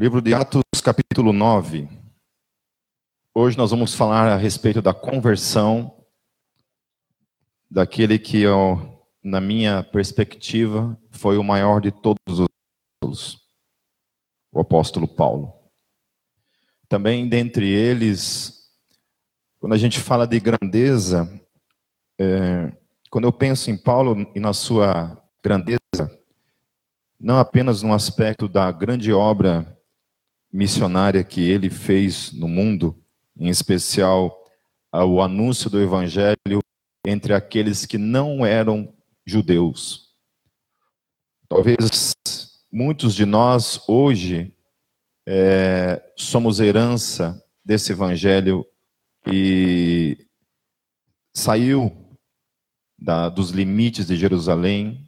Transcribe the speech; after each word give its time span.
Livro 0.00 0.22
de 0.22 0.32
Atos, 0.32 0.62
capítulo 0.82 1.30
9. 1.30 1.86
Hoje 3.34 3.58
nós 3.58 3.70
vamos 3.70 3.94
falar 3.94 4.28
a 4.28 4.36
respeito 4.38 4.80
da 4.80 4.94
conversão 4.94 5.94
daquele 7.70 8.18
que, 8.18 8.44
na 9.22 9.42
minha 9.42 9.82
perspectiva, 9.82 10.98
foi 11.10 11.36
o 11.36 11.44
maior 11.44 11.82
de 11.82 11.92
todos 11.92 12.16
os 12.26 12.46
apóstolos, 13.04 13.42
o 14.50 14.60
apóstolo 14.60 15.06
Paulo. 15.06 15.52
Também 16.88 17.28
dentre 17.28 17.68
eles, 17.68 18.70
quando 19.58 19.74
a 19.74 19.78
gente 19.78 20.00
fala 20.00 20.26
de 20.26 20.40
grandeza, 20.40 21.28
é, 22.18 22.72
quando 23.10 23.24
eu 23.24 23.32
penso 23.34 23.70
em 23.70 23.76
Paulo 23.76 24.32
e 24.34 24.40
na 24.40 24.54
sua 24.54 25.22
grandeza, 25.44 25.78
não 27.20 27.38
apenas 27.38 27.82
no 27.82 27.92
aspecto 27.92 28.48
da 28.48 28.72
grande 28.72 29.12
obra 29.12 29.76
missionária 30.52 31.22
que 31.22 31.48
ele 31.48 31.70
fez 31.70 32.32
no 32.32 32.48
mundo, 32.48 33.00
em 33.38 33.48
especial 33.48 34.36
o 34.92 35.22
anúncio 35.22 35.70
do 35.70 35.80
evangelho 35.80 36.60
entre 37.06 37.32
aqueles 37.32 37.86
que 37.86 37.96
não 37.96 38.44
eram 38.44 38.92
judeus. 39.24 40.10
Talvez 41.48 42.12
muitos 42.72 43.14
de 43.14 43.24
nós 43.24 43.82
hoje 43.88 44.54
é, 45.26 46.02
somos 46.16 46.60
herança 46.60 47.42
desse 47.64 47.92
evangelho 47.92 48.66
que 49.24 50.26
saiu 51.34 52.16
da, 52.98 53.28
dos 53.28 53.50
limites 53.50 54.06
de 54.06 54.16
Jerusalém 54.16 55.06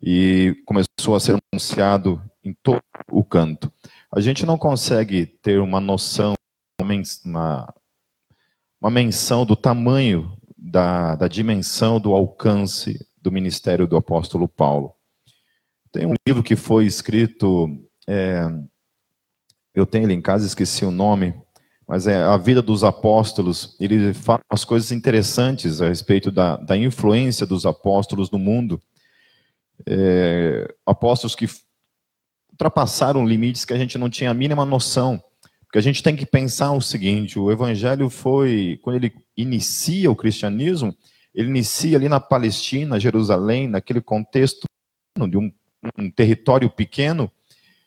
e 0.00 0.56
começou 0.64 1.14
a 1.14 1.20
ser 1.20 1.38
anunciado 1.52 2.22
em 2.42 2.54
todo 2.62 2.82
o 3.10 3.22
canto 3.22 3.72
a 4.14 4.20
gente 4.20 4.44
não 4.44 4.58
consegue 4.58 5.24
ter 5.24 5.58
uma 5.58 5.80
noção, 5.80 6.34
uma, 7.24 7.74
uma 8.80 8.90
menção 8.90 9.46
do 9.46 9.56
tamanho, 9.56 10.36
da, 10.56 11.16
da 11.16 11.26
dimensão, 11.26 11.98
do 11.98 12.12
alcance 12.12 12.98
do 13.20 13.32
ministério 13.32 13.86
do 13.86 13.96
apóstolo 13.96 14.46
Paulo. 14.46 14.94
Tem 15.90 16.06
um 16.06 16.14
livro 16.26 16.42
que 16.42 16.56
foi 16.56 16.84
escrito, 16.84 17.68
é, 18.06 18.48
eu 19.74 19.86
tenho 19.86 20.04
ele 20.04 20.14
em 20.14 20.20
casa, 20.20 20.46
esqueci 20.46 20.84
o 20.84 20.90
nome, 20.90 21.34
mas 21.88 22.06
é 22.06 22.22
A 22.22 22.36
Vida 22.36 22.60
dos 22.60 22.84
Apóstolos. 22.84 23.76
Ele 23.80 24.12
fala 24.12 24.40
umas 24.50 24.64
coisas 24.64 24.92
interessantes 24.92 25.80
a 25.80 25.88
respeito 25.88 26.30
da, 26.30 26.56
da 26.56 26.76
influência 26.76 27.46
dos 27.46 27.64
apóstolos 27.64 28.30
no 28.30 28.38
mundo. 28.38 28.80
É, 29.86 30.72
apóstolos 30.86 31.34
que 31.34 31.46
ultrapassaram 32.52 33.26
limites 33.26 33.64
que 33.64 33.72
a 33.72 33.78
gente 33.78 33.98
não 33.98 34.08
tinha 34.08 34.30
a 34.30 34.34
mínima 34.34 34.64
noção. 34.64 35.22
Porque 35.64 35.78
a 35.78 35.82
gente 35.82 36.02
tem 36.02 36.14
que 36.14 36.26
pensar 36.26 36.72
o 36.72 36.80
seguinte: 36.80 37.38
o 37.38 37.50
evangelho 37.50 38.08
foi, 38.10 38.78
quando 38.82 38.96
ele 38.96 39.12
inicia 39.36 40.10
o 40.10 40.16
cristianismo, 40.16 40.94
ele 41.34 41.48
inicia 41.48 41.96
ali 41.96 42.08
na 42.08 42.20
Palestina, 42.20 43.00
Jerusalém, 43.00 43.66
naquele 43.66 44.00
contexto 44.00 44.66
de 45.28 45.38
um, 45.38 45.50
um 45.98 46.10
território 46.10 46.68
pequeno, 46.68 47.30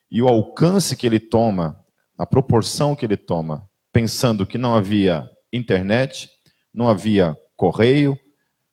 e 0.09 0.21
o 0.21 0.27
alcance 0.27 0.95
que 0.95 1.05
ele 1.05 1.19
toma, 1.19 1.80
a 2.17 2.25
proporção 2.25 2.95
que 2.95 3.05
ele 3.05 3.17
toma, 3.17 3.69
pensando 3.93 4.47
que 4.47 4.58
não 4.58 4.75
havia 4.75 5.30
internet, 5.53 6.30
não 6.73 6.89
havia 6.89 7.38
correio, 7.55 8.19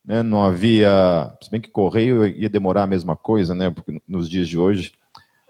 né, 0.02 0.22
não 0.22 0.42
havia. 0.42 1.36
Se 1.42 1.50
bem 1.50 1.60
que 1.60 1.68
correio 1.68 2.26
ia 2.26 2.48
demorar 2.48 2.84
a 2.84 2.86
mesma 2.86 3.14
coisa, 3.14 3.54
né? 3.54 3.70
Porque 3.70 4.00
nos 4.08 4.28
dias 4.28 4.48
de 4.48 4.58
hoje 4.58 4.92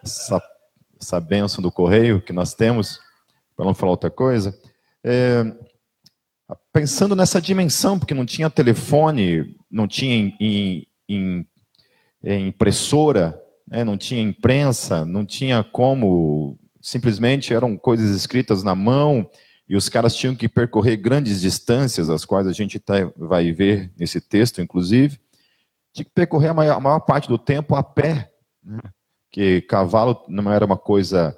essa, 0.02 0.42
essa 1.00 1.20
benção 1.20 1.62
do 1.62 1.70
correio 1.70 2.20
que 2.20 2.32
nós 2.32 2.54
temos, 2.54 3.00
para 3.56 3.64
não 3.64 3.74
falar 3.74 3.92
outra 3.92 4.10
coisa, 4.10 4.58
é, 5.04 5.44
pensando 6.72 7.14
nessa 7.14 7.40
dimensão, 7.40 7.98
porque 7.98 8.14
não 8.14 8.26
tinha 8.26 8.50
telefone, 8.50 9.56
não 9.70 9.86
tinha 9.86 10.14
em, 10.14 10.36
em, 10.40 10.86
em, 11.08 11.46
é, 12.22 12.38
impressora, 12.38 13.40
né, 13.66 13.84
não 13.84 13.96
tinha 13.96 14.22
imprensa, 14.22 15.04
não 15.04 15.24
tinha 15.24 15.62
como, 15.62 16.58
simplesmente 16.80 17.54
eram 17.54 17.76
coisas 17.76 18.14
escritas 18.14 18.62
na 18.62 18.74
mão, 18.74 19.28
e 19.68 19.76
os 19.76 19.88
caras 19.88 20.14
tinham 20.14 20.34
que 20.34 20.48
percorrer 20.48 20.96
grandes 20.96 21.40
distâncias, 21.40 22.10
as 22.10 22.24
quais 22.24 22.46
a 22.46 22.52
gente 22.52 22.78
tá, 22.78 23.10
vai 23.16 23.52
ver 23.52 23.90
nesse 23.98 24.20
texto, 24.20 24.60
inclusive, 24.60 25.18
tinha 25.92 26.04
que 26.04 26.10
percorrer 26.10 26.48
a 26.48 26.54
maior, 26.54 26.76
a 26.76 26.80
maior 26.80 27.00
parte 27.00 27.28
do 27.28 27.38
tempo 27.38 27.74
a 27.74 27.82
pé. 27.82 28.30
Né? 28.62 28.80
Que 29.32 29.62
cavalo 29.62 30.22
não 30.28 30.52
era 30.52 30.64
uma 30.64 30.76
coisa 30.76 31.36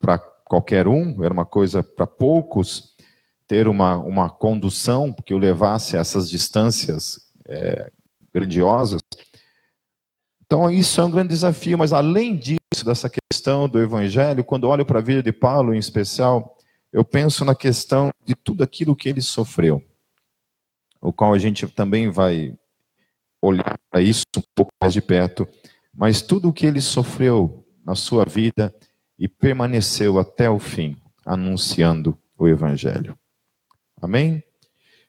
para 0.00 0.18
qualquer 0.18 0.88
um, 0.88 1.22
era 1.22 1.32
uma 1.32 1.44
coisa 1.44 1.82
para 1.82 2.06
poucos, 2.06 2.96
ter 3.46 3.68
uma, 3.68 3.96
uma 3.98 4.30
condução 4.30 5.12
que 5.12 5.34
o 5.34 5.38
levasse 5.38 5.96
a 5.96 6.00
essas 6.00 6.30
distâncias 6.30 7.20
é, 7.46 7.92
grandiosas. 8.32 9.00
Então, 10.44 10.70
isso 10.70 11.00
é 11.00 11.04
um 11.04 11.10
grande 11.10 11.28
desafio, 11.28 11.76
mas 11.76 11.92
além 11.92 12.36
disso, 12.36 12.84
dessa 12.84 13.10
questão 13.10 13.68
do 13.68 13.80
evangelho, 13.80 14.44
quando 14.44 14.68
olho 14.68 14.86
para 14.86 15.00
a 15.00 15.02
vida 15.02 15.22
de 15.22 15.32
Paulo 15.32 15.74
em 15.74 15.78
especial, 15.78 16.56
eu 16.92 17.04
penso 17.04 17.44
na 17.44 17.54
questão 17.54 18.10
de 18.24 18.34
tudo 18.34 18.62
aquilo 18.62 18.96
que 18.96 19.08
ele 19.08 19.20
sofreu, 19.20 19.82
o 21.00 21.12
qual 21.12 21.34
a 21.34 21.38
gente 21.38 21.66
também 21.68 22.08
vai 22.08 22.54
olhar 23.42 23.76
para 23.90 24.00
isso 24.00 24.24
um 24.36 24.42
pouco 24.54 24.72
mais 24.80 24.94
de 24.94 25.02
perto 25.02 25.46
mas 25.96 26.20
tudo 26.20 26.48
o 26.48 26.52
que 26.52 26.66
ele 26.66 26.80
sofreu 26.80 27.66
na 27.84 27.94
sua 27.94 28.24
vida 28.24 28.74
e 29.18 29.26
permaneceu 29.26 30.18
até 30.18 30.50
o 30.50 30.58
fim, 30.58 30.96
anunciando 31.24 32.18
o 32.38 32.46
Evangelho. 32.46 33.18
Amém? 34.00 34.42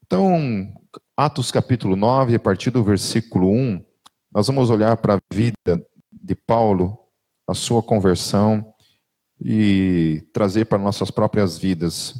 Então, 0.06 0.74
Atos 1.16 1.52
capítulo 1.52 1.96
9, 1.96 2.36
a 2.36 2.40
partir 2.40 2.72
do 2.72 2.84
versículo 2.84 3.52
1, 3.52 3.84
nós 4.32 4.48
vamos 4.48 4.70
olhar 4.70 4.96
para 4.98 5.16
a 5.16 5.22
vida 5.34 5.86
de 6.12 6.36
Paulo, 6.36 6.98
a 7.46 7.54
sua 7.54 7.84
conversão 7.84 8.74
e 9.42 10.26
trazer 10.32 10.66
para 10.66 10.78
nossas 10.78 11.12
próprias 11.12 11.58
vidas 11.58 12.14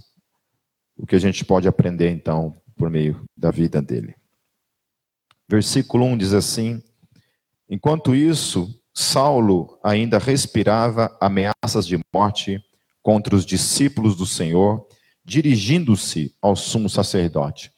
o 0.98 1.06
que 1.06 1.16
a 1.16 1.20
gente 1.20 1.46
pode 1.46 1.68
aprender 1.68 2.10
então 2.10 2.56
por 2.76 2.90
meio 2.90 3.24
da 3.36 3.52
vida 3.52 3.82
dele. 3.82 4.16
Versículo 5.50 6.06
1 6.06 6.18
diz 6.18 6.34
assim: 6.34 6.82
Enquanto 7.70 8.16
isso, 8.16 8.74
Saulo 8.94 9.78
ainda 9.84 10.18
respirava 10.18 11.16
ameaças 11.20 11.86
de 11.86 12.00
morte 12.14 12.62
contra 13.04 13.36
os 13.36 13.46
discípulos 13.46 14.16
do 14.16 14.26
Senhor, 14.26 14.88
dirigindo-se 15.24 16.34
ao 16.42 16.56
sumo 16.56 16.90
sacerdote. 16.90 17.72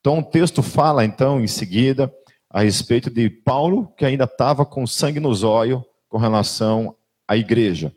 Então 0.00 0.18
o 0.18 0.22
texto 0.22 0.62
fala 0.62 1.04
então 1.04 1.40
em 1.40 1.46
seguida 1.46 2.12
a 2.48 2.62
respeito 2.62 3.10
de 3.10 3.30
Paulo, 3.30 3.92
que 3.96 4.04
ainda 4.04 4.24
estava 4.24 4.64
com 4.64 4.86
sangue 4.86 5.20
nos 5.20 5.42
olhos 5.42 5.82
com 6.08 6.18
relação 6.18 6.96
à 7.26 7.36
igreja. 7.36 7.94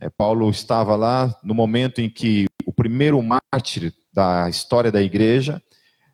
É, 0.00 0.08
Paulo 0.08 0.48
estava 0.50 0.96
lá 0.96 1.34
no 1.42 1.54
momento 1.54 2.00
em 2.00 2.08
que 2.08 2.46
o 2.66 2.72
primeiro 2.72 3.20
mártir 3.22 3.92
da 4.12 4.48
história 4.48 4.90
da 4.90 5.02
igreja 5.02 5.62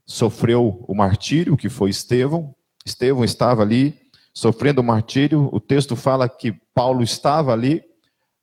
sofreu 0.07 0.85
o 0.87 0.95
martírio, 0.95 1.57
que 1.57 1.69
foi 1.69 1.91
Estevão. 1.91 2.55
Estevão 2.85 3.25
estava 3.25 3.63
ali 3.63 3.99
sofrendo 4.35 4.83
martírio. 4.83 5.49
O 5.53 5.61
texto 5.61 5.95
fala 5.95 6.29
que 6.29 6.53
Paulo 6.75 7.03
estava 7.03 7.53
ali, 7.53 7.83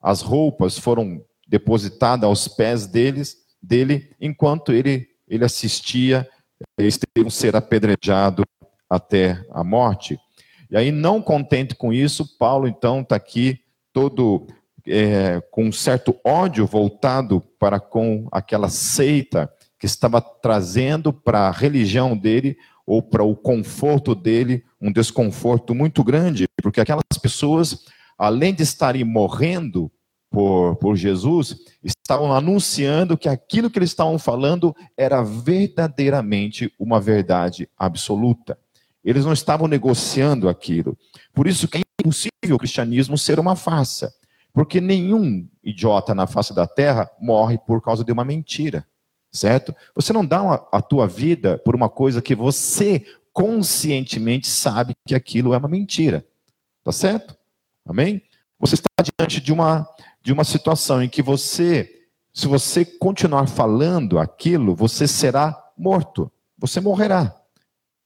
as 0.02 0.22
roupas 0.22 0.80
foram 0.80 1.22
depositadas 1.48 2.24
aos 2.24 2.48
pés 2.48 2.88
deles, 2.88 3.38
dele, 3.62 4.16
enquanto 4.20 4.72
ele, 4.72 5.08
ele 5.28 5.44
assistia 5.44 6.28
Estevão 6.78 7.30
ser 7.30 7.56
apedrejado 7.56 8.44
até 8.90 9.44
a 9.52 9.64
morte. 9.64 10.20
E 10.70 10.78
aí, 10.78 10.92
não 10.92 11.22
contente 11.22 11.76
com 11.76 11.92
isso, 11.92 12.38
Paulo 12.38 12.68
então 12.68 13.02
está 13.02 13.16
aqui 13.16 13.60
todo 13.92 14.48
é, 14.88 15.42
com 15.52 15.66
um 15.66 15.72
certo 15.72 16.16
ódio 16.24 16.66
voltado 16.66 17.42
para 17.60 17.80
com 17.80 18.28
aquela 18.32 18.70
seita 18.70 19.52
que 19.78 19.86
estava 19.86 20.22
trazendo 20.22 21.12
para 21.12 21.48
a 21.48 21.52
religião 21.52 22.16
dele 22.16 22.58
ou 22.92 23.02
para 23.02 23.24
o 23.24 23.34
conforto 23.34 24.14
dele 24.14 24.66
um 24.82 24.92
desconforto 24.92 25.74
muito 25.74 26.04
grande, 26.04 26.46
porque 26.62 26.82
aquelas 26.82 27.06
pessoas, 27.22 27.86
além 28.18 28.54
de 28.54 28.64
estarem 28.64 29.06
morrendo 29.06 29.90
por, 30.30 30.76
por 30.76 30.98
Jesus, 30.98 31.56
estavam 31.82 32.34
anunciando 32.34 33.18
que 33.18 33.30
aquilo 33.30 33.70
que 33.70 33.80
eles 33.80 33.92
estavam 33.92 34.20
falando 34.20 34.76
era 34.98 35.24
verdadeiramente 35.24 36.70
uma 36.78 37.00
verdade 37.00 37.70
absoluta. 37.78 38.60
Eles 39.06 39.24
não 39.24 39.32
estavam 39.32 39.70
negociando 39.70 40.50
aquilo. 40.50 40.98
Por 41.34 41.48
isso 41.48 41.70
que 41.70 41.78
é 41.78 41.82
impossível 42.02 42.58
o 42.58 42.60
cristianismo 42.60 43.18
ser 43.18 43.40
uma 43.40 43.56
farsa. 43.56 44.14
Porque 44.52 44.82
nenhum 44.82 45.48
idiota 45.64 46.14
na 46.14 46.28
face 46.28 46.54
da 46.54 46.68
terra 46.68 47.10
morre 47.22 47.58
por 47.58 47.82
causa 47.82 48.04
de 48.04 48.12
uma 48.12 48.26
mentira 48.26 48.86
certo? 49.32 49.76
Você 49.96 50.12
não 50.12 50.26
dá 50.26 50.42
uma, 50.42 50.68
a 50.72 50.82
tua 50.82 51.08
vida 51.08 51.58
por 51.60 51.76
uma 51.76 51.90
coisa 51.90 52.22
que 52.22 52.36
você 52.36 53.06
conscientemente 53.34 54.48
sabe 54.48 54.94
que 55.08 55.16
aquilo 55.16 55.54
é 55.54 55.58
uma 55.58 55.70
mentira, 55.70 56.26
tá 56.84 56.92
certo? 56.92 57.36
Amém? 57.86 58.22
Você 58.60 58.76
está 58.76 58.90
diante 59.02 59.40
de 59.40 59.52
uma 59.52 59.88
de 60.22 60.32
uma 60.32 60.44
situação 60.44 61.02
em 61.02 61.10
que 61.10 61.22
você, 61.22 62.06
se 62.34 62.48
você 62.48 62.86
continuar 62.86 63.48
falando 63.48 64.20
aquilo, 64.20 64.76
você 64.76 65.08
será 65.08 65.58
morto. 65.78 66.32
Você 66.58 66.80
morrerá. 66.80 67.36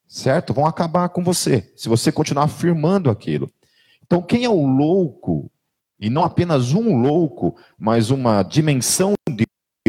Certo? 0.07 0.53
Vão 0.53 0.65
acabar 0.65 1.09
com 1.09 1.23
você, 1.23 1.73
se 1.75 1.89
você 1.89 2.11
continuar 2.11 2.45
afirmando 2.45 3.09
aquilo. 3.09 3.51
Então, 4.03 4.21
quem 4.21 4.45
é 4.45 4.49
o 4.49 4.65
louco, 4.65 5.51
e 5.99 6.09
não 6.09 6.23
apenas 6.23 6.73
um 6.73 6.95
louco, 6.95 7.55
mas 7.77 8.11
uma 8.11 8.43
dimensão 8.43 9.13
de 9.27 9.45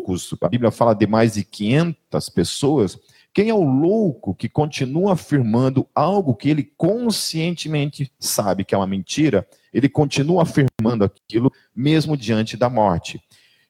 loucos, 0.07 0.35
a 0.41 0.49
Bíblia 0.49 0.71
fala 0.71 0.95
de 0.95 1.07
mais 1.07 1.35
de 1.35 1.45
500 1.45 2.29
pessoas, 2.31 2.99
quem 3.35 3.51
é 3.51 3.55
o 3.55 3.65
louco 3.65 4.35
que 4.35 4.49
continua 4.49 5.13
afirmando 5.13 5.87
algo 5.95 6.35
que 6.35 6.49
ele 6.49 6.73
conscientemente 6.77 8.11
sabe 8.19 8.65
que 8.65 8.75
é 8.75 8.79
uma 8.79 8.87
mentira, 8.87 9.47
ele 9.75 9.89
continua 9.89 10.43
afirmando 10.43 11.05
aquilo 11.05 11.53
mesmo 11.75 12.17
diante 12.17 12.57
da 12.57 12.71
morte. 12.71 13.21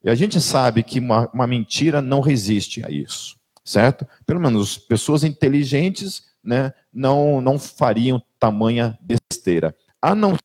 E 0.04 0.10
a 0.10 0.14
gente 0.14 0.40
sabe 0.40 0.84
que 0.84 1.00
uma, 1.00 1.28
uma 1.32 1.46
mentira 1.46 2.00
não 2.00 2.20
resiste 2.20 2.84
a 2.84 2.90
isso, 2.90 3.36
certo? 3.64 4.06
Pelo 4.24 4.40
menos 4.40 4.78
pessoas 4.78 5.24
inteligentes 5.24 6.26
né, 6.44 6.72
não, 6.92 7.40
não 7.40 7.58
fariam 7.58 8.22
tamanha 8.38 8.96
besteira. 9.00 9.74
A 10.00 10.14
não, 10.14 10.36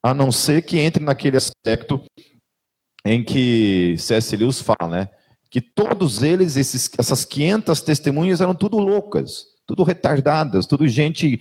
a 0.00 0.14
não 0.14 0.30
ser 0.30 0.62
que 0.62 0.78
entre 0.78 1.02
naquele 1.02 1.36
aspecto 1.36 2.00
em 3.14 3.24
que 3.24 3.96
C.S. 3.98 4.36
Lewis 4.36 4.60
fala, 4.60 4.88
né? 4.88 5.08
Que 5.50 5.60
todos 5.60 6.22
eles, 6.22 6.56
esses, 6.56 6.90
essas 6.98 7.24
500 7.24 7.80
testemunhas, 7.80 8.40
eram 8.40 8.54
tudo 8.54 8.78
loucas, 8.78 9.46
tudo 9.66 9.82
retardadas, 9.82 10.66
tudo 10.66 10.86
gente 10.86 11.40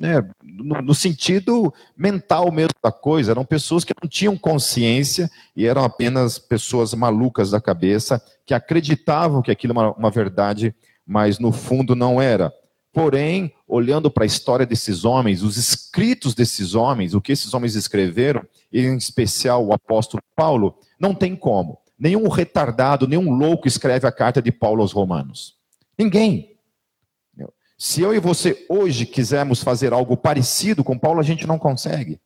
né, 0.00 0.22
no, 0.42 0.80
no, 0.80 0.94
sentido 0.94 1.74
mental 1.96 2.52
mesmo 2.52 2.74
da 2.82 2.92
coisa, 2.92 3.32
eram 3.32 3.44
pessoas 3.44 3.84
que 3.84 3.92
não 4.00 4.08
tinham 4.08 4.38
consciência 4.38 5.28
e 5.56 5.66
eram 5.66 5.82
apenas 5.82 6.38
pessoas 6.38 6.94
malucas 6.94 7.50
da 7.50 7.60
cabeça, 7.60 8.22
que 8.46 8.54
acreditavam 8.54 9.42
que 9.42 9.50
aquilo 9.50 9.72
era 9.72 9.88
uma, 9.88 9.96
uma 9.96 10.10
verdade, 10.10 10.72
mas 11.04 11.38
no 11.38 11.50
fundo 11.50 11.96
não 11.96 12.22
era. 12.22 12.52
Porém, 12.92 13.52
olhando 13.66 14.10
para 14.10 14.24
a 14.24 14.26
história 14.26 14.64
desses 14.64 15.04
homens, 15.04 15.42
os 15.42 15.56
escritos 15.56 16.34
desses 16.34 16.74
homens, 16.74 17.14
o 17.14 17.20
que 17.20 17.32
esses 17.32 17.52
homens 17.52 17.74
escreveram, 17.74 18.42
em 18.72 18.96
especial 18.96 19.64
o 19.64 19.72
apóstolo 19.72 20.22
Paulo, 20.34 20.78
não 20.98 21.14
tem 21.14 21.34
como. 21.34 21.80
Nenhum 21.98 22.28
retardado, 22.28 23.08
nenhum 23.08 23.30
louco 23.30 23.66
escreve 23.66 24.06
a 24.06 24.12
carta 24.12 24.40
de 24.40 24.52
Paulo 24.52 24.82
aos 24.82 24.92
Romanos. 24.92 25.56
Ninguém. 25.98 26.56
Se 27.78 28.02
eu 28.02 28.12
e 28.12 28.18
você 28.18 28.66
hoje 28.68 29.06
quisermos 29.06 29.62
fazer 29.62 29.92
algo 29.92 30.16
parecido 30.16 30.82
com 30.82 30.98
Paulo, 30.98 31.20
a 31.20 31.22
gente 31.22 31.46
não 31.46 31.58
consegue. 31.58 32.20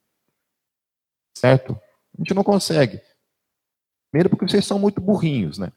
Certo? 1.36 1.78
A 2.16 2.22
gente 2.22 2.32
não 2.32 2.42
consegue. 2.42 3.00
Primeiro 4.10 4.30
porque 4.30 4.48
vocês 4.48 4.64
são 4.64 4.78
muito 4.78 5.00
burrinhos, 5.00 5.58
né? 5.58 5.70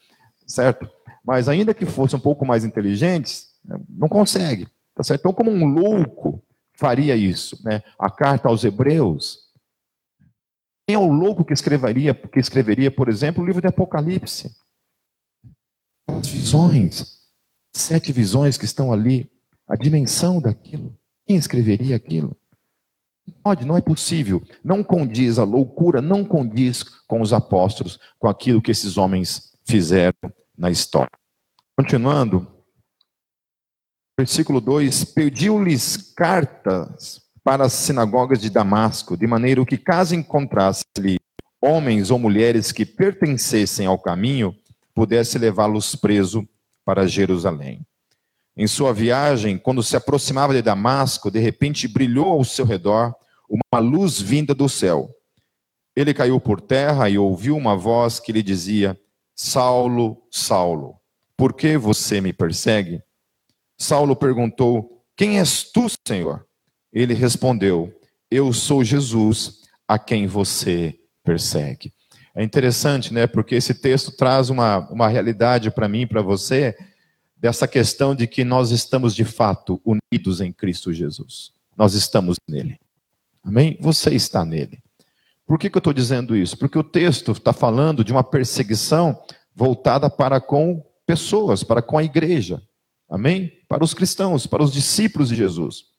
Certo? 0.47 0.89
Mas 1.23 1.49
ainda 1.49 1.73
que 1.73 1.85
fossem 1.85 2.17
um 2.17 2.21
pouco 2.21 2.45
mais 2.45 2.63
inteligentes, 2.63 3.49
não 3.89 4.07
consegue. 4.07 4.67
Tá 4.93 5.03
certo? 5.03 5.21
Então, 5.21 5.33
como 5.33 5.51
um 5.51 5.65
louco 5.65 6.41
faria 6.73 7.15
isso? 7.15 7.59
Né? 7.63 7.83
A 7.99 8.09
carta 8.09 8.47
aos 8.47 8.63
Hebreus. 8.63 9.44
Quem 10.87 10.95
é 10.95 10.99
o 10.99 11.11
louco 11.11 11.43
que 11.43 11.53
escreveria, 11.53 12.13
que 12.13 12.39
escreveria, 12.39 12.91
por 12.91 13.09
exemplo, 13.09 13.43
o 13.43 13.45
livro 13.45 13.61
de 13.61 13.67
Apocalipse? 13.67 14.55
As 16.07 16.27
visões, 16.27 17.19
sete 17.73 18.11
visões 18.11 18.57
que 18.57 18.65
estão 18.65 18.93
ali, 18.93 19.31
a 19.67 19.75
dimensão 19.75 20.39
daquilo. 20.39 20.95
Quem 21.25 21.35
escreveria 21.35 21.95
aquilo? 21.95 22.37
Pode, 23.41 23.65
não 23.65 23.75
é 23.75 23.81
possível. 23.81 24.43
Não 24.63 24.83
condiz, 24.83 25.39
a 25.39 25.43
loucura 25.43 26.01
não 26.01 26.23
condiz 26.23 26.83
com 26.83 27.21
os 27.21 27.33
apóstolos, 27.33 27.99
com 28.19 28.27
aquilo 28.27 28.61
que 28.61 28.71
esses 28.71 28.97
homens 28.97 29.57
fizeram 29.65 30.31
na 30.55 30.69
história. 30.69 31.11
Continuando, 31.75 32.55
Versículo 34.17 34.61
2: 34.61 35.05
Pediu-lhes 35.05 35.97
cartas 35.97 37.21
para 37.45 37.65
as 37.65 37.73
sinagogas 37.73 38.41
de 38.41 38.49
Damasco, 38.49 39.15
de 39.15 39.27
maneira 39.27 39.63
que, 39.63 39.77
caso 39.77 40.15
encontrasse-lhe 40.15 41.19
homens 41.61 42.09
ou 42.09 42.17
mulheres 42.17 42.71
que 42.71 42.83
pertencessem 42.83 43.85
ao 43.85 43.99
caminho, 43.99 44.55
pudesse 44.95 45.37
levá-los 45.37 45.95
preso 45.95 46.49
para 46.83 47.07
Jerusalém. 47.07 47.85
Em 48.57 48.65
sua 48.65 48.91
viagem, 48.91 49.59
quando 49.59 49.83
se 49.83 49.95
aproximava 49.95 50.55
de 50.55 50.61
Damasco, 50.63 51.29
de 51.29 51.37
repente 51.39 51.87
brilhou 51.87 52.31
ao 52.31 52.43
seu 52.43 52.65
redor 52.65 53.13
uma 53.47 53.79
luz 53.79 54.19
vinda 54.19 54.55
do 54.55 54.67
céu. 54.67 55.07
Ele 55.95 56.15
caiu 56.15 56.39
por 56.39 56.59
terra 56.59 57.11
e 57.11 57.17
ouviu 57.19 57.55
uma 57.55 57.77
voz 57.77 58.19
que 58.19 58.31
lhe 58.31 58.41
dizia: 58.41 58.99
Saulo, 59.35 60.19
Saulo, 60.31 60.95
por 61.37 61.53
que 61.53 61.77
você 61.77 62.19
me 62.19 62.33
persegue? 62.33 63.03
Saulo 63.79 64.15
perguntou: 64.15 65.03
Quem 65.15 65.37
és 65.37 65.63
tu, 65.71 65.85
Senhor? 66.07 66.43
Ele 66.95 67.13
respondeu: 67.13 67.93
Eu 68.31 68.53
sou 68.53 68.81
Jesus, 68.81 69.63
a 69.85 69.99
quem 69.99 70.25
você 70.25 70.97
persegue. 71.23 71.93
É 72.33 72.43
interessante, 72.43 73.13
né? 73.13 73.27
Porque 73.27 73.55
esse 73.55 73.73
texto 73.73 74.11
traz 74.11 74.49
uma, 74.49 74.79
uma 74.89 75.09
realidade 75.09 75.69
para 75.69 75.89
mim 75.89 76.01
e 76.01 76.07
para 76.07 76.21
você, 76.21 76.75
dessa 77.37 77.67
questão 77.67 78.15
de 78.15 78.25
que 78.27 78.43
nós 78.45 78.71
estamos 78.71 79.13
de 79.13 79.25
fato 79.25 79.81
unidos 79.85 80.39
em 80.39 80.51
Cristo 80.51 80.93
Jesus. 80.93 81.51
Nós 81.77 81.93
estamos 81.93 82.37
nele. 82.47 82.79
Amém? 83.43 83.77
Você 83.81 84.15
está 84.15 84.43
nele. 84.43 84.79
Por 85.45 85.59
que, 85.59 85.69
que 85.69 85.77
eu 85.77 85.79
estou 85.79 85.93
dizendo 85.93 86.35
isso? 86.35 86.57
Porque 86.57 86.79
o 86.79 86.83
texto 86.83 87.33
está 87.33 87.53
falando 87.53 88.03
de 88.03 88.11
uma 88.11 88.23
perseguição 88.23 89.21
voltada 89.53 90.09
para 90.09 90.41
com 90.41 90.83
pessoas, 91.05 91.63
para 91.63 91.81
com 91.81 91.97
a 91.97 92.03
igreja. 92.03 92.61
Amém? 93.07 93.51
Para 93.67 93.83
os 93.83 93.93
cristãos, 93.93 94.47
para 94.47 94.63
os 94.63 94.73
discípulos 94.73 95.29
de 95.29 95.35
Jesus. 95.35 95.94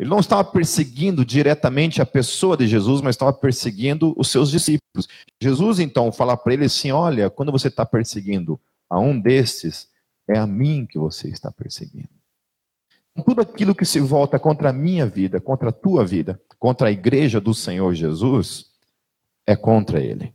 Ele 0.00 0.08
não 0.08 0.18
estava 0.18 0.42
perseguindo 0.42 1.26
diretamente 1.26 2.00
a 2.00 2.06
pessoa 2.06 2.56
de 2.56 2.66
Jesus, 2.66 3.02
mas 3.02 3.16
estava 3.16 3.34
perseguindo 3.34 4.14
os 4.16 4.30
seus 4.30 4.50
discípulos. 4.50 5.06
Jesus 5.38 5.78
então 5.78 6.10
fala 6.10 6.38
para 6.38 6.54
ele 6.54 6.64
assim: 6.64 6.90
Olha, 6.90 7.28
quando 7.28 7.52
você 7.52 7.68
está 7.68 7.84
perseguindo 7.84 8.58
a 8.88 8.98
um 8.98 9.20
destes, 9.20 9.90
é 10.26 10.38
a 10.38 10.46
mim 10.46 10.86
que 10.86 10.98
você 10.98 11.28
está 11.28 11.52
perseguindo. 11.52 12.08
Tudo 13.26 13.42
aquilo 13.42 13.74
que 13.74 13.84
se 13.84 14.00
volta 14.00 14.38
contra 14.38 14.70
a 14.70 14.72
minha 14.72 15.04
vida, 15.04 15.38
contra 15.38 15.68
a 15.68 15.72
tua 15.72 16.02
vida, 16.02 16.40
contra 16.58 16.88
a 16.88 16.92
igreja 16.92 17.38
do 17.38 17.52
Senhor 17.52 17.92
Jesus, 17.94 18.70
é 19.46 19.54
contra 19.54 20.00
ele. 20.00 20.34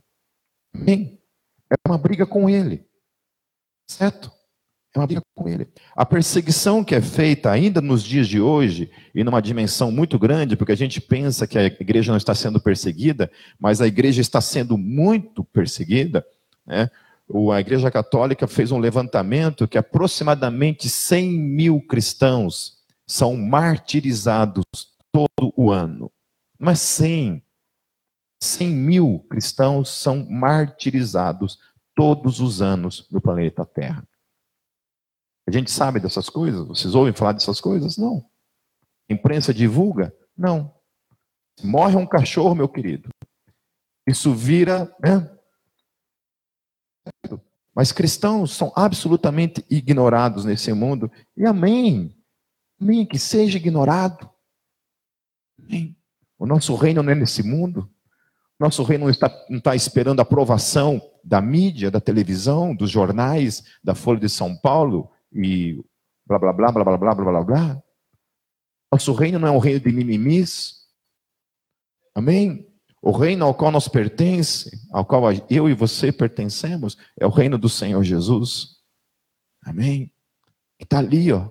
Amém? 0.72 1.20
É 1.68 1.74
uma 1.88 1.98
briga 1.98 2.24
com 2.24 2.48
ele. 2.48 2.86
Certo? 3.90 4.30
É 4.96 4.98
uma 4.98 5.06
briga 5.06 5.20
com 5.34 5.46
ele. 5.46 5.68
A 5.94 6.06
perseguição 6.06 6.82
que 6.82 6.94
é 6.94 7.02
feita 7.02 7.50
ainda 7.50 7.82
nos 7.82 8.02
dias 8.02 8.26
de 8.26 8.40
hoje, 8.40 8.90
e 9.14 9.22
numa 9.22 9.42
dimensão 9.42 9.92
muito 9.92 10.18
grande, 10.18 10.56
porque 10.56 10.72
a 10.72 10.76
gente 10.76 11.02
pensa 11.02 11.46
que 11.46 11.58
a 11.58 11.66
igreja 11.66 12.10
não 12.10 12.16
está 12.16 12.34
sendo 12.34 12.58
perseguida, 12.58 13.30
mas 13.60 13.82
a 13.82 13.86
igreja 13.86 14.22
está 14.22 14.40
sendo 14.40 14.78
muito 14.78 15.44
perseguida. 15.44 16.24
Né? 16.66 16.88
A 17.52 17.60
Igreja 17.60 17.90
Católica 17.90 18.46
fez 18.46 18.72
um 18.72 18.78
levantamento 18.78 19.68
que 19.68 19.76
aproximadamente 19.76 20.88
100 20.88 21.30
mil 21.30 21.80
cristãos 21.82 22.78
são 23.06 23.36
martirizados 23.36 24.64
todo 25.12 25.52
o 25.54 25.70
ano. 25.70 26.10
Mas 26.58 26.80
100. 26.80 27.42
100 28.42 28.68
mil 28.70 29.26
cristãos 29.28 29.90
são 29.90 30.26
martirizados 30.30 31.58
todos 31.94 32.40
os 32.40 32.62
anos 32.62 33.06
no 33.10 33.20
planeta 33.20 33.66
Terra. 33.66 34.06
Gente 35.56 35.70
sabe 35.70 35.98
dessas 35.98 36.28
coisas? 36.28 36.66
Vocês 36.66 36.94
ouvem 36.94 37.14
falar 37.14 37.32
dessas 37.32 37.62
coisas? 37.62 37.96
Não. 37.96 38.22
Imprensa 39.08 39.54
divulga? 39.54 40.14
Não. 40.36 40.70
Morre 41.64 41.96
um 41.96 42.06
cachorro, 42.06 42.54
meu 42.54 42.68
querido. 42.68 43.08
Isso 44.06 44.34
vira. 44.34 44.94
Né? 45.00 45.34
Mas 47.74 47.90
cristãos 47.90 48.50
são 48.52 48.70
absolutamente 48.76 49.64
ignorados 49.70 50.44
nesse 50.44 50.70
mundo. 50.74 51.10
E 51.34 51.46
amém. 51.46 52.14
Amém. 52.78 53.06
Que 53.06 53.18
seja 53.18 53.56
ignorado. 53.56 54.28
Amém. 55.58 55.96
O 56.38 56.44
nosso 56.44 56.74
reino 56.74 57.02
não 57.02 57.12
é 57.12 57.14
nesse 57.14 57.42
mundo. 57.42 57.90
Nosso 58.60 58.82
reino 58.82 59.04
não 59.04 59.10
está, 59.10 59.30
não 59.48 59.56
está 59.56 59.74
esperando 59.74 60.20
a 60.20 60.22
aprovação 60.22 61.00
da 61.24 61.40
mídia, 61.40 61.90
da 61.90 62.00
televisão, 62.00 62.76
dos 62.76 62.90
jornais, 62.90 63.64
da 63.82 63.94
Folha 63.94 64.20
de 64.20 64.28
São 64.28 64.54
Paulo, 64.54 65.15
e 65.32 65.82
blá 66.26 66.38
blá 66.38 66.52
blá 66.52 66.72
blá 66.72 66.84
blá 66.84 66.96
blá 66.96 67.14
blá 67.14 67.24
blá 67.24 67.44
blá. 67.44 67.82
Nosso 68.90 69.12
reino 69.12 69.38
não 69.38 69.48
é 69.48 69.50
um 69.50 69.58
reino 69.58 69.80
de 69.80 69.92
mimimis. 69.92 70.86
Amém? 72.14 72.66
O 73.02 73.10
reino 73.10 73.44
ao 73.44 73.54
qual 73.54 73.70
nós 73.70 73.88
pertence, 73.88 74.70
ao 74.90 75.04
qual 75.04 75.24
eu 75.50 75.68
e 75.68 75.74
você 75.74 76.10
pertencemos, 76.10 76.96
é 77.18 77.26
o 77.26 77.30
reino 77.30 77.58
do 77.58 77.68
Senhor 77.68 78.02
Jesus. 78.02 78.80
Amém? 79.62 80.10
Que 80.78 80.84
está 80.84 80.98
ali, 80.98 81.32
ó, 81.32 81.48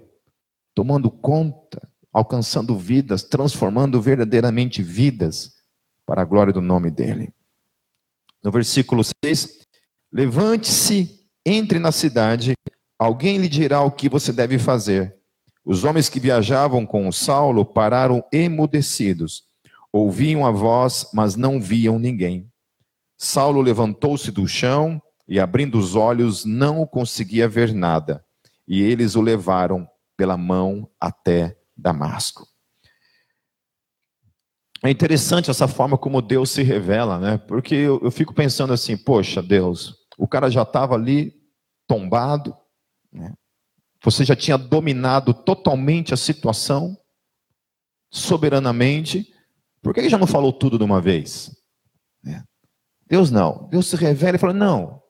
tomando 0.73 1.09
conta, 1.09 1.87
alcançando 2.11 2.77
vidas, 2.77 3.23
transformando 3.23 4.01
verdadeiramente 4.01 4.81
vidas 4.81 5.55
para 6.05 6.21
a 6.21 6.25
glória 6.25 6.53
do 6.53 6.61
nome 6.61 6.89
dele. 6.89 7.33
no 8.43 8.51
versículo 8.51 9.01
6, 9.23 9.65
levante-se, 10.11 11.27
entre 11.45 11.79
na 11.79 11.91
cidade, 11.91 12.53
alguém 12.97 13.37
lhe 13.37 13.49
dirá 13.49 13.81
o 13.81 13.91
que 13.91 14.09
você 14.09 14.31
deve 14.31 14.57
fazer. 14.57 15.15
Os 15.63 15.83
homens 15.83 16.09
que 16.09 16.19
viajavam 16.19 16.85
com 16.85 17.11
Saulo 17.11 17.65
pararam 17.65 18.23
emudecidos. 18.31 19.43
Ouviam 19.91 20.45
a 20.45 20.51
voz, 20.51 21.09
mas 21.13 21.35
não 21.35 21.59
viam 21.59 21.97
ninguém. 21.97 22.49
Saulo 23.17 23.61
levantou-se 23.61 24.31
do 24.31 24.47
chão 24.47 25.01
e, 25.27 25.39
abrindo 25.39 25.79
os 25.79 25.95
olhos, 25.95 26.45
não 26.45 26.85
conseguia 26.85 27.47
ver 27.47 27.73
nada. 27.73 28.23
E 28.67 28.81
eles 28.81 29.15
o 29.15 29.21
levaram 29.21 29.87
pela 30.17 30.37
mão 30.37 30.89
até 30.99 31.57
Damasco. 31.75 32.47
É 34.83 34.89
interessante 34.89 35.49
essa 35.49 35.67
forma 35.67 35.97
como 35.97 36.21
Deus 36.21 36.51
se 36.51 36.61
revela, 36.61 37.17
né? 37.17 37.37
Porque 37.37 37.73
eu, 37.73 37.99
eu 38.03 38.11
fico 38.11 38.33
pensando 38.33 38.71
assim, 38.71 38.95
poxa, 38.95 39.41
Deus, 39.41 39.95
o 40.17 40.27
cara 40.27 40.49
já 40.49 40.61
estava 40.61 40.93
ali 40.93 41.33
tombado? 41.87 42.55
Você 44.05 44.23
já 44.23 44.35
tinha 44.35 44.57
dominado 44.57 45.33
totalmente 45.33 46.13
a 46.13 46.17
situação, 46.17 46.95
soberanamente, 48.11 49.33
por 49.81 49.93
que 49.93 50.07
já 50.07 50.17
não 50.17 50.27
falou 50.27 50.53
tudo 50.53 50.77
de 50.77 50.83
uma 50.83 51.01
vez? 51.01 51.51
É. 52.25 52.43
Deus 53.07 53.31
não. 53.31 53.67
Deus 53.69 53.87
se 53.87 53.95
revela 53.95 54.35
e 54.35 54.39
fala: 54.39 54.53
não, 54.53 55.01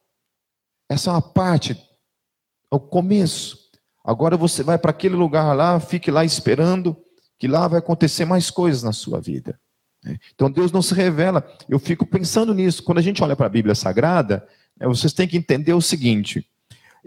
essa 0.90 1.10
é 1.10 1.14
uma 1.14 1.22
parte, 1.22 1.74
é 1.74 2.76
o 2.76 2.80
começo. 2.80 3.58
Agora 4.04 4.38
você 4.38 4.64
vai 4.64 4.78
para 4.78 4.92
aquele 4.92 5.16
lugar 5.16 5.54
lá, 5.54 5.80
fique 5.80 6.10
lá 6.10 6.24
esperando, 6.24 6.96
que 7.38 7.48
lá 7.48 7.68
vai 7.68 7.80
acontecer 7.80 8.24
mais 8.24 8.50
coisas 8.50 8.82
na 8.82 8.94
sua 8.94 9.20
vida. 9.20 9.60
É. 10.06 10.16
Então 10.34 10.50
Deus 10.50 10.72
não 10.72 10.82
se 10.82 10.94
revela. 10.94 11.46
Eu 11.68 11.80
fico 11.80 12.06
pensando 12.06 12.54
nisso. 12.54 12.82
Quando 12.82 13.00
a 13.00 13.02
gente 13.02 13.22
olha 13.22 13.36
para 13.36 13.48
a 13.48 13.50
Bíblia 13.50 13.76
Sagrada, 13.76 14.48
vocês 14.80 15.12
têm 15.12 15.28
que 15.28 15.36
entender 15.36 15.74
o 15.74 15.82
seguinte: 15.82 16.50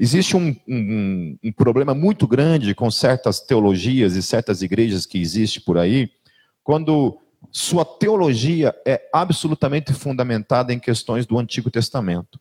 Existe 0.00 0.36
um, 0.36 0.54
um, 0.68 1.36
um, 1.42 1.52
problema 1.52 1.92
muito 1.92 2.28
grande 2.28 2.72
com 2.72 2.88
certas 2.88 3.40
teologias 3.40 4.14
e 4.14 4.22
certas 4.22 4.62
igrejas 4.62 5.04
que 5.04 5.18
existem 5.18 5.60
por 5.60 5.76
aí, 5.76 6.08
quando 6.62 7.18
sua 7.50 7.84
teologia 7.84 8.72
é 8.86 9.08
absolutamente 9.12 9.92
fundamentada 9.92 10.72
em 10.72 10.78
questões 10.78 11.26
do 11.26 11.36
Antigo 11.36 11.68
Testamento. 11.68 12.38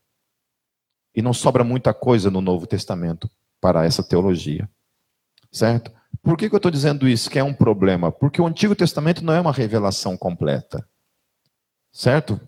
E 1.12 1.20
não 1.20 1.32
sobra 1.32 1.64
muita 1.64 1.92
coisa 1.92 2.30
no 2.30 2.40
Novo 2.40 2.64
Testamento 2.64 3.28
para 3.60 3.84
essa 3.84 4.04
teologia. 4.04 4.70
Certo? 5.50 5.90
Por 6.22 6.36
que, 6.36 6.48
que 6.48 6.54
eu 6.54 6.58
estou 6.58 6.70
dizendo 6.70 7.08
isso? 7.08 7.28
Que 7.28 7.40
é 7.40 7.44
um 7.44 7.54
problema? 7.54 8.12
Porque 8.12 8.40
o 8.40 8.46
Antigo 8.46 8.76
Testamento 8.76 9.24
não 9.24 9.34
é 9.34 9.40
uma 9.40 9.52
revelação 9.52 10.16
completa. 10.16 10.86
Certo? 11.90 12.40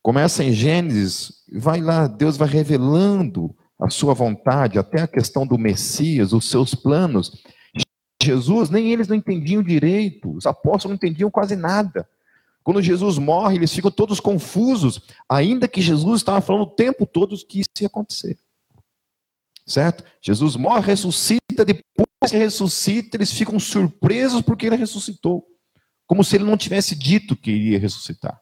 Começa 0.00 0.44
em 0.44 0.52
Gênesis, 0.52 1.42
vai 1.52 1.80
lá, 1.80 2.06
Deus 2.06 2.36
vai 2.36 2.48
revelando 2.48 3.56
a 3.80 3.90
sua 3.90 4.14
vontade, 4.14 4.78
até 4.78 5.02
a 5.02 5.08
questão 5.08 5.46
do 5.46 5.58
Messias, 5.58 6.32
os 6.32 6.48
seus 6.48 6.74
planos. 6.74 7.42
Jesus, 8.22 8.70
nem 8.70 8.92
eles 8.92 9.08
não 9.08 9.16
entendiam 9.16 9.62
direito, 9.62 10.30
os 10.32 10.46
apóstolos 10.46 10.90
não 10.90 10.94
entendiam 10.94 11.30
quase 11.30 11.56
nada. 11.56 12.08
Quando 12.62 12.80
Jesus 12.80 13.18
morre, 13.18 13.56
eles 13.56 13.72
ficam 13.74 13.90
todos 13.90 14.20
confusos, 14.20 15.00
ainda 15.28 15.66
que 15.66 15.80
Jesus 15.80 16.20
estava 16.20 16.40
falando 16.40 16.62
o 16.62 16.70
tempo 16.70 17.04
todo 17.06 17.36
que 17.46 17.60
isso 17.60 17.70
ia 17.80 17.88
acontecer. 17.88 18.38
Certo? 19.66 20.04
Jesus 20.20 20.54
morre, 20.54 20.86
ressuscita, 20.86 21.64
depois 21.64 22.30
que 22.30 22.36
ressuscita, 22.36 23.16
eles 23.16 23.32
ficam 23.32 23.58
surpresos 23.58 24.42
porque 24.42 24.66
ele 24.66 24.76
ressuscitou. 24.76 25.44
Como 26.06 26.22
se 26.22 26.36
ele 26.36 26.44
não 26.44 26.56
tivesse 26.56 26.94
dito 26.94 27.34
que 27.34 27.50
iria 27.50 27.78
ressuscitar. 27.78 28.40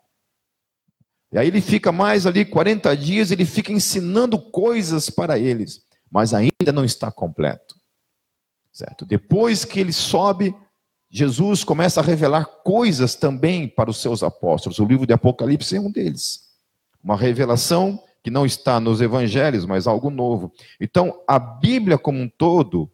E 1.33 1.39
aí 1.39 1.49
ele 1.49 1.61
fica 1.61 1.93
mais 1.93 2.27
ali 2.27 2.45
40 2.45 2.97
dias, 2.97 3.31
ele 3.31 3.45
fica 3.45 3.73
ensinando 3.73 4.39
coisas 4.39 5.09
para 5.09 5.39
eles, 5.39 5.83
mas 6.11 6.35
ainda 6.35 6.73
não 6.73 6.85
está 6.85 7.11
completo. 7.11 7.77
Certo? 8.73 9.05
Depois 9.05 9.65
que 9.65 9.79
ele 9.79 9.93
sobe, 9.93 10.55
Jesus 11.11 11.63
começa 11.63 12.01
a 12.01 12.05
revelar 12.05 12.45
coisas 12.45 13.15
também 13.15 13.69
para 13.69 13.91
os 13.91 14.01
seus 14.01 14.23
apóstolos. 14.23 14.79
O 14.79 14.85
livro 14.85 15.07
de 15.07 15.13
Apocalipse 15.13 15.77
é 15.77 15.81
um 15.81 15.91
deles. 15.91 16.49
Uma 17.03 17.17
revelação 17.17 18.03
que 18.23 18.31
não 18.31 18.45
está 18.45 18.79
nos 18.79 19.01
evangelhos, 19.01 19.65
mas 19.65 19.87
algo 19.87 20.11
novo. 20.11 20.53
Então, 20.81 21.21
a 21.27 21.39
Bíblia 21.39 21.97
como 21.97 22.21
um 22.21 22.29
todo, 22.29 22.91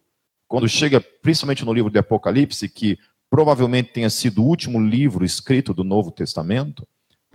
quando 0.47 0.69
chega 0.69 1.01
principalmente 1.01 1.65
no 1.65 1.73
livro 1.73 1.91
de 1.91 1.99
Apocalipse, 1.99 2.69
que 2.69 2.97
provavelmente 3.29 3.91
tenha 3.91 4.09
sido 4.09 4.41
o 4.41 4.47
último 4.47 4.79
livro 4.79 5.25
escrito 5.25 5.73
do 5.73 5.83
Novo 5.83 6.11
Testamento, 6.11 6.87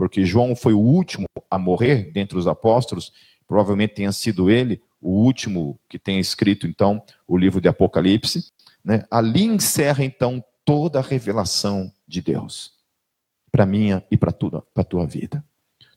porque 0.02 0.25
João 0.25 0.56
foi 0.56 0.73
o 0.73 0.80
último 0.80 1.26
a 1.49 1.56
morrer 1.56 2.11
dentre 2.11 2.37
os 2.37 2.49
apóstolos, 2.49 3.12
provavelmente 3.47 3.94
tenha 3.94 4.11
sido 4.11 4.50
ele 4.50 4.82
o 5.00 5.11
último 5.11 5.78
que 5.88 5.97
tenha 5.97 6.18
escrito, 6.18 6.66
então, 6.66 7.00
o 7.25 7.38
livro 7.38 7.61
de 7.61 7.68
Apocalipse. 7.68 8.50
Né? 8.85 9.06
Ali 9.09 9.44
encerra, 9.44 10.04
então, 10.04 10.44
toda 10.64 10.99
a 10.99 11.02
revelação 11.02 11.92
de 12.04 12.21
Deus 12.21 12.73
para 13.52 13.64
minha 13.64 14.04
e 14.11 14.16
para 14.16 14.35
a 14.75 14.82
tua 14.82 15.06
vida. 15.06 15.44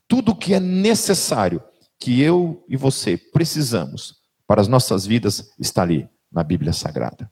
Tudo 0.06 0.30
o 0.30 0.36
que 0.36 0.54
é 0.54 0.60
necessário 0.60 1.60
que 1.98 2.22
eu 2.22 2.64
e 2.68 2.76
você 2.76 3.16
precisamos 3.16 4.20
para 4.46 4.60
as 4.60 4.68
nossas 4.68 5.04
vidas 5.04 5.52
está 5.58 5.82
ali 5.82 6.08
na 6.30 6.44
Bíblia 6.44 6.72
Sagrada. 6.72 7.28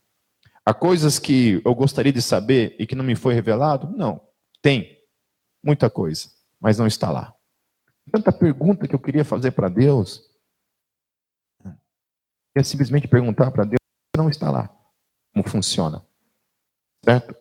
Há 0.66 0.74
coisas 0.74 1.20
que 1.20 1.62
eu 1.64 1.72
gostaria 1.72 2.12
de 2.12 2.20
saber 2.20 2.74
e 2.80 2.84
que 2.84 2.96
não 2.96 3.04
me 3.04 3.14
foi 3.14 3.32
revelado? 3.32 3.96
Não. 3.96 4.20
Tem 4.60 4.98
muita 5.62 5.88
coisa 5.88 6.34
mas 6.64 6.78
não 6.78 6.86
está 6.86 7.10
lá. 7.10 7.36
Tanta 8.10 8.32
pergunta 8.32 8.88
que 8.88 8.94
eu 8.94 8.98
queria 8.98 9.22
fazer 9.22 9.50
para 9.50 9.68
Deus. 9.68 10.22
É 12.54 12.62
simplesmente 12.62 13.06
perguntar 13.06 13.50
para 13.50 13.64
Deus, 13.64 13.76
não 14.16 14.30
está 14.30 14.50
lá. 14.50 14.74
Como 15.34 15.46
funciona? 15.46 16.02
Certo? 17.04 17.36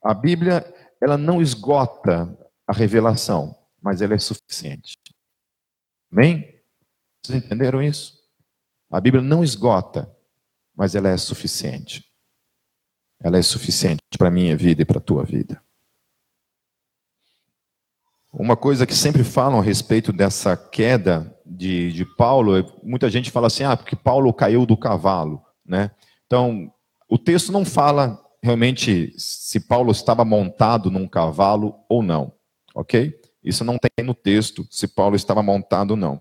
A 0.00 0.14
Bíblia, 0.14 0.64
ela 1.00 1.18
não 1.18 1.42
esgota 1.42 2.32
a 2.68 2.72
revelação, 2.72 3.58
mas 3.82 4.00
ela 4.00 4.14
é 4.14 4.18
suficiente. 4.18 4.96
Amém? 6.12 6.62
Vocês 7.20 7.44
entenderam 7.44 7.82
isso? 7.82 8.16
A 8.92 9.00
Bíblia 9.00 9.24
não 9.24 9.42
esgota, 9.42 10.16
mas 10.72 10.94
ela 10.94 11.08
é 11.08 11.16
suficiente. 11.16 12.08
Ela 13.18 13.38
é 13.38 13.42
suficiente 13.42 14.02
para 14.16 14.28
a 14.28 14.30
minha 14.30 14.56
vida 14.56 14.82
e 14.82 14.84
para 14.84 14.98
a 14.98 15.02
tua 15.02 15.24
vida. 15.24 15.60
Uma 18.32 18.56
coisa 18.56 18.86
que 18.86 18.94
sempre 18.94 19.24
falam 19.24 19.58
a 19.58 19.62
respeito 19.62 20.12
dessa 20.12 20.56
queda 20.56 21.34
de, 21.44 21.92
de 21.92 22.04
Paulo, 22.04 22.58
é, 22.58 22.64
muita 22.82 23.08
gente 23.08 23.30
fala 23.30 23.46
assim, 23.46 23.64
ah, 23.64 23.76
porque 23.76 23.96
Paulo 23.96 24.32
caiu 24.32 24.66
do 24.66 24.76
cavalo, 24.76 25.42
né? 25.64 25.90
Então, 26.26 26.70
o 27.08 27.16
texto 27.16 27.50
não 27.50 27.64
fala 27.64 28.22
realmente 28.42 29.14
se 29.16 29.60
Paulo 29.60 29.90
estava 29.90 30.24
montado 30.24 30.90
num 30.90 31.08
cavalo 31.08 31.74
ou 31.88 32.02
não, 32.02 32.32
ok? 32.74 33.14
Isso 33.42 33.64
não 33.64 33.78
tem 33.78 34.04
no 34.04 34.14
texto, 34.14 34.66
se 34.70 34.86
Paulo 34.86 35.16
estava 35.16 35.42
montado 35.42 35.92
ou 35.92 35.96
não. 35.96 36.20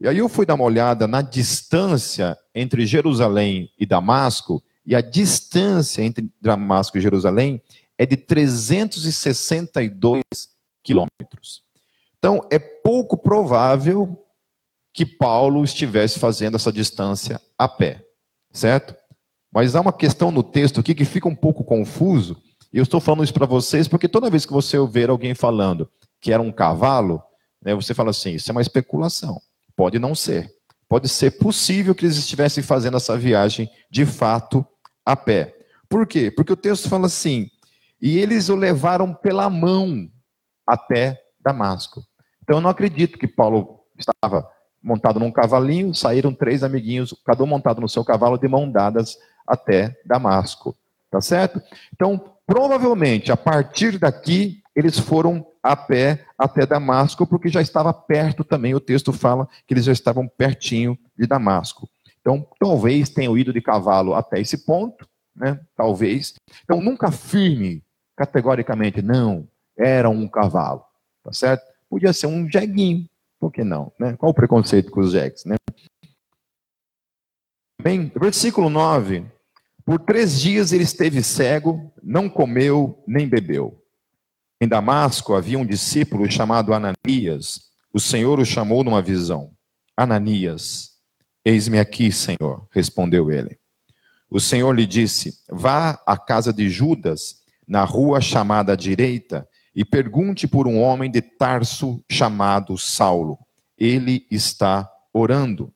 E 0.00 0.06
aí 0.06 0.18
eu 0.18 0.28
fui 0.28 0.46
dar 0.46 0.54
uma 0.54 0.64
olhada 0.64 1.08
na 1.08 1.22
distância 1.22 2.38
entre 2.54 2.86
Jerusalém 2.86 3.68
e 3.78 3.84
Damasco, 3.84 4.62
e 4.84 4.94
a 4.94 5.00
distância 5.00 6.02
entre 6.02 6.30
Damasco 6.40 6.98
e 6.98 7.00
Jerusalém 7.00 7.60
é 7.98 8.06
de 8.06 8.16
362 8.16 10.51
quilômetros. 10.82 11.62
Então, 12.18 12.46
é 12.50 12.58
pouco 12.58 13.16
provável 13.16 14.18
que 14.92 15.06
Paulo 15.06 15.64
estivesse 15.64 16.18
fazendo 16.18 16.56
essa 16.56 16.72
distância 16.72 17.40
a 17.58 17.66
pé, 17.66 18.04
certo? 18.52 18.94
Mas 19.52 19.74
há 19.74 19.80
uma 19.80 19.92
questão 19.92 20.30
no 20.30 20.42
texto 20.42 20.80
aqui 20.80 20.94
que 20.94 21.04
fica 21.04 21.28
um 21.28 21.34
pouco 21.34 21.64
confuso, 21.64 22.40
e 22.72 22.78
eu 22.78 22.82
estou 22.82 23.00
falando 23.00 23.24
isso 23.24 23.34
para 23.34 23.46
vocês 23.46 23.86
porque 23.86 24.08
toda 24.08 24.30
vez 24.30 24.46
que 24.46 24.52
você 24.52 24.78
ouvir 24.78 25.10
alguém 25.10 25.34
falando 25.34 25.90
que 26.20 26.32
era 26.32 26.40
um 26.40 26.52
cavalo, 26.52 27.22
né, 27.62 27.74
você 27.74 27.92
fala 27.92 28.10
assim: 28.10 28.34
isso 28.34 28.50
é 28.50 28.52
uma 28.52 28.62
especulação. 28.62 29.40
Pode 29.76 29.98
não 29.98 30.14
ser. 30.14 30.50
Pode 30.88 31.08
ser 31.08 31.32
possível 31.32 31.94
que 31.94 32.04
eles 32.04 32.16
estivessem 32.16 32.62
fazendo 32.62 32.96
essa 32.96 33.16
viagem 33.16 33.68
de 33.90 34.06
fato 34.06 34.64
a 35.04 35.16
pé. 35.16 35.54
Por 35.88 36.06
quê? 36.06 36.30
Porque 36.30 36.52
o 36.52 36.56
texto 36.56 36.88
fala 36.88 37.06
assim: 37.06 37.48
e 38.00 38.18
eles 38.18 38.48
o 38.48 38.56
levaram 38.56 39.12
pela 39.12 39.50
mão 39.50 40.08
até 40.66 41.20
Damasco. 41.40 42.02
Então 42.42 42.56
eu 42.56 42.60
não 42.60 42.70
acredito 42.70 43.18
que 43.18 43.26
Paulo 43.26 43.80
estava 43.98 44.48
montado 44.82 45.20
num 45.20 45.30
cavalinho, 45.30 45.94
saíram 45.94 46.34
três 46.34 46.64
amiguinhos, 46.64 47.14
cada 47.24 47.42
um 47.44 47.46
montado 47.46 47.80
no 47.80 47.88
seu 47.88 48.04
cavalo, 48.04 48.38
de 48.38 48.48
mão 48.48 48.70
dadas 48.70 49.16
até 49.46 49.96
Damasco. 50.04 50.76
Tá 51.10 51.20
certo? 51.20 51.60
Então, 51.92 52.36
provavelmente, 52.46 53.30
a 53.30 53.36
partir 53.36 53.98
daqui, 53.98 54.62
eles 54.74 54.98
foram 54.98 55.46
a 55.62 55.76
pé 55.76 56.24
até 56.38 56.66
Damasco, 56.66 57.26
porque 57.26 57.48
já 57.48 57.60
estava 57.60 57.92
perto 57.92 58.42
também, 58.42 58.74
o 58.74 58.80
texto 58.80 59.12
fala 59.12 59.46
que 59.66 59.74
eles 59.74 59.84
já 59.84 59.92
estavam 59.92 60.26
pertinho 60.26 60.98
de 61.16 61.26
Damasco. 61.26 61.88
Então, 62.20 62.46
talvez 62.58 63.10
tenham 63.10 63.36
ido 63.36 63.52
de 63.52 63.60
cavalo 63.60 64.14
até 64.14 64.40
esse 64.40 64.64
ponto, 64.64 65.06
né? 65.36 65.60
Talvez. 65.76 66.34
Então, 66.64 66.80
nunca 66.80 67.08
afirme 67.08 67.84
categoricamente, 68.16 69.02
não, 69.02 69.46
era 69.76 70.08
um 70.08 70.28
cavalo, 70.28 70.84
tá 71.22 71.32
certo? 71.32 71.64
Podia 71.88 72.12
ser 72.12 72.26
um 72.26 72.50
jeguinho, 72.50 73.08
Por 73.38 73.52
que 73.52 73.62
não? 73.62 73.92
Né? 73.98 74.16
Qual 74.16 74.30
o 74.30 74.34
preconceito 74.34 74.90
com 74.90 75.00
os 75.00 75.12
jeques? 75.12 75.44
Né? 75.44 75.56
Bem, 77.82 78.12
versículo 78.14 78.70
9. 78.70 79.26
Por 79.84 79.98
três 79.98 80.40
dias 80.40 80.72
ele 80.72 80.84
esteve 80.84 81.22
cego, 81.22 81.92
não 82.02 82.28
comeu 82.28 83.02
nem 83.06 83.28
bebeu. 83.28 83.82
Em 84.60 84.68
Damasco 84.68 85.34
havia 85.34 85.58
um 85.58 85.66
discípulo 85.66 86.30
chamado 86.30 86.72
Ananias. 86.72 87.72
O 87.92 87.98
Senhor 87.98 88.38
o 88.38 88.44
chamou 88.44 88.84
numa 88.84 89.02
visão. 89.02 89.50
Ananias, 89.96 90.92
eis-me 91.44 91.80
aqui, 91.80 92.12
Senhor, 92.12 92.66
respondeu 92.70 93.30
ele. 93.30 93.58
O 94.30 94.38
Senhor 94.38 94.72
lhe 94.72 94.86
disse: 94.86 95.42
Vá 95.50 96.00
à 96.06 96.16
casa 96.16 96.52
de 96.52 96.70
Judas, 96.70 97.42
na 97.66 97.84
rua 97.84 98.20
chamada 98.20 98.72
à 98.72 98.76
direita, 98.76 99.48
e 99.74 99.84
pergunte 99.84 100.46
por 100.46 100.66
um 100.66 100.80
homem 100.80 101.10
de 101.10 101.22
Tarso 101.22 102.02
chamado 102.10 102.76
Saulo. 102.76 103.38
Ele 103.76 104.26
está 104.30 104.90
orando. 105.12 105.72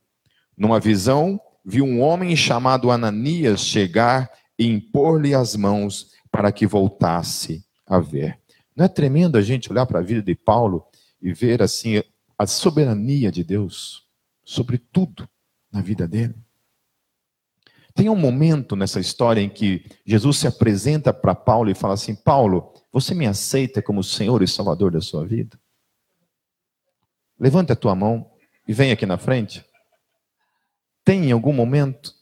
Numa 0.56 0.78
visão, 0.78 1.40
viu 1.64 1.84
um 1.84 2.00
homem 2.00 2.34
chamado 2.36 2.90
Ananias 2.90 3.60
chegar 3.60 4.30
e 4.58 4.66
impor-lhe 4.66 5.34
as 5.34 5.56
mãos 5.56 6.10
para 6.30 6.52
que 6.52 6.66
voltasse 6.66 7.64
a 7.86 7.98
ver. 7.98 8.38
Não 8.74 8.84
é 8.84 8.88
tremendo 8.88 9.38
a 9.38 9.42
gente 9.42 9.70
olhar 9.70 9.86
para 9.86 10.00
a 10.00 10.02
vida 10.02 10.22
de 10.22 10.34
Paulo 10.34 10.84
e 11.20 11.32
ver 11.32 11.62
assim 11.62 12.02
a 12.38 12.46
soberania 12.46 13.32
de 13.32 13.42
Deus 13.42 14.04
sobre 14.44 14.78
tudo 14.78 15.28
na 15.72 15.80
vida 15.80 16.06
dele? 16.06 16.34
Tem 17.94 18.10
um 18.10 18.16
momento 18.16 18.76
nessa 18.76 19.00
história 19.00 19.40
em 19.40 19.48
que 19.48 19.82
Jesus 20.04 20.36
se 20.36 20.46
apresenta 20.46 21.14
para 21.14 21.34
Paulo 21.34 21.70
e 21.70 21.74
fala 21.74 21.94
assim: 21.94 22.14
Paulo, 22.14 22.74
você 22.92 23.14
me 23.14 23.26
aceita 23.26 23.82
como 23.82 24.02
Senhor 24.02 24.42
e 24.42 24.48
Salvador 24.48 24.92
da 24.92 25.00
sua 25.00 25.26
vida? 25.26 25.60
Levante 27.38 27.72
a 27.72 27.76
tua 27.76 27.94
mão 27.94 28.30
e 28.66 28.72
vem 28.72 28.92
aqui 28.92 29.04
na 29.04 29.18
frente. 29.18 29.64
Tem 31.04 31.26
em 31.26 31.32
algum 31.32 31.52
momento? 31.52 32.14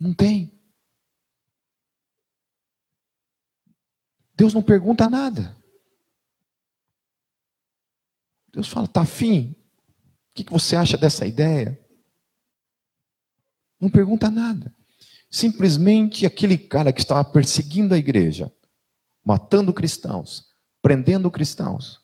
Não 0.00 0.14
tem. 0.14 0.58
Deus 4.34 4.54
não 4.54 4.62
pergunta 4.62 5.10
nada. 5.10 5.56
Deus 8.52 8.68
fala, 8.68 8.86
tá 8.86 9.02
afim? 9.02 9.54
O 10.30 10.34
que 10.34 10.50
você 10.50 10.76
acha 10.76 10.96
dessa 10.96 11.26
ideia? 11.26 11.78
Não 13.80 13.90
pergunta 13.90 14.30
nada. 14.30 14.74
Simplesmente 15.30 16.24
aquele 16.24 16.56
cara 16.56 16.92
que 16.92 17.00
estava 17.00 17.24
perseguindo 17.24 17.94
a 17.94 17.98
igreja, 17.98 18.52
matando 19.24 19.72
cristãos, 19.72 20.46
prendendo 20.82 21.30
cristãos. 21.30 22.00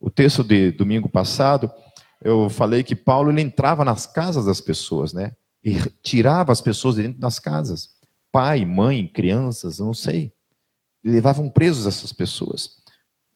O 0.00 0.10
texto 0.10 0.44
de 0.44 0.72
domingo 0.72 1.08
passado, 1.08 1.70
eu 2.22 2.48
falei 2.48 2.82
que 2.82 2.94
Paulo 2.94 3.30
ele 3.30 3.40
entrava 3.40 3.84
nas 3.84 4.06
casas 4.06 4.46
das 4.46 4.60
pessoas, 4.60 5.12
né? 5.12 5.32
E 5.64 5.76
tirava 6.02 6.52
as 6.52 6.60
pessoas 6.60 6.96
de 6.96 7.02
dentro 7.02 7.20
das 7.20 7.38
casas. 7.38 7.90
Pai, 8.30 8.64
mãe, 8.64 9.06
crianças, 9.08 9.78
não 9.78 9.94
sei 9.94 10.36
levavam 11.06 11.48
presos 11.48 11.86
essas 11.86 12.12
pessoas. 12.12 12.76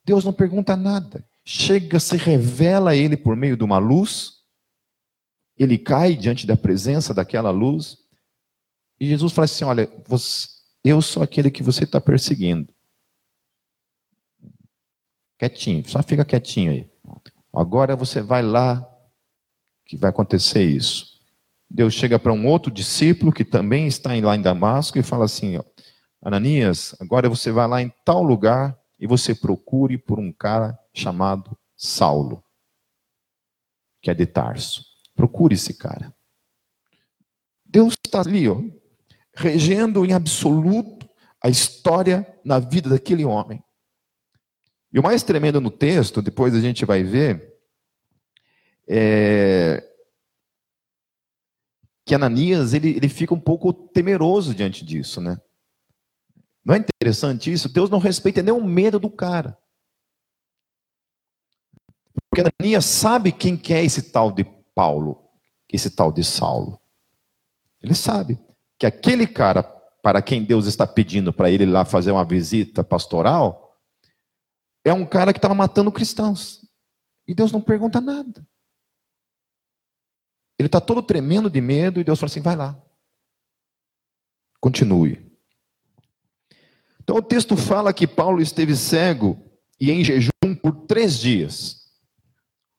Deus 0.04 0.24
não 0.24 0.32
pergunta 0.32 0.76
nada. 0.76 1.24
Chega, 1.44 2.00
se 2.00 2.16
revela 2.16 2.90
a 2.90 2.96
ele 2.96 3.16
por 3.16 3.36
meio 3.36 3.56
de 3.56 3.64
uma 3.64 3.78
luz. 3.78 4.40
Ele 5.56 5.78
cai 5.78 6.16
diante 6.16 6.46
da 6.46 6.56
presença 6.56 7.14
daquela 7.14 7.50
luz. 7.50 7.98
E 8.98 9.06
Jesus 9.06 9.32
fala 9.32 9.44
assim: 9.44 9.64
Olha, 9.64 9.90
você, 10.06 10.48
eu 10.84 11.00
sou 11.00 11.22
aquele 11.22 11.50
que 11.50 11.62
você 11.62 11.84
está 11.84 12.00
perseguindo. 12.00 12.72
Quietinho, 15.40 15.88
só 15.88 16.02
fica 16.02 16.22
quietinho 16.22 16.70
aí. 16.70 16.90
Agora 17.50 17.96
você 17.96 18.20
vai 18.20 18.42
lá, 18.42 18.86
que 19.86 19.96
vai 19.96 20.10
acontecer 20.10 20.62
isso. 20.62 21.18
Deus 21.68 21.94
chega 21.94 22.18
para 22.18 22.30
um 22.30 22.46
outro 22.46 22.70
discípulo 22.70 23.32
que 23.32 23.42
também 23.42 23.86
está 23.86 24.10
lá 24.20 24.36
em 24.36 24.42
Damasco 24.42 24.98
e 24.98 25.02
fala 25.02 25.24
assim: 25.24 25.56
ó, 25.56 25.64
Ananias, 26.20 26.94
agora 27.00 27.26
você 27.26 27.50
vai 27.50 27.66
lá 27.66 27.80
em 27.80 27.90
tal 28.04 28.22
lugar 28.22 28.78
e 28.98 29.06
você 29.06 29.34
procure 29.34 29.96
por 29.96 30.18
um 30.18 30.30
cara 30.30 30.78
chamado 30.92 31.56
Saulo, 31.74 32.44
que 34.02 34.10
é 34.10 34.14
de 34.14 34.26
Tarso. 34.26 34.84
Procure 35.16 35.54
esse 35.54 35.72
cara. 35.72 36.14
Deus 37.64 37.94
está 37.94 38.20
ali, 38.20 38.46
ó, 38.46 38.60
regendo 39.34 40.04
em 40.04 40.12
absoluto 40.12 41.08
a 41.42 41.48
história 41.48 42.30
na 42.44 42.58
vida 42.58 42.90
daquele 42.90 43.24
homem. 43.24 43.64
E 44.92 44.98
o 44.98 45.02
mais 45.02 45.22
tremendo 45.22 45.60
no 45.60 45.70
texto, 45.70 46.20
depois 46.20 46.54
a 46.54 46.60
gente 46.60 46.84
vai 46.84 47.02
ver, 47.02 47.54
é 48.88 49.86
que 52.10 52.14
Ananias 52.16 52.74
ele, 52.74 52.96
ele 52.96 53.08
fica 53.08 53.32
um 53.32 53.38
pouco 53.38 53.72
temeroso 53.72 54.52
diante 54.52 54.84
disso, 54.84 55.20
né? 55.20 55.40
Não 56.64 56.74
é 56.74 56.78
interessante 56.78 57.52
isso? 57.52 57.68
Deus 57.68 57.88
não 57.88 58.00
respeita 58.00 58.42
nem 58.42 58.52
o 58.52 58.64
medo 58.64 58.98
do 58.98 59.08
cara. 59.08 59.56
Porque 62.28 62.42
Ananias 62.42 62.84
sabe 62.84 63.30
quem 63.30 63.56
que 63.56 63.72
é 63.72 63.84
esse 63.84 64.10
tal 64.10 64.32
de 64.32 64.44
Paulo, 64.74 65.22
esse 65.72 65.88
tal 65.88 66.10
de 66.10 66.24
Saulo. 66.24 66.80
Ele 67.80 67.94
sabe 67.94 68.40
que 68.76 68.86
aquele 68.86 69.26
cara 69.26 69.62
para 70.02 70.20
quem 70.20 70.42
Deus 70.42 70.66
está 70.66 70.88
pedindo 70.88 71.32
para 71.32 71.48
ele 71.48 71.64
lá 71.64 71.84
fazer 71.84 72.10
uma 72.10 72.24
visita 72.24 72.82
pastoral 72.82 73.59
é 74.84 74.92
um 74.92 75.04
cara 75.04 75.32
que 75.32 75.38
estava 75.38 75.54
matando 75.54 75.92
cristãos. 75.92 76.60
E 77.26 77.34
Deus 77.34 77.52
não 77.52 77.60
pergunta 77.60 78.00
nada. 78.00 78.46
Ele 80.58 80.66
está 80.66 80.80
todo 80.80 81.02
tremendo 81.02 81.48
de 81.48 81.60
medo 81.60 82.00
e 82.00 82.04
Deus 82.04 82.18
fala 82.18 82.30
assim: 82.30 82.40
vai 82.40 82.56
lá. 82.56 82.80
Continue. 84.60 85.30
Então 87.02 87.16
o 87.16 87.22
texto 87.22 87.56
fala 87.56 87.92
que 87.92 88.06
Paulo 88.06 88.40
esteve 88.42 88.76
cego 88.76 89.42
e 89.80 89.90
em 89.90 90.04
jejum 90.04 90.30
por 90.62 90.86
três 90.86 91.18
dias. 91.18 91.80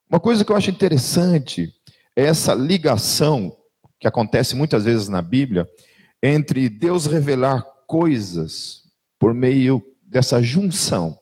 Uma 0.10 0.20
coisa 0.20 0.44
que 0.44 0.52
eu 0.52 0.56
acho 0.56 0.70
interessante 0.70 1.74
é 2.16 2.26
essa 2.26 2.54
ligação 2.54 3.58
que 4.00 4.08
acontece 4.08 4.56
muitas 4.56 4.84
vezes 4.86 5.08
na 5.08 5.22
Bíblia 5.22 5.68
entre 6.22 6.70
Deus 6.70 7.06
revelar 7.06 7.64
coisas 7.88 8.84
por 9.18 9.34
meio 9.34 9.82
dessa 10.04 10.42
junção 10.42 11.21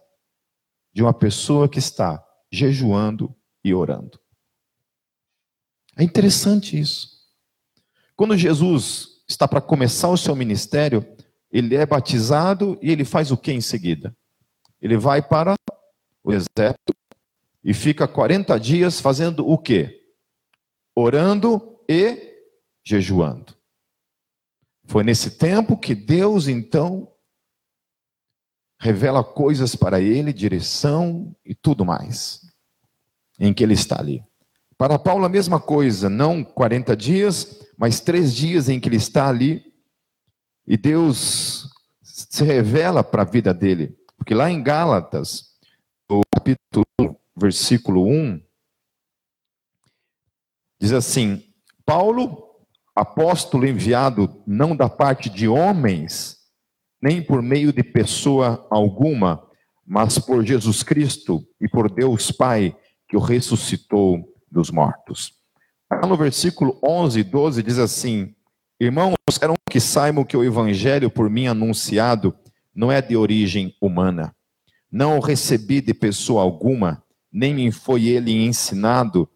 de 0.93 1.01
uma 1.01 1.13
pessoa 1.13 1.69
que 1.69 1.79
está 1.79 2.23
jejuando 2.51 3.35
e 3.63 3.73
orando. 3.73 4.19
É 5.97 6.03
interessante 6.03 6.79
isso. 6.79 7.19
Quando 8.15 8.37
Jesus 8.37 9.23
está 9.27 9.47
para 9.47 9.61
começar 9.61 10.09
o 10.09 10.17
seu 10.17 10.35
ministério, 10.35 11.05
ele 11.51 11.75
é 11.75 11.85
batizado 11.85 12.77
e 12.81 12.91
ele 12.91 13.05
faz 13.05 13.31
o 13.31 13.37
que 13.37 13.51
em 13.51 13.61
seguida? 13.61 14.15
Ele 14.81 14.97
vai 14.97 15.21
para 15.21 15.55
o 16.23 16.31
deserto 16.31 16.93
e 17.63 17.73
fica 17.73 18.07
40 18.07 18.57
dias 18.59 18.99
fazendo 18.99 19.47
o 19.47 19.57
que? 19.57 20.03
Orando 20.95 21.79
e 21.87 22.29
jejuando. 22.83 23.55
Foi 24.85 25.03
nesse 25.03 25.31
tempo 25.31 25.77
que 25.77 25.93
Deus 25.93 26.47
então 26.47 27.08
revela 28.79 29.23
coisas 29.23 29.75
para 29.75 29.99
ele, 29.99 30.31
direção 30.31 31.35
e 31.45 31.53
tudo 31.53 31.85
mais, 31.85 32.41
em 33.39 33.53
que 33.53 33.63
ele 33.63 33.73
está 33.73 33.99
ali. 33.99 34.23
Para 34.77 34.97
Paulo 34.97 35.25
a 35.25 35.29
mesma 35.29 35.59
coisa, 35.59 36.09
não 36.09 36.43
40 36.43 36.95
dias, 36.95 37.59
mas 37.77 37.99
três 37.99 38.33
dias 38.33 38.69
em 38.69 38.79
que 38.79 38.87
ele 38.87 38.95
está 38.95 39.27
ali 39.27 39.73
e 40.65 40.77
Deus 40.77 41.69
se 42.01 42.43
revela 42.43 43.03
para 43.03 43.23
a 43.23 43.25
vida 43.25 43.53
dele. 43.53 43.97
Porque 44.17 44.33
lá 44.33 44.49
em 44.49 44.63
Gálatas, 44.63 45.55
no 46.09 46.21
capítulo, 46.33 46.85
versículo 47.35 48.07
1, 48.07 48.41
diz 50.79 50.93
assim: 50.93 51.43
Paulo, 51.85 52.49
apóstolo 52.95 53.65
enviado 53.65 54.41
não 54.45 54.75
da 54.75 54.87
parte 54.87 55.29
de 55.29 55.47
homens, 55.47 56.38
nem 57.01 57.21
por 57.21 57.41
meio 57.41 57.71
de 57.71 57.83
pessoa 57.83 58.65
alguma, 58.69 59.41
mas 59.85 60.19
por 60.19 60.45
Jesus 60.45 60.83
Cristo 60.83 61.43
e 61.59 61.67
por 61.67 61.89
Deus 61.89 62.31
Pai, 62.31 62.75
que 63.07 63.17
o 63.17 63.19
ressuscitou 63.19 64.23
dos 64.51 64.69
mortos. 64.69 65.33
no 66.07 66.15
versículo 66.15 66.77
11 66.83 67.19
e 67.19 67.23
12 67.23 67.63
diz 67.63 67.79
assim: 67.79 68.35
Irmãos, 68.79 69.15
quero 69.39 69.53
que 69.69 69.79
saibam 69.79 70.23
que 70.23 70.37
o 70.37 70.43
evangelho 70.43 71.09
por 71.09 71.29
mim 71.29 71.47
anunciado 71.47 72.35
não 72.73 72.91
é 72.91 73.01
de 73.01 73.17
origem 73.17 73.75
humana. 73.81 74.35
Não 74.91 75.17
o 75.17 75.21
recebi 75.21 75.81
de 75.81 75.93
pessoa 75.93 76.41
alguma, 76.41 77.03
nem 77.31 77.53
me 77.53 77.71
foi 77.71 78.05
ele 78.05 78.31
ensinado. 78.31 79.29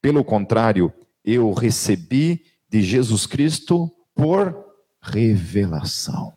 Pelo 0.00 0.24
contrário, 0.24 0.92
eu 1.24 1.52
recebi 1.52 2.42
de 2.68 2.82
Jesus 2.82 3.26
Cristo 3.26 3.90
por 4.14 4.54
revelação. 5.00 6.32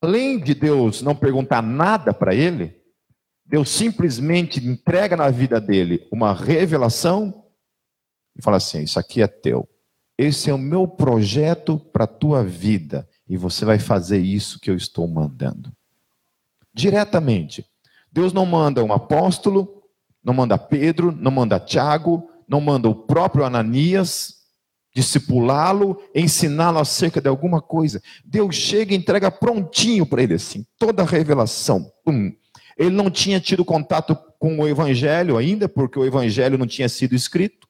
Além 0.00 0.38
de 0.38 0.54
Deus 0.54 1.02
não 1.02 1.14
perguntar 1.14 1.62
nada 1.62 2.14
para 2.14 2.34
ele, 2.34 2.76
Deus 3.44 3.68
simplesmente 3.70 4.64
entrega 4.64 5.16
na 5.16 5.30
vida 5.30 5.60
dele 5.60 6.06
uma 6.12 6.32
revelação 6.32 7.46
e 8.36 8.42
fala 8.42 8.58
assim: 8.58 8.82
Isso 8.82 8.98
aqui 8.98 9.22
é 9.22 9.26
teu. 9.26 9.68
Esse 10.16 10.50
é 10.50 10.54
o 10.54 10.58
meu 10.58 10.86
projeto 10.86 11.78
para 11.78 12.04
a 12.04 12.08
tua 12.08 12.44
vida. 12.44 13.08
E 13.28 13.36
você 13.36 13.64
vai 13.64 13.78
fazer 13.78 14.18
isso 14.18 14.60
que 14.60 14.70
eu 14.70 14.74
estou 14.74 15.06
mandando. 15.06 15.72
Diretamente. 16.74 17.64
Deus 18.10 18.32
não 18.32 18.46
manda 18.46 18.82
um 18.82 18.92
apóstolo, 18.92 19.82
não 20.24 20.34
manda 20.34 20.58
Pedro, 20.58 21.12
não 21.12 21.30
manda 21.30 21.60
Tiago, 21.60 22.28
não 22.48 22.60
manda 22.60 22.88
o 22.88 22.94
próprio 22.94 23.44
Ananias 23.44 24.37
discipulá-lo, 24.98 26.02
ensiná-lo 26.12 26.80
acerca 26.80 27.20
de 27.20 27.28
alguma 27.28 27.62
coisa. 27.62 28.02
Deus 28.24 28.56
chega 28.56 28.92
e 28.92 28.96
entrega 28.96 29.30
prontinho 29.30 30.04
para 30.04 30.24
ele 30.24 30.34
assim, 30.34 30.66
toda 30.76 31.04
a 31.04 31.06
revelação. 31.06 31.88
Pum. 32.04 32.32
Ele 32.76 32.90
não 32.90 33.08
tinha 33.08 33.38
tido 33.38 33.64
contato 33.64 34.18
com 34.40 34.58
o 34.58 34.66
evangelho 34.66 35.36
ainda, 35.36 35.68
porque 35.68 35.96
o 35.98 36.04
evangelho 36.04 36.58
não 36.58 36.66
tinha 36.66 36.88
sido 36.88 37.14
escrito. 37.14 37.68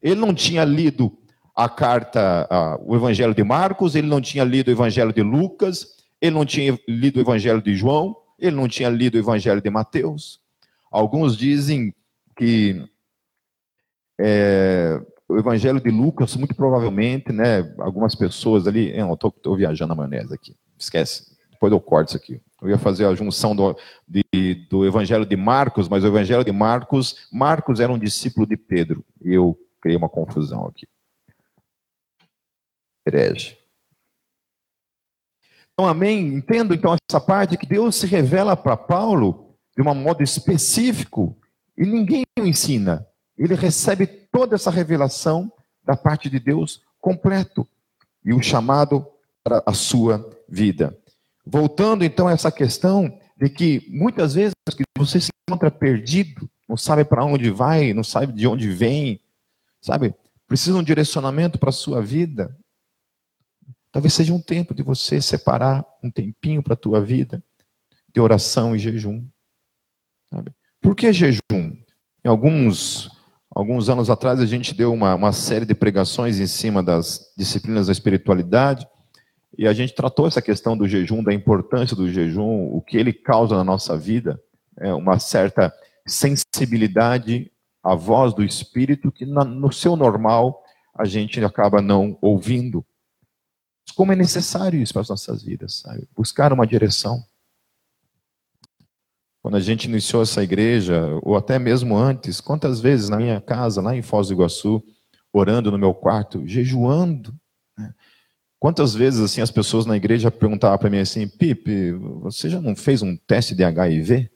Ele 0.00 0.14
não 0.14 0.32
tinha 0.32 0.64
lido 0.64 1.18
a 1.54 1.68
carta, 1.68 2.46
a, 2.48 2.78
o 2.80 2.94
evangelho 2.94 3.34
de 3.34 3.42
Marcos, 3.42 3.96
ele 3.96 4.06
não 4.06 4.20
tinha 4.20 4.44
lido 4.44 4.68
o 4.68 4.72
evangelho 4.72 5.12
de 5.12 5.22
Lucas, 5.22 5.96
ele 6.20 6.34
não 6.34 6.46
tinha 6.46 6.78
lido 6.88 7.16
o 7.16 7.20
evangelho 7.20 7.60
de 7.60 7.74
João, 7.74 8.16
ele 8.38 8.54
não 8.54 8.68
tinha 8.68 8.88
lido 8.88 9.16
o 9.16 9.18
evangelho 9.18 9.60
de 9.60 9.68
Mateus. 9.68 10.40
Alguns 10.92 11.36
dizem 11.36 11.92
que 12.36 12.84
é, 14.20 15.00
o 15.32 15.38
Evangelho 15.38 15.80
de 15.80 15.90
Lucas, 15.90 16.36
muito 16.36 16.54
provavelmente, 16.54 17.32
né, 17.32 17.74
algumas 17.78 18.14
pessoas 18.14 18.66
ali, 18.66 18.96
eu 18.96 19.14
estou 19.14 19.56
viajando 19.56 19.94
na 19.94 19.94
maionese 19.94 20.34
aqui, 20.34 20.54
esquece, 20.78 21.36
depois 21.50 21.72
eu 21.72 21.80
corto 21.80 22.10
isso 22.10 22.16
aqui. 22.16 22.40
Eu 22.60 22.68
ia 22.68 22.78
fazer 22.78 23.06
a 23.06 23.14
junção 23.14 23.56
do, 23.56 23.76
de, 24.06 24.54
do 24.70 24.86
Evangelho 24.86 25.26
de 25.26 25.36
Marcos, 25.36 25.88
mas 25.88 26.04
o 26.04 26.06
Evangelho 26.06 26.44
de 26.44 26.52
Marcos, 26.52 27.26
Marcos 27.32 27.80
era 27.80 27.92
um 27.92 27.98
discípulo 27.98 28.46
de 28.46 28.56
Pedro, 28.56 29.04
eu 29.20 29.58
criei 29.80 29.96
uma 29.96 30.08
confusão 30.08 30.66
aqui. 30.66 30.86
Herege. 33.06 33.58
Então, 35.72 35.88
amém? 35.88 36.34
Entendo 36.34 36.74
então 36.74 36.94
essa 37.10 37.20
parte 37.20 37.56
que 37.56 37.66
Deus 37.66 37.96
se 37.96 38.06
revela 38.06 38.56
para 38.56 38.76
Paulo 38.76 39.56
de 39.76 39.82
um 39.82 39.94
modo 39.94 40.22
específico 40.22 41.36
e 41.76 41.84
ninguém 41.84 42.22
o 42.38 42.44
ensina. 42.44 43.06
Ele 43.44 43.54
recebe 43.54 44.06
toda 44.06 44.54
essa 44.54 44.70
revelação 44.70 45.52
da 45.84 45.96
parte 45.96 46.30
de 46.30 46.38
Deus 46.38 46.82
completo 47.00 47.66
e 48.24 48.32
o 48.32 48.40
chamado 48.40 49.04
para 49.42 49.62
a 49.66 49.72
sua 49.72 50.30
vida. 50.48 50.96
Voltando 51.44 52.04
então 52.04 52.28
a 52.28 52.32
essa 52.32 52.52
questão 52.52 53.18
de 53.36 53.48
que 53.48 53.84
muitas 53.90 54.34
vezes 54.34 54.52
você 54.96 55.20
se 55.20 55.30
encontra 55.48 55.70
perdido, 55.72 56.48
não 56.68 56.76
sabe 56.76 57.04
para 57.04 57.24
onde 57.24 57.50
vai, 57.50 57.92
não 57.92 58.04
sabe 58.04 58.32
de 58.32 58.46
onde 58.46 58.70
vem, 58.70 59.20
sabe? 59.80 60.14
Precisa 60.46 60.74
de 60.74 60.78
um 60.78 60.84
direcionamento 60.84 61.58
para 61.58 61.70
a 61.70 61.72
sua 61.72 62.00
vida. 62.00 62.56
Talvez 63.90 64.14
seja 64.14 64.32
um 64.32 64.40
tempo 64.40 64.72
de 64.72 64.84
você 64.84 65.20
separar 65.20 65.84
um 66.02 66.10
tempinho 66.10 66.62
para 66.62 66.74
a 66.74 66.76
tua 66.76 67.00
vida 67.00 67.42
de 68.14 68.20
oração 68.20 68.76
e 68.76 68.78
jejum. 68.78 69.26
Sabe? 70.32 70.54
Por 70.80 70.94
que 70.94 71.12
jejum? 71.12 71.40
Em 72.24 72.28
alguns 72.28 73.10
Alguns 73.54 73.88
anos 73.90 74.08
atrás 74.08 74.40
a 74.40 74.46
gente 74.46 74.74
deu 74.74 74.92
uma, 74.92 75.14
uma 75.14 75.32
série 75.32 75.66
de 75.66 75.74
pregações 75.74 76.40
em 76.40 76.46
cima 76.46 76.82
das 76.82 77.32
disciplinas 77.36 77.86
da 77.86 77.92
espiritualidade 77.92 78.88
e 79.56 79.68
a 79.68 79.72
gente 79.74 79.94
tratou 79.94 80.26
essa 80.26 80.40
questão 80.40 80.76
do 80.76 80.88
jejum, 80.88 81.22
da 81.22 81.34
importância 81.34 81.94
do 81.94 82.10
jejum, 82.10 82.68
o 82.72 82.80
que 82.80 82.96
ele 82.96 83.12
causa 83.12 83.54
na 83.54 83.62
nossa 83.62 83.96
vida, 83.96 84.40
é 84.78 84.92
uma 84.94 85.18
certa 85.18 85.72
sensibilidade 86.06 87.52
à 87.82 87.94
voz 87.94 88.32
do 88.32 88.42
Espírito 88.42 89.12
que 89.12 89.26
na, 89.26 89.44
no 89.44 89.70
seu 89.70 89.96
normal 89.96 90.62
a 90.94 91.04
gente 91.04 91.42
acaba 91.44 91.82
não 91.82 92.16
ouvindo. 92.22 92.84
Como 93.94 94.12
é 94.12 94.16
necessário 94.16 94.80
isso 94.80 94.94
para 94.94 95.02
as 95.02 95.08
nossas 95.08 95.42
vidas, 95.42 95.80
sabe? 95.80 96.08
Buscar 96.16 96.52
uma 96.52 96.66
direção. 96.66 97.22
Quando 99.42 99.56
a 99.56 99.60
gente 99.60 99.88
iniciou 99.88 100.22
essa 100.22 100.42
igreja, 100.42 101.18
ou 101.20 101.36
até 101.36 101.58
mesmo 101.58 101.96
antes, 101.96 102.40
quantas 102.40 102.80
vezes 102.80 103.08
na 103.08 103.16
minha 103.16 103.40
casa, 103.40 103.82
lá 103.82 103.94
em 103.94 104.00
Foz 104.00 104.28
do 104.28 104.34
Iguaçu, 104.34 104.80
orando 105.32 105.72
no 105.72 105.78
meu 105.78 105.92
quarto, 105.92 106.46
jejuando. 106.46 107.34
Né? 107.76 107.92
Quantas 108.60 108.94
vezes 108.94 109.20
assim 109.20 109.40
as 109.40 109.50
pessoas 109.50 109.84
na 109.84 109.96
igreja 109.96 110.30
perguntavam 110.30 110.78
para 110.78 110.88
mim 110.88 110.98
assim, 110.98 111.26
Pipe, 111.26 111.90
você 112.20 112.48
já 112.48 112.60
não 112.60 112.76
fez 112.76 113.02
um 113.02 113.16
teste 113.16 113.52
de 113.52 113.64
HIV? 113.64 114.30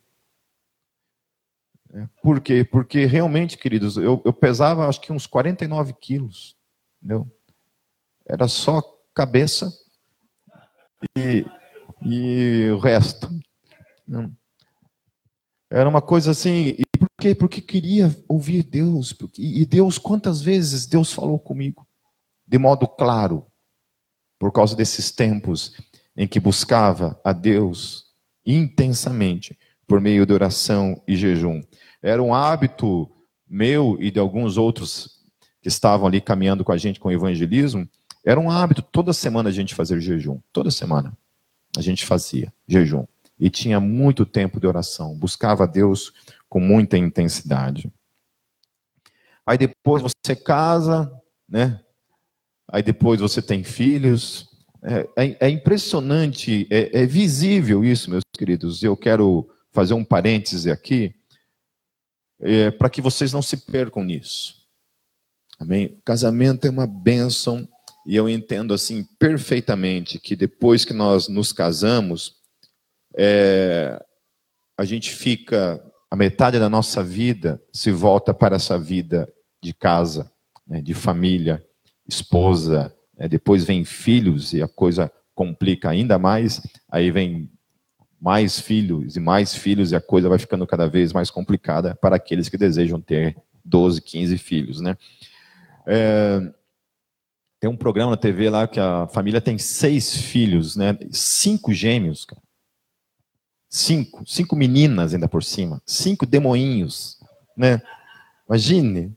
É, 1.93 2.09
por 2.21 2.41
quê? 2.41 2.65
Porque 2.65 3.05
realmente, 3.07 3.57
queridos, 3.57 3.97
eu, 3.97 4.21
eu 4.25 4.33
pesava 4.33 4.89
acho 4.89 5.01
que 5.01 5.13
uns 5.13 5.29
49 5.29 5.93
quilos. 6.01 6.57
Entendeu? 7.01 7.31
Era 8.29 8.49
só 8.49 8.83
cabeça 9.15 9.73
e, 11.17 11.47
e 12.03 12.69
o 12.73 12.79
resto. 12.79 13.31
Era 15.71 15.89
uma 15.89 16.01
coisa 16.01 16.31
assim, 16.31 16.77
e 16.79 16.85
por 16.99 17.09
quê? 17.19 17.35
Porque 17.35 17.61
queria 17.61 18.17
ouvir 18.29 18.63
Deus. 18.63 19.15
E 19.37 19.67
Deus, 19.67 19.99
quantas 19.99 20.41
vezes 20.41 20.87
Deus 20.87 21.13
falou 21.13 21.39
comigo? 21.39 21.87
De 22.47 22.57
modo 22.57 22.87
claro, 22.87 23.47
por 24.39 24.53
causa 24.53 24.77
desses 24.77 25.11
tempos 25.11 25.75
em 26.17 26.27
que 26.29 26.39
buscava 26.39 27.21
a 27.25 27.33
Deus 27.33 28.07
intensamente 28.45 29.59
por 29.87 30.01
meio 30.01 30.25
de 30.25 30.33
oração 30.33 31.03
e 31.07 31.17
jejum. 31.17 31.61
Era 32.01 32.23
um 32.23 32.33
hábito 32.33 33.11
meu 33.49 33.97
e 34.01 34.11
de 34.11 34.21
alguns 34.21 34.57
outros 34.57 35.25
que 35.61 35.69
estavam 35.69 36.07
ali 36.07 36.21
caminhando 36.21 36.65
com 36.65 36.73
a 36.73 36.77
gente 36.77 37.01
com 37.01 37.09
o 37.09 37.13
evangelismo, 37.13 37.89
era 38.25 38.39
um 38.39 38.51
hábito 38.51 38.83
toda 38.83 39.13
semana 39.13 39.49
a 39.49 39.53
gente 39.53 39.75
fazer 39.75 40.01
jejum, 40.01 40.41
toda 40.53 40.71
semana 40.71 41.17
a 41.77 41.81
gente 41.81 42.07
fazia 42.07 42.53
jejum 42.67 43.05
e 43.39 43.51
tinha 43.51 43.79
muito 43.79 44.25
tempo 44.25 44.59
de 44.59 44.67
oração, 44.67 45.17
buscava 45.17 45.65
a 45.65 45.67
Deus 45.67 46.13
com 46.49 46.61
muita 46.61 46.97
intensidade. 46.97 47.93
Aí 49.45 49.59
depois 49.59 50.03
você 50.03 50.35
casa, 50.35 51.11
né? 51.49 51.81
Aí 52.69 52.83
depois 52.83 53.21
você 53.21 53.41
tem 53.41 53.63
filhos. 53.63 54.49
É, 54.83 55.25
é, 55.25 55.47
é 55.47 55.51
impressionante, 55.51 56.67
é, 56.71 57.03
é 57.03 57.07
visível 57.07 57.85
isso, 57.85 58.11
meus 58.11 58.23
queridos. 58.37 58.83
Eu 58.83 58.97
quero 58.97 59.49
fazer 59.73 59.95
um 59.95 60.05
parêntese 60.05 60.71
aqui, 60.71 61.15
é, 62.41 62.71
para 62.71 62.91
que 62.91 63.01
vocês 63.01 63.33
não 63.33 63.43
se 63.43 63.57
percam 63.57 64.03
nisso. 64.03 64.67
Amém? 65.59 66.01
Casamento 66.05 66.67
é 66.67 66.71
uma 66.71 66.87
bênção 66.87 67.69
e 68.07 68.15
eu 68.15 68.29
entendo 68.29 68.73
assim 68.73 69.05
perfeitamente 69.19 70.19
que 70.19 70.37
depois 70.37 70.85
que 70.85 70.93
nós 70.93 71.29
nos 71.29 71.53
casamos, 71.53 72.36
é, 73.17 73.99
a 74.79 74.85
gente 74.85 75.11
fica, 75.11 75.83
a 76.11 76.17
metade 76.17 76.59
da 76.59 76.69
nossa 76.69 77.03
vida 77.03 77.61
se 77.73 77.91
volta 77.91 78.35
para 78.35 78.57
essa 78.57 78.79
vida 78.79 79.29
de 79.63 79.73
casa, 79.73 80.31
né, 80.67 80.81
de 80.83 80.93
família, 80.93 81.65
esposa, 82.07 82.95
né, 83.17 83.27
depois 83.27 83.65
vem 83.65 83.85
filhos 83.85 84.53
e 84.53 84.63
a 84.63 84.69
coisa 84.69 85.11
complica 85.35 85.89
ainda 85.89 86.19
mais, 86.19 86.61
aí 86.91 87.11
vem 87.11 87.51
mais 88.21 88.61
filhos 88.61 89.17
e 89.17 89.21
mais 89.21 89.55
filhos 89.55 89.93
e 89.93 89.97
a 89.97 90.01
coisa 90.01 90.29
vai 90.29 90.39
ficando 90.39 90.67
cada 90.67 90.87
vez 90.87 91.13
mais 91.13 91.31
complicada 91.31 91.95
para 91.95 92.17
aqueles 92.17 92.49
que 92.49 92.57
desejam 92.57 93.01
ter 93.01 93.37
12, 93.65 94.01
15 94.01 94.39
filhos, 94.39 94.81
né? 94.81 94.97
É, 95.87 96.41
tem 97.61 97.71
um 97.71 97.77
programa 97.77 98.13
na 98.13 98.17
TV 98.17 98.51
lá 98.51 98.67
que 98.67 98.81
a 98.81 99.07
família 99.09 99.41
tem 99.41 99.59
seis 99.59 100.15
filhos, 100.17 100.77
né? 100.77 100.99
Cinco 101.11 101.73
gêmeos, 101.73 102.25
cara. 102.25 102.43
Cinco, 103.69 104.25
cinco 104.27 104.55
meninas 104.55 105.13
ainda 105.13 105.29
por 105.29 105.43
cima, 105.43 105.83
cinco 105.85 106.25
demoinhos, 106.25 107.19
né? 107.57 107.83
Imagine, 108.49 109.13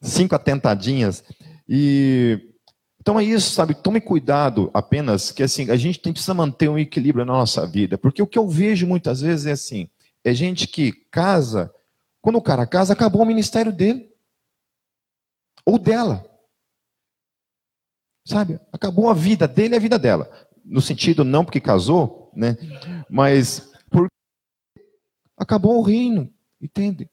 cinco 0.00 0.34
atentadinhas. 0.34 1.22
E 1.68 2.52
então 3.00 3.18
é 3.18 3.24
isso, 3.24 3.50
sabe? 3.52 3.74
Tome 3.74 4.00
cuidado 4.00 4.70
apenas 4.72 5.32
que 5.32 5.42
assim, 5.42 5.68
a 5.70 5.76
gente 5.76 5.98
tem, 5.98 6.12
precisa 6.12 6.34
manter 6.34 6.68
um 6.68 6.78
equilíbrio 6.78 7.24
na 7.24 7.32
nossa 7.32 7.66
vida, 7.66 7.98
porque 7.98 8.22
o 8.22 8.26
que 8.26 8.38
eu 8.38 8.48
vejo 8.48 8.86
muitas 8.86 9.20
vezes 9.20 9.46
é 9.46 9.52
assim, 9.52 9.88
é 10.24 10.32
gente 10.32 10.68
que 10.68 10.92
casa, 11.10 11.72
quando 12.20 12.36
o 12.36 12.42
cara 12.42 12.64
casa, 12.64 12.92
acabou 12.92 13.22
o 13.22 13.26
ministério 13.26 13.72
dele 13.72 14.08
ou 15.66 15.78
dela. 15.78 16.24
Sabe? 18.24 18.60
Acabou 18.72 19.10
a 19.10 19.14
vida 19.14 19.48
dele 19.48 19.74
e 19.74 19.76
a 19.76 19.80
vida 19.80 19.98
dela. 19.98 20.30
No 20.64 20.80
sentido 20.80 21.24
não 21.24 21.44
porque 21.44 21.60
casou, 21.60 22.30
né? 22.36 22.56
Mas 23.10 23.71
Acabou 25.42 25.78
o 25.78 25.82
reino, 25.82 26.32
entende? 26.60 27.10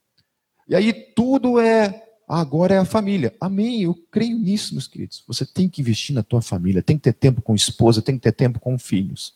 E 0.67 0.75
aí 0.75 0.93
tudo 0.93 1.59
é, 1.59 2.05
agora 2.27 2.75
é 2.75 2.77
a 2.77 2.85
família. 2.85 3.35
Amém, 3.41 3.81
eu 3.81 3.95
creio 4.11 4.37
nisso, 4.37 4.75
meus 4.75 4.87
queridos. 4.87 5.23
Você 5.27 5.47
tem 5.47 5.67
que 5.67 5.81
investir 5.81 6.13
na 6.13 6.21
tua 6.21 6.39
família, 6.39 6.83
tem 6.83 6.95
que 6.95 7.01
ter 7.01 7.13
tempo 7.13 7.41
com 7.41 7.55
esposa, 7.55 8.03
tem 8.03 8.15
que 8.15 8.21
ter 8.21 8.33
tempo 8.33 8.59
com 8.59 8.77
filhos. 8.77 9.33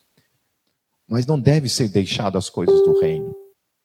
Mas 1.08 1.26
não 1.26 1.40
deve 1.40 1.68
ser 1.68 1.88
deixado 1.88 2.38
as 2.38 2.48
coisas 2.48 2.80
do 2.84 3.00
reino. 3.00 3.34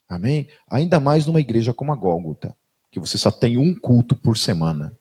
Amém? 0.08 0.48
Ainda 0.70 1.00
mais 1.00 1.26
numa 1.26 1.40
igreja 1.40 1.74
como 1.74 1.92
a 1.92 1.96
Gólgota, 1.96 2.56
que 2.92 3.00
você 3.00 3.18
só 3.18 3.32
tem 3.32 3.58
um 3.58 3.74
culto 3.74 4.16
por 4.16 4.38
semana. 4.38 4.96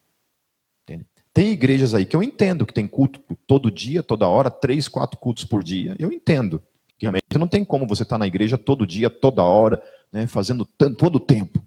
Entende? 0.85 1.07
Tem 1.35 1.53
igrejas 1.53 1.93
aí 1.93 2.07
que 2.07 2.17
eu 2.17 2.23
entendo 2.23 2.65
que 2.65 2.73
tem 2.73 2.89
culto 2.89 3.21
todo 3.47 3.71
dia, 3.71 4.03
toda 4.03 4.27
hora, 4.27 4.51
três, 4.51 4.89
quatro 4.89 5.21
cultos 5.21 5.45
por 5.45 5.63
dia. 5.63 5.95
Eu 5.99 6.11
entendo. 6.11 6.63
Realmente 6.99 7.39
não 7.39 7.47
tem 7.47 7.65
como 7.65 7.87
você 7.87 8.03
estar 8.03 8.17
tá 8.17 8.19
na 8.19 8.27
igreja 8.27 8.59
todo 8.59 8.87
dia, 8.87 9.09
toda 9.09 9.43
hora, 9.43 9.81
né, 10.13 10.27
fazendo 10.27 10.65
todo 10.65 11.17
o 11.17 11.21
tempo. 11.21 11.63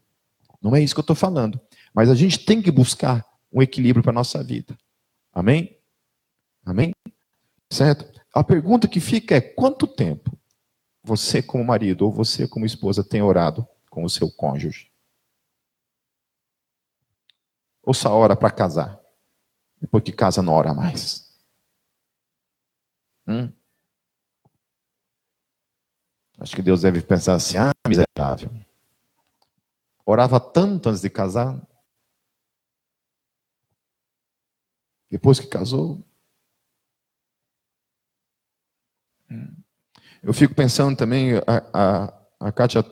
Não 0.62 0.76
é 0.76 0.82
isso 0.82 0.94
que 0.94 1.00
eu 1.00 1.04
estou 1.04 1.16
falando. 1.16 1.60
Mas 1.94 2.10
a 2.10 2.16
gente 2.16 2.40
tem 2.40 2.62
que 2.62 2.72
buscar 2.72 3.26
um 3.52 3.62
equilíbrio 3.62 4.04
para 4.04 4.12
a 4.12 4.16
nossa 4.16 4.44
vida. 4.44 4.78
Amém? 5.34 5.78
Amém? 6.66 6.92
Certo? 7.70 8.22
A 8.34 8.44
pergunta 8.44 8.88
que 8.88 9.00
fica 9.00 9.36
é: 9.36 9.42
quanto 9.42 9.88
tempo 9.88 10.38
você, 11.04 11.42
como 11.42 11.64
marido, 11.64 12.06
ou 12.06 12.12
você, 12.12 12.48
como 12.48 12.66
esposa, 12.66 13.04
tem 13.04 13.22
orado 13.22 13.68
com 13.90 14.04
o 14.04 14.10
seu 14.10 14.32
cônjuge? 14.32 14.92
Ou 17.84 17.94
só 17.94 18.14
ora 18.14 18.36
para 18.36 18.52
casar? 18.52 19.00
Depois 19.80 20.04
que 20.04 20.12
casa, 20.12 20.42
não 20.42 20.54
ora 20.54 20.74
mais. 20.74 21.36
Hum? 23.28 23.52
Acho 26.42 26.56
que 26.56 26.62
Deus 26.64 26.82
deve 26.82 27.02
pensar 27.04 27.36
assim: 27.36 27.58
ah, 27.58 27.72
miserável. 27.88 28.50
Orava 30.04 30.40
tanto 30.40 30.90
antes 30.90 31.00
de 31.00 31.10
casar. 31.10 31.62
Depois 35.10 35.40
que 35.40 35.46
casou. 35.46 36.04
Eu 40.24 40.34
fico 40.34 40.56
pensando 40.56 40.98
também, 40.98 41.36
a, 41.36 41.44
a, 41.74 42.48
a 42.48 42.52
Kátia, 42.52 42.84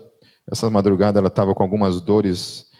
essa 0.46 0.70
madrugada, 0.70 1.18
ela 1.18 1.28
estava 1.28 1.56
com 1.56 1.64
algumas 1.64 2.00
dores 2.02 2.72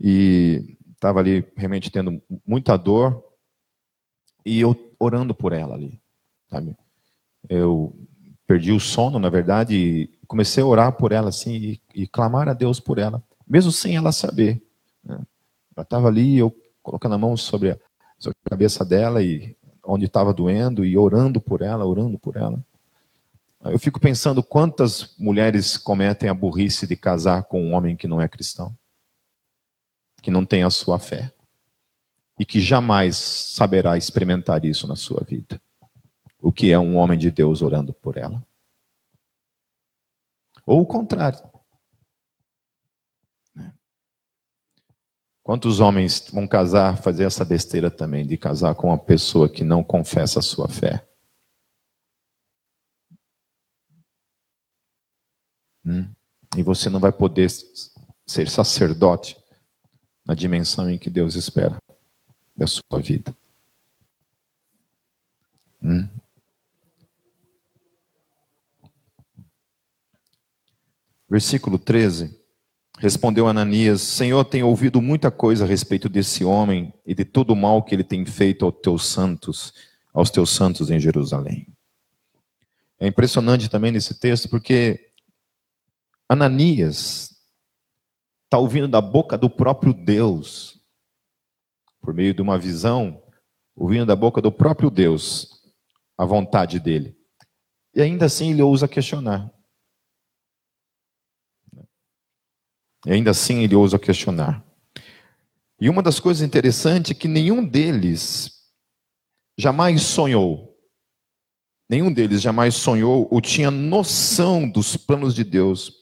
e 0.00 0.78
estava 0.92 1.20
ali 1.20 1.46
realmente 1.54 1.90
tendo 1.90 2.22
muita 2.46 2.78
dor 2.78 3.22
e 4.44 4.60
eu 4.60 4.96
orando 4.98 5.34
por 5.34 5.52
ela 5.52 5.74
ali, 5.74 6.00
sabe? 6.48 6.76
Eu 7.48 7.94
perdi 8.46 8.72
o 8.72 8.80
sono, 8.80 9.18
na 9.18 9.28
verdade, 9.28 9.74
e 9.74 10.10
comecei 10.26 10.62
a 10.62 10.66
orar 10.66 10.92
por 10.92 11.12
ela 11.12 11.28
assim 11.28 11.54
e, 11.54 11.80
e 11.94 12.06
clamar 12.06 12.48
a 12.48 12.52
Deus 12.52 12.80
por 12.80 12.98
ela, 12.98 13.22
mesmo 13.46 13.72
sem 13.72 13.96
ela 13.96 14.12
saber. 14.12 14.62
Né? 15.02 15.18
Ela 15.76 15.82
estava 15.82 16.08
ali, 16.08 16.38
eu 16.38 16.54
colocando 16.82 17.14
a 17.14 17.18
mão 17.18 17.36
sobre 17.36 17.70
a, 17.70 17.78
sobre 18.18 18.38
a 18.44 18.50
cabeça 18.50 18.84
dela 18.84 19.22
e 19.22 19.56
onde 19.84 20.06
estava 20.06 20.32
doendo 20.32 20.84
e 20.84 20.96
orando 20.96 21.40
por 21.40 21.62
ela, 21.62 21.84
orando 21.84 22.18
por 22.18 22.36
ela. 22.36 22.62
Eu 23.64 23.78
fico 23.78 23.98
pensando 23.98 24.42
quantas 24.42 25.14
mulheres 25.18 25.78
cometem 25.78 26.28
a 26.28 26.34
burrice 26.34 26.86
de 26.86 26.96
casar 26.96 27.44
com 27.44 27.62
um 27.62 27.72
homem 27.72 27.96
que 27.96 28.06
não 28.06 28.20
é 28.20 28.28
cristão, 28.28 28.76
que 30.20 30.30
não 30.30 30.44
tem 30.44 30.62
a 30.62 30.70
sua 30.70 30.98
fé 30.98 31.32
e 32.38 32.44
que 32.44 32.60
jamais 32.60 33.16
saberá 33.16 33.96
experimentar 33.96 34.64
isso 34.64 34.86
na 34.86 34.96
sua 34.96 35.24
vida. 35.26 35.60
O 36.44 36.52
que 36.52 36.70
é 36.70 36.78
um 36.78 36.98
homem 36.98 37.18
de 37.18 37.30
Deus 37.30 37.62
orando 37.62 37.94
por 37.94 38.18
ela? 38.18 38.46
Ou 40.66 40.82
o 40.82 40.86
contrário. 40.86 41.40
Quantos 45.42 45.80
homens 45.80 46.28
vão 46.30 46.46
casar, 46.46 47.02
fazer 47.02 47.24
essa 47.24 47.46
besteira 47.46 47.90
também, 47.90 48.26
de 48.26 48.36
casar 48.36 48.74
com 48.74 48.88
uma 48.88 48.98
pessoa 48.98 49.48
que 49.48 49.64
não 49.64 49.82
confessa 49.82 50.40
a 50.40 50.42
sua 50.42 50.68
fé? 50.68 51.08
Hum? 55.82 56.14
E 56.58 56.62
você 56.62 56.90
não 56.90 57.00
vai 57.00 57.10
poder 57.10 57.48
ser 58.26 58.50
sacerdote 58.50 59.42
na 60.26 60.34
dimensão 60.34 60.90
em 60.90 60.98
que 60.98 61.08
Deus 61.08 61.36
espera 61.36 61.78
da 62.54 62.66
sua 62.66 63.00
vida. 63.00 63.34
Hum? 65.82 66.06
Versículo 71.28 71.78
13. 71.78 72.38
Respondeu 72.98 73.48
Ananias: 73.48 74.00
Senhor, 74.02 74.44
tenho 74.44 74.68
ouvido 74.68 75.02
muita 75.02 75.30
coisa 75.30 75.64
a 75.64 75.68
respeito 75.68 76.08
desse 76.08 76.44
homem 76.44 76.92
e 77.04 77.14
de 77.14 77.24
todo 77.24 77.50
o 77.50 77.56
mal 77.56 77.82
que 77.82 77.94
ele 77.94 78.04
tem 78.04 78.24
feito 78.24 78.64
aos 78.64 78.74
teus 78.80 79.06
santos, 79.06 79.72
aos 80.12 80.30
teus 80.30 80.50
santos 80.50 80.90
em 80.90 81.00
Jerusalém. 81.00 81.66
É 82.98 83.06
impressionante 83.06 83.68
também 83.68 83.90
nesse 83.90 84.18
texto 84.18 84.48
porque 84.48 85.10
Ananias 86.28 87.34
está 88.44 88.58
ouvindo 88.58 88.86
da 88.86 89.00
boca 89.00 89.36
do 89.36 89.50
próprio 89.50 89.92
Deus, 89.92 90.80
por 92.00 92.14
meio 92.14 92.32
de 92.32 92.40
uma 92.40 92.56
visão, 92.56 93.20
ouvindo 93.74 94.06
da 94.06 94.14
boca 94.14 94.40
do 94.40 94.52
próprio 94.52 94.90
Deus 94.90 95.62
a 96.16 96.24
vontade 96.24 96.78
dele. 96.78 97.16
E 97.94 98.00
ainda 98.00 98.26
assim 98.26 98.52
ele 98.52 98.62
ousa 98.62 98.86
questionar. 98.86 99.52
E 103.06 103.12
ainda 103.12 103.30
assim 103.30 103.62
ele 103.62 103.74
ousa 103.74 103.98
questionar. 103.98 104.64
E 105.80 105.88
uma 105.88 106.02
das 106.02 106.18
coisas 106.18 106.42
interessantes 106.42 107.10
é 107.10 107.14
que 107.14 107.28
nenhum 107.28 107.64
deles 107.64 108.54
jamais 109.58 110.02
sonhou. 110.02 110.74
Nenhum 111.88 112.12
deles 112.12 112.40
jamais 112.40 112.74
sonhou 112.74 113.28
ou 113.30 113.40
tinha 113.40 113.70
noção 113.70 114.68
dos 114.68 114.96
planos 114.96 115.34
de 115.34 115.44
Deus 115.44 115.92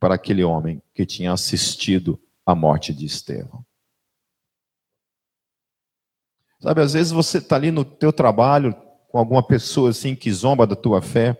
para 0.00 0.14
aquele 0.14 0.42
homem 0.42 0.82
que 0.94 1.06
tinha 1.06 1.32
assistido 1.32 2.20
à 2.44 2.54
morte 2.54 2.92
de 2.92 3.06
Estevão. 3.06 3.64
Sabe, 6.60 6.80
às 6.80 6.92
vezes 6.92 7.12
você 7.12 7.38
está 7.38 7.54
ali 7.54 7.70
no 7.70 7.84
teu 7.84 8.12
trabalho 8.12 8.74
com 9.08 9.18
alguma 9.18 9.42
pessoa 9.42 9.90
assim 9.90 10.16
que 10.16 10.32
zomba 10.32 10.66
da 10.66 10.74
tua 10.74 11.00
fé, 11.00 11.38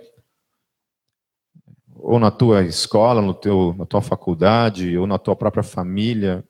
ou 1.98 2.18
na 2.18 2.30
tua 2.30 2.62
escola, 2.62 3.20
no 3.20 3.34
teu, 3.34 3.74
na 3.76 3.84
tua 3.84 4.00
faculdade, 4.00 4.96
ou 4.96 5.06
na 5.06 5.18
tua 5.18 5.36
própria 5.36 5.62
família, 5.62 6.44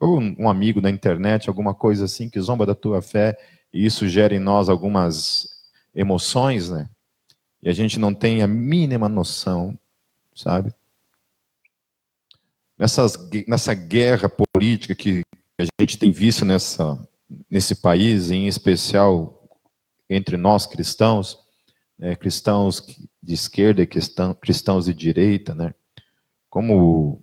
ou 0.00 0.20
um 0.20 0.48
amigo 0.48 0.80
na 0.80 0.90
internet, 0.90 1.48
alguma 1.48 1.74
coisa 1.74 2.04
assim 2.04 2.28
que 2.28 2.40
zomba 2.40 2.66
da 2.66 2.74
tua 2.74 3.00
fé, 3.00 3.38
e 3.72 3.84
isso 3.86 4.08
gera 4.08 4.34
em 4.34 4.38
nós 4.38 4.68
algumas 4.68 5.48
emoções, 5.94 6.70
né? 6.70 6.88
E 7.62 7.68
a 7.68 7.72
gente 7.72 7.98
não 7.98 8.12
tem 8.12 8.42
a 8.42 8.46
mínima 8.46 9.08
noção, 9.08 9.78
sabe? 10.34 10.74
nessas, 12.78 13.16
nessa 13.46 13.74
guerra 13.74 14.28
política 14.28 14.94
que 14.94 15.22
a 15.58 15.64
gente 15.80 15.98
tem 15.98 16.10
visto 16.10 16.44
nessa, 16.44 16.98
nesse 17.50 17.76
país, 17.76 18.30
em 18.30 18.46
especial 18.46 19.48
entre 20.08 20.36
nós 20.36 20.66
cristãos, 20.66 21.38
né, 21.98 22.14
cristãos 22.16 22.84
de 23.22 23.34
esquerda 23.34 23.82
e 23.82 23.86
cristãos 23.86 24.86
de 24.86 24.94
direita, 24.94 25.54
né, 25.54 25.74
como 26.48 27.22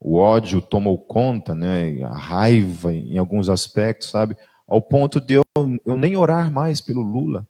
o 0.00 0.16
ódio 0.16 0.60
tomou 0.60 0.98
conta, 0.98 1.54
né, 1.54 2.02
a 2.04 2.16
raiva 2.16 2.92
em 2.92 3.18
alguns 3.18 3.48
aspectos, 3.48 4.10
sabe, 4.10 4.36
ao 4.66 4.80
ponto 4.80 5.20
de 5.20 5.34
eu, 5.34 5.44
eu 5.84 5.96
nem 5.96 6.16
orar 6.16 6.50
mais 6.50 6.80
pelo 6.80 7.02
Lula 7.02 7.46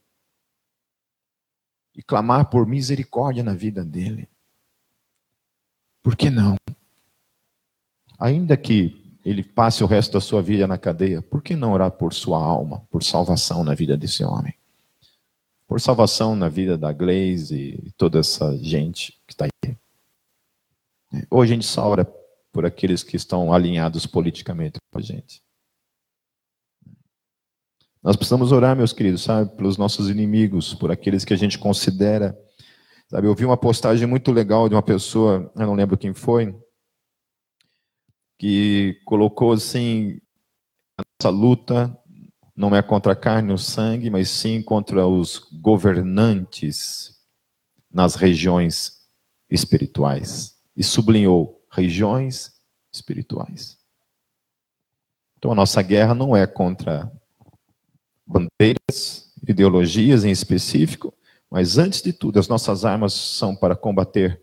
e 1.95 2.03
clamar 2.03 2.51
por 2.51 2.67
misericórdia 2.67 3.43
na 3.43 3.55
vida 3.55 3.85
dele. 3.85 4.29
Por 6.03 6.17
que 6.17 6.29
não? 6.29 6.57
ainda 8.19 8.57
que 8.57 9.19
ele 9.25 9.43
passe 9.43 9.83
o 9.83 9.87
resto 9.87 10.13
da 10.15 10.21
sua 10.21 10.43
vida 10.43 10.67
na 10.67 10.79
cadeia, 10.79 11.23
por 11.23 11.43
que 11.43 11.57
não 11.57 11.73
orar 11.73 11.91
por 11.91 12.13
sua 12.13 12.43
alma, 12.43 12.81
por 12.91 13.03
salvação 13.03 13.65
na 13.65 13.75
vida 13.75 13.97
desse 13.97 14.23
homem? 14.25 14.55
Por 15.75 15.81
salvação 15.81 16.37
na 16.37 16.49
vida 16.49 16.79
da 16.79 16.93
Glaze 16.93 17.81
e 17.85 17.91
toda 17.97 18.21
essa 18.21 18.57
gente 18.59 19.21
que 19.27 19.33
está 19.33 19.47
aí. 19.47 19.77
Hoje 21.29 21.51
a 21.51 21.55
gente 21.57 21.67
só 21.67 21.85
ora 21.89 22.05
por 22.53 22.65
aqueles 22.65 23.03
que 23.03 23.17
estão 23.17 23.53
alinhados 23.53 24.07
politicamente 24.07 24.79
com 24.93 24.99
a 25.01 25.03
gente. 25.03 25.43
Nós 28.01 28.15
precisamos 28.15 28.53
orar, 28.53 28.77
meus 28.77 28.93
queridos, 28.93 29.25
sabe, 29.25 29.53
pelos 29.57 29.77
nossos 29.77 30.09
inimigos, 30.09 30.73
por 30.75 30.93
aqueles 30.93 31.25
que 31.25 31.35
a 31.35 31.37
gente 31.37 31.59
considera. 31.59 32.39
Sabe, 33.09 33.27
eu 33.27 33.35
vi 33.35 33.45
uma 33.45 33.57
postagem 33.57 34.07
muito 34.07 34.31
legal 34.31 34.69
de 34.69 34.77
uma 34.77 34.83
pessoa, 34.83 35.53
eu 35.57 35.67
não 35.67 35.75
lembro 35.75 35.99
quem 35.99 36.15
foi, 36.15 36.57
que 38.39 38.97
colocou 39.05 39.53
assim: 39.53 40.21
a 40.97 41.03
nossa 41.21 41.37
luta 41.37 42.04
não 42.57 42.75
é 42.75 42.83
contra 42.83 43.13
a 43.13 43.17
carne 43.17 43.51
ou 43.51 43.59
sangue, 43.59 44.11
mas 44.11 44.29
sim 44.29 44.63
contra 44.63 45.07
os 45.07 45.39
governantes 45.61 47.21
nas 47.93 48.15
regiões 48.15 49.01
espirituais. 49.51 50.57
E 50.77 50.83
sublinhou: 50.83 51.65
regiões 51.71 52.53
espirituais. 52.93 53.79
Então 55.37 55.53
a 55.53 55.55
nossa 55.55 55.83
guerra 55.83 56.15
não 56.15 56.37
é 56.37 56.47
contra 56.47 57.11
bandeiras, 58.27 59.33
ideologias 59.47 60.25
em 60.25 60.31
específico, 60.31 61.13
mas 61.51 61.77
antes 61.77 62.01
de 62.01 62.13
tudo, 62.13 62.39
as 62.39 62.49
nossas 62.49 62.85
armas 62.85 63.13
são 63.13 63.55
para 63.55 63.77
combater 63.77 64.41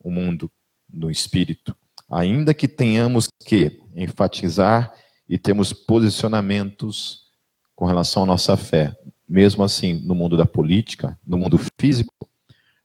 o 0.00 0.10
mundo 0.10 0.50
no 0.92 1.10
espírito, 1.10 1.76
ainda 2.10 2.52
que 2.52 2.66
tenhamos 2.66 3.28
que 3.46 3.80
enfatizar 3.94 4.92
e 5.28 5.38
temos 5.38 5.72
posicionamentos 5.72 7.21
com 7.82 7.86
relação 7.86 8.22
à 8.22 8.26
nossa 8.26 8.56
fé, 8.56 8.96
mesmo 9.28 9.64
assim 9.64 9.94
no 9.94 10.14
mundo 10.14 10.36
da 10.36 10.46
política, 10.46 11.18
no 11.26 11.36
mundo 11.36 11.58
físico, 11.80 12.14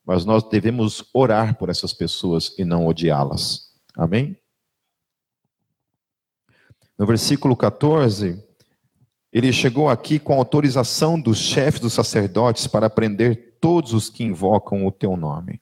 mas 0.04 0.26
nós 0.26 0.42
devemos 0.50 1.08
orar 1.14 1.56
por 1.56 1.70
essas 1.70 1.94
pessoas 1.94 2.56
e 2.58 2.66
não 2.66 2.88
odiá-las. 2.88 3.76
Amém? 3.96 4.36
No 6.98 7.06
versículo 7.06 7.56
14, 7.56 8.44
ele 9.32 9.54
chegou 9.54 9.88
aqui 9.88 10.18
com 10.18 10.34
autorização 10.34 11.22
dos 11.22 11.38
chefes 11.38 11.80
dos 11.80 11.94
sacerdotes 11.94 12.66
para 12.66 12.90
prender 12.90 13.60
todos 13.62 13.94
os 13.94 14.10
que 14.10 14.24
invocam 14.24 14.84
o 14.88 14.92
teu 14.92 15.16
nome. 15.16 15.62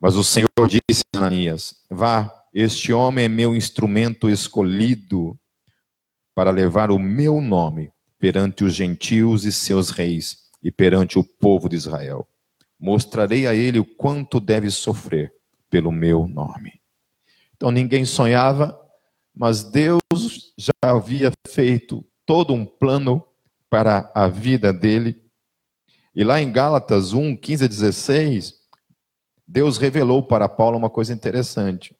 Mas 0.00 0.16
o 0.16 0.24
Senhor 0.24 0.48
disse 0.68 1.04
a 1.14 1.18
Ananias: 1.18 1.76
Vá, 1.88 2.28
este 2.52 2.92
homem 2.92 3.26
é 3.26 3.28
meu 3.28 3.54
instrumento 3.54 4.28
escolhido 4.28 5.38
para 6.34 6.50
levar 6.50 6.90
o 6.90 6.98
meu 6.98 7.40
nome 7.40 7.92
perante 8.18 8.64
os 8.64 8.74
gentios 8.74 9.44
e 9.44 9.52
seus 9.52 9.90
reis 9.90 10.44
e 10.62 10.70
perante 10.70 11.18
o 11.18 11.24
povo 11.24 11.68
de 11.68 11.76
Israel. 11.76 12.26
Mostrarei 12.80 13.46
a 13.46 13.54
ele 13.54 13.78
o 13.78 13.84
quanto 13.84 14.40
deve 14.40 14.70
sofrer 14.70 15.32
pelo 15.70 15.92
meu 15.92 16.26
nome. 16.26 16.80
Então 17.56 17.70
ninguém 17.70 18.04
sonhava, 18.04 18.78
mas 19.34 19.62
Deus 19.64 20.00
já 20.56 20.72
havia 20.82 21.32
feito 21.46 22.04
todo 22.26 22.52
um 22.52 22.64
plano 22.64 23.26
para 23.68 24.10
a 24.14 24.28
vida 24.28 24.72
dele. 24.72 25.22
E 26.14 26.24
lá 26.24 26.40
em 26.40 26.50
Gálatas 26.50 27.12
1, 27.12 27.36
15 27.36 27.64
a 27.64 27.68
16, 27.68 28.54
Deus 29.46 29.78
revelou 29.78 30.22
para 30.22 30.48
Paulo 30.48 30.78
uma 30.78 30.88
coisa 30.88 31.12
interessante. 31.12 31.96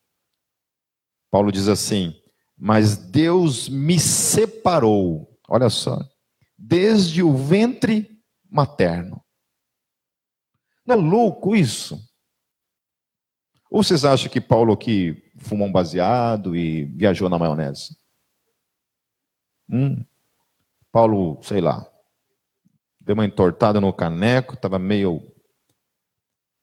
Paulo 1.31 1.51
diz 1.51 1.68
assim: 1.68 2.14
Mas 2.57 2.97
Deus 2.97 3.69
me 3.69 3.99
separou, 3.99 5.38
olha 5.49 5.69
só, 5.69 5.99
desde 6.57 7.23
o 7.23 7.37
ventre 7.37 8.23
materno. 8.51 9.23
Não 10.87 10.95
é 10.95 10.99
louco 10.99 11.57
isso? 11.57 11.99
Ou 13.71 13.83
vocês 13.83 14.05
acham 14.05 14.31
que 14.31 14.40
Paulo 14.40 14.73
aqui 14.73 15.33
fumou 15.38 15.67
um 15.67 15.73
baseado 15.73 16.55
e 16.55 16.85
viajou 16.85 17.29
na 17.29 17.38
maionese? 17.38 17.97
Hum. 19.69 20.05
Paulo, 20.93 21.43
sei 21.43 21.61
lá, 21.61 21.85
deu 23.01 23.14
uma 23.14 23.25
entortada 23.25 23.81
no 23.81 23.93
caneco, 23.93 24.55
estava 24.55 24.79
meio 24.79 25.21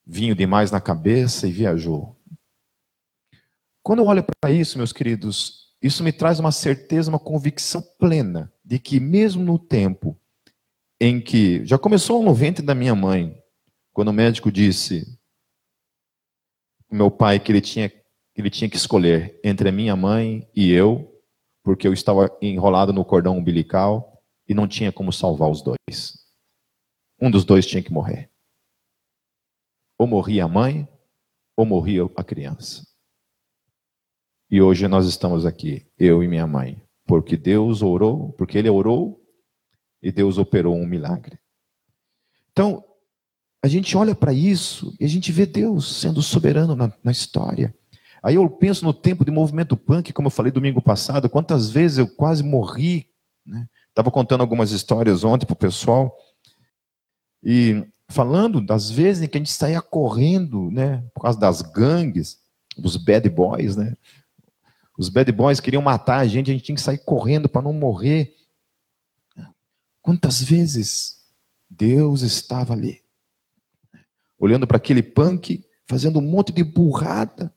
vinho 0.06 0.34
demais 0.34 0.71
na 0.71 0.80
cabeça 0.80 1.47
e 1.47 1.51
viajou. 1.51 2.17
Quando 3.84 3.99
eu 3.99 4.06
olho 4.06 4.23
para 4.23 4.51
isso, 4.51 4.77
meus 4.77 4.93
queridos, 4.93 5.70
isso 5.81 6.03
me 6.03 6.11
traz 6.11 6.39
uma 6.39 6.51
certeza, 6.51 7.09
uma 7.09 7.19
convicção 7.19 7.81
plena 7.97 8.53
de 8.63 8.77
que 8.77 8.99
mesmo 8.99 9.43
no 9.43 9.57
tempo 9.57 10.19
em 10.99 11.19
que 11.19 11.65
já 11.65 11.77
começou 11.77 12.23
no 12.23 12.33
ventre 12.33 12.63
da 12.63 12.75
minha 12.75 12.93
mãe, 12.93 13.35
quando 13.91 14.09
o 14.09 14.13
médico 14.13 14.51
disse 14.51 15.19
meu 16.91 17.09
pai 17.09 17.39
que 17.39 17.51
ele 17.51 17.61
tinha 17.61 17.91
ele 18.35 18.49
tinha 18.49 18.69
que 18.69 18.77
escolher 18.77 19.39
entre 19.43 19.69
a 19.69 19.71
minha 19.71 19.95
mãe 19.95 20.49
e 20.55 20.71
eu, 20.71 21.21
porque 21.63 21.87
eu 21.87 21.93
estava 21.93 22.35
enrolado 22.41 22.93
no 22.93 23.03
cordão 23.03 23.37
umbilical 23.37 24.23
e 24.47 24.53
não 24.53 24.67
tinha 24.67 24.91
como 24.91 25.11
salvar 25.11 25.49
os 25.49 25.61
dois. 25.61 26.25
Um 27.19 27.29
dos 27.29 27.43
dois 27.43 27.65
tinha 27.65 27.83
que 27.83 27.91
morrer. 27.91 28.31
Ou 29.97 30.07
morria 30.07 30.45
a 30.45 30.47
mãe, 30.47 30.87
ou 31.55 31.65
morria 31.65 32.03
a 32.15 32.23
criança. 32.23 32.87
E 34.51 34.61
hoje 34.61 34.85
nós 34.85 35.07
estamos 35.07 35.45
aqui, 35.45 35.87
eu 35.97 36.21
e 36.21 36.27
minha 36.27 36.45
mãe, 36.45 36.83
porque 37.07 37.37
Deus 37.37 37.81
orou, 37.81 38.33
porque 38.33 38.57
Ele 38.57 38.69
orou 38.69 39.23
e 40.03 40.11
Deus 40.11 40.37
operou 40.37 40.75
um 40.75 40.85
milagre. 40.85 41.39
Então, 42.51 42.83
a 43.63 43.67
gente 43.69 43.95
olha 43.95 44.13
para 44.13 44.33
isso 44.33 44.93
e 44.99 45.05
a 45.05 45.07
gente 45.07 45.31
vê 45.31 45.45
Deus 45.45 46.01
sendo 46.01 46.21
soberano 46.21 46.75
na, 46.75 46.91
na, 47.01 47.13
história. 47.13 47.73
Aí 48.21 48.35
eu 48.35 48.49
penso 48.49 48.83
no 48.83 48.93
tempo 48.93 49.23
de 49.23 49.31
movimento 49.31 49.77
punk, 49.77 50.11
como 50.11 50.27
eu 50.27 50.31
falei 50.31 50.51
domingo 50.51 50.81
passado, 50.81 51.29
quantas 51.29 51.69
vezes 51.69 51.99
eu 51.99 52.07
quase 52.07 52.43
morri, 52.43 53.07
né? 53.45 53.69
Estava 53.87 54.11
contando 54.11 54.41
algumas 54.41 54.71
histórias 54.71 55.23
ontem 55.23 55.45
para 55.45 55.53
o 55.53 55.55
pessoal 55.55 56.13
e 57.41 57.87
falando 58.09 58.59
das 58.59 58.91
vezes 58.91 59.23
em 59.23 59.27
que 59.29 59.37
a 59.37 59.39
gente 59.39 59.53
saía 59.53 59.81
correndo, 59.81 60.69
né, 60.71 61.01
por 61.13 61.21
causa 61.21 61.39
das 61.39 61.61
gangues, 61.61 62.41
dos 62.77 62.97
bad 62.97 63.29
boys, 63.29 63.77
né? 63.77 63.95
Os 65.01 65.09
bad 65.09 65.31
boys 65.31 65.59
queriam 65.59 65.81
matar 65.81 66.19
a 66.19 66.27
gente, 66.27 66.51
a 66.51 66.53
gente 66.53 66.63
tinha 66.63 66.75
que 66.75 66.81
sair 66.81 66.99
correndo 66.99 67.49
para 67.49 67.63
não 67.63 67.73
morrer. 67.73 68.35
Quantas 69.99 70.43
vezes 70.43 71.25
Deus 71.67 72.21
estava 72.21 72.73
ali, 72.73 73.03
olhando 74.37 74.67
para 74.67 74.77
aquele 74.77 75.01
punk, 75.01 75.67
fazendo 75.87 76.19
um 76.19 76.21
monte 76.21 76.51
de 76.51 76.63
burrada, 76.63 77.51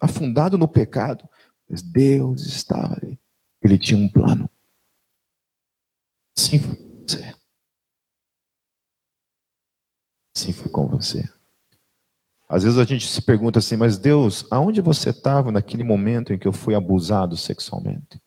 afundado 0.00 0.56
no 0.56 0.66
pecado, 0.66 1.28
mas 1.68 1.82
Deus 1.82 2.46
estava 2.46 2.94
ali. 2.94 3.20
Ele 3.60 3.76
tinha 3.76 4.00
um 4.00 4.08
plano. 4.08 4.48
Sim, 6.34 6.58
foi 6.58 6.74
com 6.74 7.06
você. 7.06 7.34
Sim, 10.34 10.52
foi 10.54 10.70
com 10.70 10.88
você. 10.88 11.37
Às 12.48 12.62
vezes 12.62 12.78
a 12.78 12.84
gente 12.84 13.06
se 13.06 13.20
pergunta 13.20 13.58
assim, 13.58 13.76
mas 13.76 13.98
Deus, 13.98 14.46
aonde 14.50 14.80
você 14.80 15.10
estava 15.10 15.52
naquele 15.52 15.84
momento 15.84 16.32
em 16.32 16.38
que 16.38 16.48
eu 16.48 16.52
fui 16.52 16.74
abusado 16.74 17.36
sexualmente? 17.36 18.18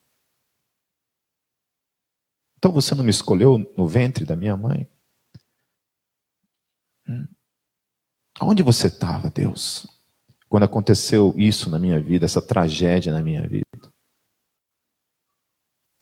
Então 2.57 2.71
você 2.71 2.93
não 2.93 3.03
me 3.03 3.09
escolheu 3.09 3.57
no 3.75 3.87
ventre 3.87 4.23
da 4.23 4.35
minha 4.35 4.55
mãe? 4.55 4.87
Hum. 7.07 7.27
Aonde 8.39 8.61
você 8.61 8.87
estava, 8.87 9.31
Deus, 9.31 9.87
quando 10.47 10.63
aconteceu 10.63 11.33
isso 11.35 11.71
na 11.71 11.79
minha 11.79 11.99
vida, 11.99 12.25
essa 12.25 12.45
tragédia 12.45 13.11
na 13.11 13.23
minha 13.23 13.47
vida? 13.47 13.65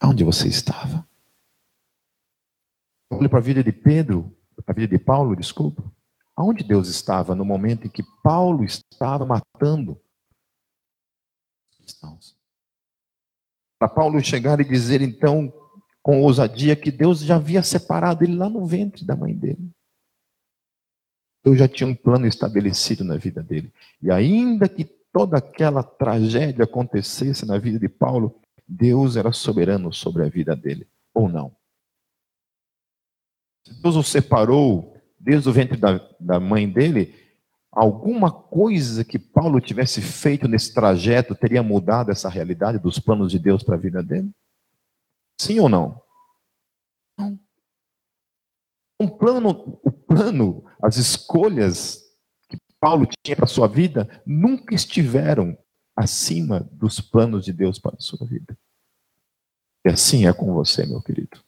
Aonde 0.02 0.26
você 0.26 0.50
estava? 0.50 1.08
Olhe 3.10 3.30
para 3.30 3.40
a 3.40 3.42
vida 3.42 3.64
de 3.64 3.72
Pedro, 3.72 4.38
a 4.68 4.74
vida 4.74 4.98
de 4.98 5.04
Paulo, 5.04 5.38
desculpa. 5.38 5.90
Aonde 6.39 6.63
Deus 6.63 6.88
estava 6.88 7.36
no 7.36 7.43
momento 7.43 7.86
em 7.86 7.89
que 7.89 8.02
Paulo 8.23 8.63
estava 8.63 9.25
matando 9.25 10.02
cristãos? 11.75 12.34
Para 13.78 13.89
Paulo 13.89 14.23
chegar 14.23 14.58
e 14.62 14.63
dizer 14.63 15.02
então 15.02 15.52
com 16.02 16.21
ousadia 16.21 16.78
que 16.78 16.91
Deus 16.91 17.19
já 17.19 17.36
havia 17.36 17.62
separado 17.62 18.23
ele 18.23 18.38
lá 18.38 18.49
no 18.49 18.65
ventre 18.65 19.04
da 19.04 19.17
mãe 19.17 19.36
dele. 19.36 19.69
Deus 21.43 21.60
já 21.60 21.67
tinha 21.67 21.89
um 21.89 21.95
plano 21.95 22.25
estabelecido 22.25 23.04
na 23.04 23.17
vida 23.17 23.43
dele. 23.43 23.73
E 24.02 24.10
ainda 24.10 24.69
que 24.69 24.86
toda 25.12 25.39
aquela 25.39 25.84
tragédia 25.84 26.63
acontecesse 26.63 27.45
na 27.45 27.58
vida 27.58 27.78
de 27.78 27.89
Paulo, 27.89 28.39
Deus 28.65 29.17
era 29.17 29.34
soberano 29.34 29.91
sobre 29.91 30.23
a 30.23 30.30
vida 30.30 30.56
dele, 30.56 30.88
ou 31.13 31.28
não? 31.28 31.54
Deus 33.82 33.97
o 33.97 34.04
separou 34.04 34.99
desde 35.20 35.50
o 35.50 35.54
ventre 35.54 35.78
da, 35.78 36.00
da 36.20 36.40
mãe 36.40 36.70
dele, 36.70 37.16
alguma 37.72 38.32
coisa 38.32 39.04
que 39.04 39.20
Paulo 39.20 39.60
tivesse 39.60 40.02
feito 40.02 40.48
nesse 40.48 40.74
trajeto 40.74 41.36
teria 41.36 41.62
mudado 41.62 42.12
essa 42.12 42.30
realidade 42.30 42.80
dos 42.80 43.00
planos 43.00 43.32
de 43.32 43.38
Deus 43.38 43.64
para 43.64 43.76
a 43.76 43.80
vida 43.80 44.02
dele? 44.02 44.32
Sim 45.40 45.60
ou 45.60 45.70
não? 45.70 46.02
Não. 47.18 47.40
Um 49.00 49.08
plano, 49.08 49.80
o 49.84 49.92
plano, 49.92 50.66
as 50.82 50.98
escolhas 50.98 52.04
que 52.50 52.58
Paulo 52.80 53.08
tinha 53.24 53.36
para 53.36 53.46
a 53.46 53.48
sua 53.48 53.67
vida 53.67 54.22
nunca 54.26 54.76
estiveram 54.76 55.58
acima 55.96 56.62
dos 56.72 57.00
planos 57.00 57.46
de 57.46 57.54
Deus 57.54 57.80
para 57.80 57.96
a 57.96 58.02
sua 58.02 58.26
vida. 58.26 58.58
E 59.86 59.90
assim 59.90 60.28
é 60.28 60.34
com 60.34 60.54
você, 60.54 60.86
meu 60.86 61.02
querido. 61.02 61.42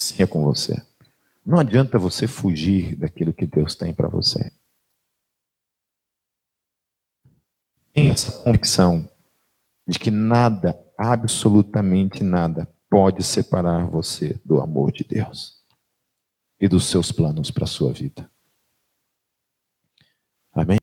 Sim, 0.00 0.22
é 0.22 0.26
com 0.26 0.42
você. 0.42 0.74
Não 1.44 1.58
adianta 1.58 1.98
você 1.98 2.28
fugir 2.28 2.96
daquilo 2.96 3.32
que 3.32 3.46
Deus 3.46 3.74
tem 3.74 3.92
para 3.92 4.08
você. 4.08 4.52
Tenha 7.92 8.12
essa 8.12 8.42
convicção 8.42 9.10
de 9.86 9.98
que 9.98 10.10
nada, 10.10 10.78
absolutamente 10.96 12.22
nada, 12.22 12.72
pode 12.88 13.22
separar 13.22 13.86
você 13.86 14.40
do 14.44 14.60
amor 14.60 14.92
de 14.92 15.04
Deus 15.04 15.62
e 16.60 16.68
dos 16.68 16.86
seus 16.86 17.10
planos 17.10 17.50
para 17.50 17.64
a 17.64 17.66
sua 17.66 17.92
vida. 17.92 18.30
Amém? 20.52 20.78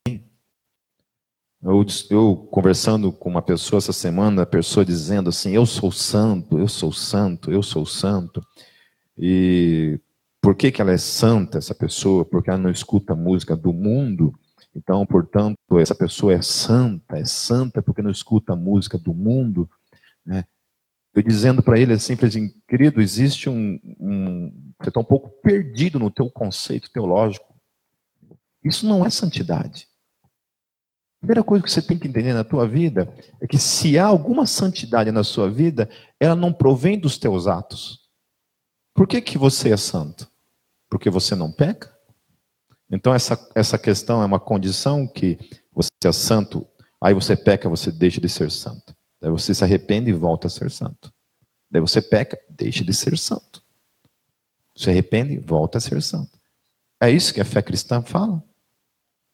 Eu, 1.62 1.86
eu, 2.10 2.36
conversando 2.51 3.12
com 3.12 3.30
uma 3.30 3.41
pessoa 3.41 3.78
essa 3.78 3.93
semana, 3.93 4.43
a 4.43 4.45
pessoa 4.45 4.86
dizendo 4.86 5.30
assim: 5.30 5.51
Eu 5.51 5.66
sou 5.66 5.91
santo, 5.91 6.57
eu 6.57 6.68
sou 6.68 6.91
santo, 6.91 7.51
eu 7.51 7.62
sou 7.62 7.86
santo. 7.86 8.41
E 9.18 9.99
por 10.42 10.56
que, 10.56 10.72
que 10.72 10.82
ela 10.82 10.92
é 10.92 10.98
santa, 10.98 11.58
essa 11.58 11.76
pessoa? 11.76 12.24
Porque 12.24 12.50
ela 12.50 12.60
não 12.60 12.70
escuta 12.70 13.16
música 13.16 13.56
do 13.56 13.74
mundo. 13.74 14.34
Então, 14.76 15.06
portanto, 15.06 15.58
essa 15.80 15.96
pessoa 15.96 16.34
é 16.34 16.42
santa, 16.42 17.18
é 17.18 17.26
santa 17.26 17.82
porque 17.82 18.02
não 18.02 18.12
escuta 18.12 18.54
a 18.54 18.56
música 18.56 18.98
do 18.98 19.14
mundo, 19.14 19.70
né? 20.26 20.46
Eu 21.14 21.24
dizendo 21.24 21.62
para 21.64 21.80
ele 21.80 21.94
assim, 21.94 22.14
assim, 22.22 22.54
querido, 22.68 23.02
existe 23.02 23.50
um, 23.50 23.80
um 24.00 24.74
você 24.80 24.90
está 24.90 25.00
um 25.00 25.04
pouco 25.04 25.30
perdido 25.42 26.00
no 26.00 26.12
teu 26.12 26.30
conceito 26.30 26.92
teológico. 26.92 27.54
Isso 28.64 28.88
não 28.88 29.06
é 29.06 29.10
santidade. 29.10 29.88
A 30.24 31.20
primeira 31.20 31.44
coisa 31.44 31.64
que 31.64 31.72
você 31.72 31.82
tem 31.82 31.98
que 31.98 32.08
entender 32.08 32.34
na 32.34 32.46
tua 32.46 32.66
vida 32.66 33.14
é 33.42 33.48
que 33.48 33.58
se 33.58 33.98
há 33.98 34.06
alguma 34.06 34.46
santidade 34.46 35.12
na 35.12 35.24
sua 35.24 35.50
vida, 35.50 35.90
ela 36.20 36.36
não 36.36 36.54
provém 36.54 36.98
dos 36.98 37.18
teus 37.18 37.48
atos. 37.48 38.08
Por 38.94 39.08
que, 39.08 39.20
que 39.22 39.38
você 39.38 39.72
é 39.72 39.78
santo? 39.78 40.29
Porque 40.90 41.10
você 41.10 41.36
não 41.36 41.52
peca? 41.52 41.96
Então 42.90 43.14
essa, 43.14 43.50
essa 43.54 43.78
questão 43.78 44.22
é 44.22 44.26
uma 44.26 44.40
condição 44.40 45.08
que 45.08 45.38
você 45.72 45.90
é 46.04 46.12
santo, 46.12 46.68
aí 47.00 47.14
você 47.14 47.36
peca, 47.36 47.70
você 47.70 47.92
deixa 47.92 48.20
de 48.20 48.28
ser 48.28 48.50
santo. 48.50 48.96
Daí 49.22 49.32
você 49.32 49.54
se 49.54 49.64
arrepende 49.64 50.10
e 50.10 50.14
volta 50.14 50.48
a 50.48 50.50
ser 50.50 50.72
santo. 50.72 51.14
Daí 51.70 51.82
você 51.82 52.02
peca, 52.02 52.40
deixa 52.50 52.84
de 52.84 52.94
ser 52.94 53.18
santo. 53.18 53.64
Se 54.76 54.90
arrepende, 54.90 55.38
volta 55.38 55.78
a 55.78 55.82
ser 55.82 56.02
santo. 56.02 56.40
É 57.02 57.10
isso 57.12 57.34
que 57.34 57.42
a 57.42 57.46
fé 57.46 57.62
cristã 57.62 58.02
fala? 58.02 58.44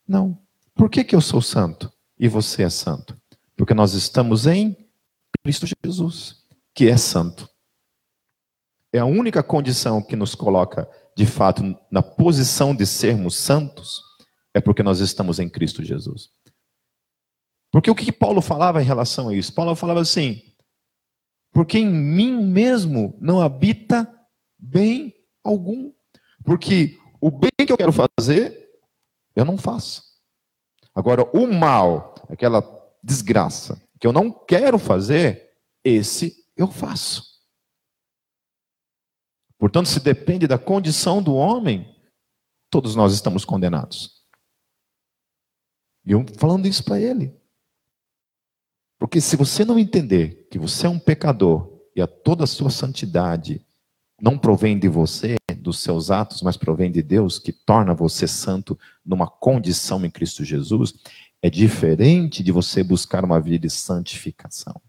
Não. 0.07 0.37
Por 0.73 0.89
que, 0.89 1.03
que 1.03 1.15
eu 1.15 1.21
sou 1.21 1.41
santo 1.41 1.91
e 2.19 2.27
você 2.27 2.63
é 2.63 2.69
santo? 2.69 3.19
Porque 3.55 3.73
nós 3.73 3.93
estamos 3.93 4.45
em 4.45 4.75
Cristo 5.43 5.65
Jesus, 5.83 6.43
que 6.73 6.89
é 6.89 6.97
santo. 6.97 7.49
É 8.91 8.99
a 8.99 9.05
única 9.05 9.41
condição 9.41 10.01
que 10.01 10.15
nos 10.15 10.35
coloca, 10.35 10.89
de 11.15 11.25
fato, 11.25 11.77
na 11.89 12.03
posição 12.03 12.75
de 12.75 12.85
sermos 12.85 13.35
santos, 13.35 14.01
é 14.53 14.59
porque 14.59 14.83
nós 14.83 14.99
estamos 14.99 15.39
em 15.39 15.49
Cristo 15.49 15.83
Jesus. 15.83 16.29
Porque 17.71 17.89
o 17.89 17.95
que 17.95 18.11
Paulo 18.11 18.41
falava 18.41 18.81
em 18.81 18.85
relação 18.85 19.29
a 19.29 19.35
isso? 19.35 19.53
Paulo 19.53 19.75
falava 19.75 20.01
assim: 20.01 20.41
porque 21.55 21.77
em 21.77 21.89
mim 21.89 22.43
mesmo 22.43 23.17
não 23.19 23.39
habita 23.39 24.13
bem 24.59 25.13
algum. 25.41 25.89
Porque 26.43 26.97
o 27.21 27.31
bem 27.31 27.49
que 27.65 27.71
eu 27.71 27.77
quero 27.77 27.93
fazer, 27.93 28.69
eu 29.33 29.45
não 29.45 29.57
faço. 29.57 30.03
Agora, 30.93 31.23
o 31.33 31.47
mal, 31.47 32.13
aquela 32.29 32.61
desgraça 33.01 33.81
que 33.99 34.05
eu 34.05 34.11
não 34.11 34.31
quero 34.31 34.77
fazer, 34.77 35.49
esse 35.83 36.35
eu 36.57 36.67
faço. 36.67 37.34
Portanto, 39.57 39.87
se 39.87 39.99
depende 39.99 40.47
da 40.47 40.57
condição 40.57 41.21
do 41.21 41.33
homem, 41.33 41.95
todos 42.69 42.95
nós 42.95 43.13
estamos 43.13 43.45
condenados. 43.45 44.23
E 46.05 46.11
eu 46.11 46.25
falando 46.37 46.67
isso 46.67 46.83
para 46.83 46.99
ele. 46.99 47.33
Porque 48.99 49.19
se 49.19 49.35
você 49.35 49.65
não 49.65 49.79
entender 49.79 50.47
que 50.49 50.59
você 50.59 50.85
é 50.85 50.89
um 50.89 50.99
pecador 50.99 51.81
e 51.95 52.01
a 52.01 52.07
toda 52.07 52.43
a 52.43 52.47
sua 52.47 52.69
santidade 52.69 53.65
não 54.21 54.37
provém 54.37 54.79
de 54.79 54.87
você, 54.87 55.35
dos 55.57 55.79
seus 55.79 56.11
atos, 56.11 56.41
mas 56.41 56.55
provém 56.55 56.91
de 56.91 57.01
Deus, 57.01 57.39
que 57.39 57.51
torna 57.51 57.93
você 57.93 58.27
santo 58.27 58.77
numa 59.05 59.27
condição 59.27 60.05
em 60.05 60.09
Cristo 60.09 60.43
Jesus, 60.43 60.93
é 61.41 61.49
diferente 61.49 62.43
de 62.43 62.51
você 62.51 62.83
buscar 62.83 63.25
uma 63.25 63.41
vida 63.41 63.67
de 63.67 63.73
santificação. 63.73 64.79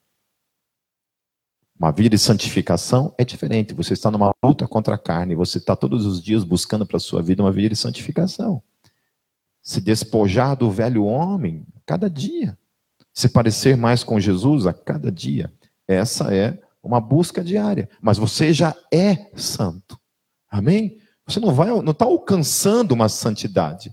Uma 1.79 1.93
vida 1.93 2.11
de 2.11 2.19
santificação 2.19 3.15
é 3.19 3.25
diferente. 3.25 3.75
Você 3.75 3.93
está 3.93 4.11
numa 4.11 4.33
luta 4.43 4.67
contra 4.67 4.95
a 4.95 4.99
carne, 4.99 5.35
você 5.35 5.59
está 5.59 5.77
todos 5.77 6.07
os 6.07 6.23
dias 6.23 6.43
buscando 6.43 6.87
para 6.87 6.97
a 6.97 7.01
sua 7.01 7.23
vida 7.23 7.43
uma 7.43 7.53
vida 7.53 7.71
de 7.71 7.77
santificação. 7.77 8.63
Se 9.63 9.81
despojar 9.81 10.57
do 10.57 10.71
velho 10.71 11.05
homem 11.05 11.67
cada 11.85 12.09
dia 12.09 12.57
se 13.17 13.31
parecer 13.31 13.79
mais 13.79 14.05
com 14.05 14.21
Jesus 14.21 14.67
a 14.67 14.75
cada 14.75 15.11
dia. 15.11 15.51
Essa 15.89 16.35
é 16.35 16.61
uma 16.83 17.01
busca 17.01 17.43
diária. 17.43 17.89
Mas 17.99 18.19
você 18.19 18.53
já 18.53 18.77
é 18.93 19.31
santo. 19.35 19.99
Amém? 20.51 21.01
Você 21.27 21.41
não 21.41 21.55
vai, 21.55 21.69
não 21.69 21.93
está 21.93 22.05
alcançando 22.05 22.93
uma 22.93 23.09
santidade. 23.09 23.91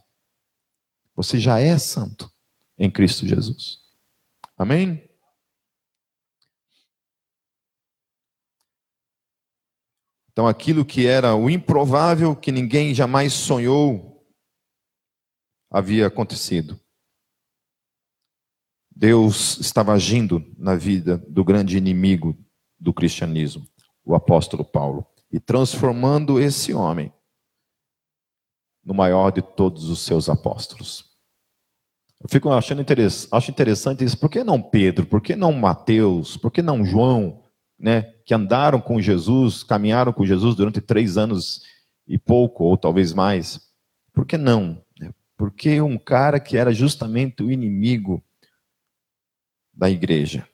Você 1.15 1.39
já 1.39 1.57
é 1.57 1.77
santo 1.77 2.29
em 2.77 2.91
Cristo 2.91 3.25
Jesus. 3.25 3.77
Amém? 4.57 5.02
Então, 10.33 10.47
aquilo 10.47 10.83
que 10.83 11.05
era 11.05 11.35
o 11.35 11.47
improvável, 11.47 12.35
que 12.35 12.51
ninguém 12.51 12.93
jamais 12.93 13.33
sonhou, 13.33 14.27
havia 15.71 16.07
acontecido. 16.07 16.79
Deus 18.95 19.59
estava 19.59 19.93
agindo 19.93 20.43
na 20.57 20.75
vida 20.75 21.17
do 21.29 21.43
grande 21.43 21.77
inimigo 21.77 22.35
do 22.79 22.91
cristianismo, 22.91 23.67
o 24.03 24.15
apóstolo 24.15 24.65
Paulo, 24.65 25.05
e 25.31 25.39
transformando 25.39 26.39
esse 26.39 26.73
homem 26.73 27.13
no 28.83 28.93
maior 28.93 29.31
de 29.31 29.41
todos 29.41 29.85
os 29.85 29.99
seus 29.99 30.29
apóstolos. 30.29 31.13
Eu 32.19 32.29
fico 32.29 32.49
achando 32.49 32.81
interessante, 32.81 33.29
acho 33.31 33.51
interessante 33.51 34.03
isso. 34.03 34.17
Por 34.17 34.29
que 34.29 34.43
não 34.43 34.61
Pedro? 34.61 35.05
Por 35.05 35.21
que 35.21 35.35
não 35.35 35.53
Mateus? 35.53 36.37
Por 36.37 36.51
que 36.51 36.61
não 36.61 36.83
João? 36.83 37.43
Né, 37.77 38.12
que 38.25 38.33
andaram 38.33 38.79
com 38.79 39.01
Jesus, 39.01 39.63
caminharam 39.63 40.13
com 40.13 40.25
Jesus 40.25 40.55
durante 40.55 40.81
três 40.81 41.17
anos 41.17 41.61
e 42.07 42.17
pouco, 42.17 42.63
ou 42.63 42.77
talvez 42.77 43.13
mais. 43.13 43.59
Por 44.13 44.25
que 44.25 44.37
não? 44.37 44.81
Porque 45.37 45.81
um 45.81 45.97
cara 45.97 46.39
que 46.39 46.57
era 46.57 46.73
justamente 46.73 47.43
o 47.43 47.51
inimigo 47.51 48.23
da 49.73 49.89
igreja. 49.89 50.47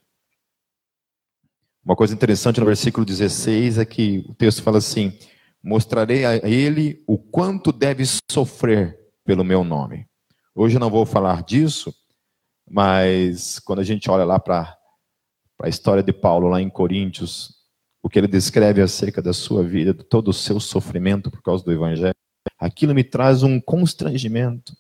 Uma 1.84 1.96
coisa 1.96 2.14
interessante 2.14 2.60
no 2.60 2.66
versículo 2.66 3.06
16 3.06 3.78
é 3.78 3.86
que 3.86 4.26
o 4.28 4.34
texto 4.34 4.64
fala 4.64 4.78
assim: 4.78 5.18
Mostrarei 5.62 6.26
a 6.26 6.38
ele 6.48 7.04
o 7.06 7.18
quanto 7.18 7.72
deve 7.72 8.04
sofrer 8.32 8.98
pelo 9.26 9.44
meu 9.44 9.64
nome. 9.64 10.08
Hoje 10.56 10.78
eu 10.78 10.80
não 10.80 10.90
vou 10.90 11.06
falar 11.06 11.44
disso, 11.44 11.94
mas 12.70 13.60
quando 13.60 13.80
a 13.80 13.84
gente 13.84 14.10
olha 14.10 14.24
lá 14.24 14.40
para 14.40 14.78
a 15.62 15.70
história 15.70 16.02
de 16.02 16.14
Paulo, 16.14 16.48
lá 16.48 16.62
em 16.62 16.70
Coríntios, 16.70 17.59
o 18.02 18.10
que 18.10 18.18
ele 18.18 18.28
descreve 18.28 18.82
acerca 18.82 19.22
da 19.22 19.34
sua 19.34 19.64
vida, 19.64 19.94
de 19.94 20.04
todo 20.04 20.30
o 20.30 20.34
seu 20.34 20.60
sofrimento 20.60 21.30
por 21.30 21.42
causa 21.42 21.64
do 21.64 21.72
Evangelho, 21.72 22.16
aquilo 22.58 22.94
me 22.94 23.04
traz 23.04 23.44
um 23.44 23.60
constrangimento. 23.60 24.76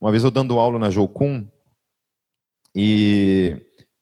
Uma 0.00 0.10
vez 0.10 0.24
eu 0.24 0.30
dando 0.30 0.58
aula 0.58 0.78
na 0.78 0.90
Jocum, 0.90 1.48
e 2.74 3.56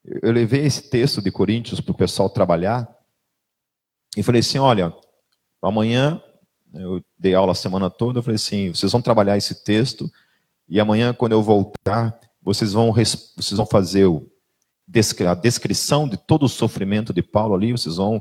eu 0.05 0.33
levei 0.33 0.65
esse 0.65 0.89
texto 0.89 1.21
de 1.21 1.31
Coríntios 1.31 1.81
para 1.81 1.93
o 1.93 1.97
pessoal 1.97 2.31
trabalhar 2.31 2.89
e 4.17 4.23
falei 4.23 4.41
assim: 4.41 4.59
olha, 4.59 4.95
amanhã, 5.61 6.23
eu 6.73 7.03
dei 7.19 7.35
aula 7.35 7.53
a 7.53 7.57
semana 7.57 7.91
toda, 7.91 8.19
eu 8.19 8.23
falei 8.23 8.37
assim: 8.37 8.73
vocês 8.73 8.93
vão 8.93 9.03
trabalhar 9.03 9.37
esse 9.37 9.65
texto 9.65 10.11
e 10.69 10.79
amanhã, 10.79 11.13
quando 11.13 11.33
eu 11.33 11.43
voltar, 11.43 12.19
vocês 12.41 12.73
vão, 12.73 12.93
vocês 12.93 13.57
vão 13.57 13.67
fazer 13.67 14.07
o, 14.07 14.31
a 15.27 15.35
descrição 15.35 16.09
de 16.09 16.17
todo 16.17 16.45
o 16.45 16.49
sofrimento 16.49 17.13
de 17.13 17.23
Paulo 17.23 17.55
ali, 17.55 17.73
vocês 17.73 17.97
vão 17.97 18.21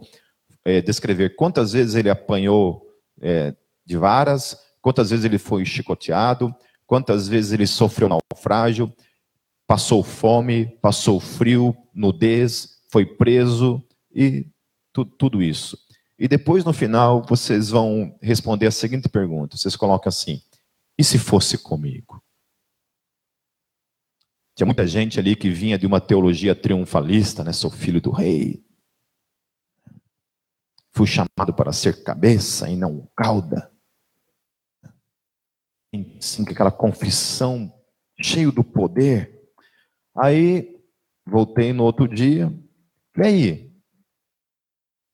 é, 0.63 0.81
descrever 0.81 1.35
quantas 1.35 1.71
vezes 1.71 1.95
ele 1.95 2.09
apanhou 2.09 2.85
é, 3.21 3.55
de 3.85 3.97
varas, 3.97 4.57
quantas 4.81 5.09
vezes 5.09 5.25
ele 5.25 5.37
foi 5.37 5.65
chicoteado, 5.65 6.53
quantas 6.85 7.27
vezes 7.27 7.51
ele 7.51 7.67
sofreu 7.67 8.09
naufrágio, 8.09 8.93
passou 9.67 10.03
fome, 10.03 10.67
passou 10.81 11.19
frio, 11.19 11.75
nudez, 11.93 12.79
foi 12.91 13.05
preso 13.05 13.83
e 14.13 14.47
tu, 14.93 15.05
tudo 15.05 15.41
isso. 15.41 15.77
E 16.17 16.27
depois, 16.27 16.65
no 16.65 16.73
final, 16.73 17.23
vocês 17.27 17.69
vão 17.69 18.17
responder 18.21 18.67
a 18.67 18.71
seguinte 18.71 19.07
pergunta: 19.07 19.55
vocês 19.55 19.75
colocam 19.75 20.09
assim, 20.09 20.41
e 20.97 21.03
se 21.03 21.17
fosse 21.17 21.57
comigo? 21.57 22.21
Tinha 24.59 24.65
muita 24.65 24.85
gente 24.85 25.17
ali 25.17 25.37
que 25.37 25.49
vinha 25.49 25.79
de 25.79 25.87
uma 25.87 26.01
teologia 26.01 26.53
triunfalista, 26.53 27.45
né? 27.45 27.53
Sou 27.53 27.71
filho 27.71 28.01
do 28.01 28.11
rei. 28.11 28.61
Fui 30.91 31.07
chamado 31.07 31.53
para 31.55 31.71
ser 31.71 32.03
cabeça 32.03 32.69
e 32.69 32.75
não 32.75 33.09
cauda. 33.15 33.73
Sim, 36.19 36.43
aquela 36.43 36.73
confissão 36.73 37.73
cheio 38.21 38.51
do 38.51 38.61
poder. 38.61 39.49
Aí, 40.13 40.77
voltei 41.25 41.71
no 41.71 41.85
outro 41.85 42.05
dia. 42.05 42.53
E 43.15 43.21
aí? 43.21 43.81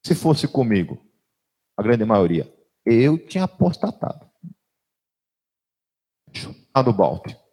Se 0.04 0.16
fosse 0.16 0.48
comigo, 0.48 1.00
a 1.78 1.84
grande 1.84 2.04
maioria, 2.04 2.52
eu 2.84 3.24
tinha 3.28 3.44
apostatado. 3.44 4.28
Chutado 6.34 6.90
o 6.90 6.94
balde. 6.94 7.45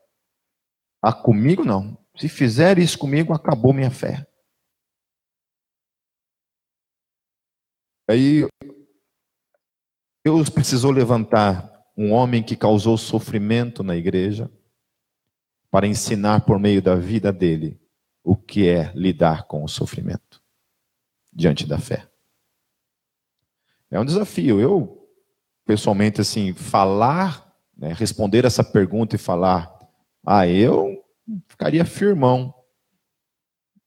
Ah, 1.03 1.13
comigo 1.13 1.65
não. 1.65 1.99
Se 2.17 2.29
fizer 2.29 2.79
isso 2.79 2.97
comigo, 2.97 3.33
acabou 3.33 3.73
minha 3.73 3.91
fé. 3.91 4.25
Aí, 8.09 8.47
Deus 10.25 10.49
precisou 10.49 10.91
levantar 10.91 11.73
um 11.97 12.13
homem 12.13 12.43
que 12.43 12.57
causou 12.57 12.97
sofrimento 12.97 13.83
na 13.83 13.97
igreja, 13.97 14.51
para 15.71 15.87
ensinar 15.87 16.45
por 16.45 16.59
meio 16.59 16.83
da 16.83 16.95
vida 16.95 17.33
dele 17.33 17.81
o 18.23 18.37
que 18.37 18.69
é 18.69 18.93
lidar 18.95 19.45
com 19.45 19.65
o 19.65 19.69
sofrimento 19.69 20.43
diante 21.33 21.67
da 21.67 21.79
fé. 21.79 22.07
É 23.91 23.99
um 23.99 24.05
desafio. 24.05 24.61
Eu, 24.61 25.09
pessoalmente, 25.65 26.21
assim, 26.21 26.53
falar, 26.53 27.57
né, 27.77 27.93
responder 27.93 28.45
essa 28.45 28.63
pergunta 28.63 29.17
e 29.17 29.19
falar, 29.19 29.82
ah, 30.27 30.47
eu 30.47 31.05
ficaria 31.49 31.85
firmão. 31.85 32.55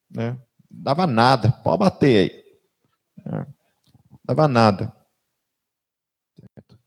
Né? 0.09 0.37
Dava 0.69 1.07
nada, 1.07 1.51
pode 1.51 1.79
bater 1.79 2.31
aí. 2.31 2.45
É. 3.25 3.45
Dava 4.23 4.47
nada. 4.47 4.93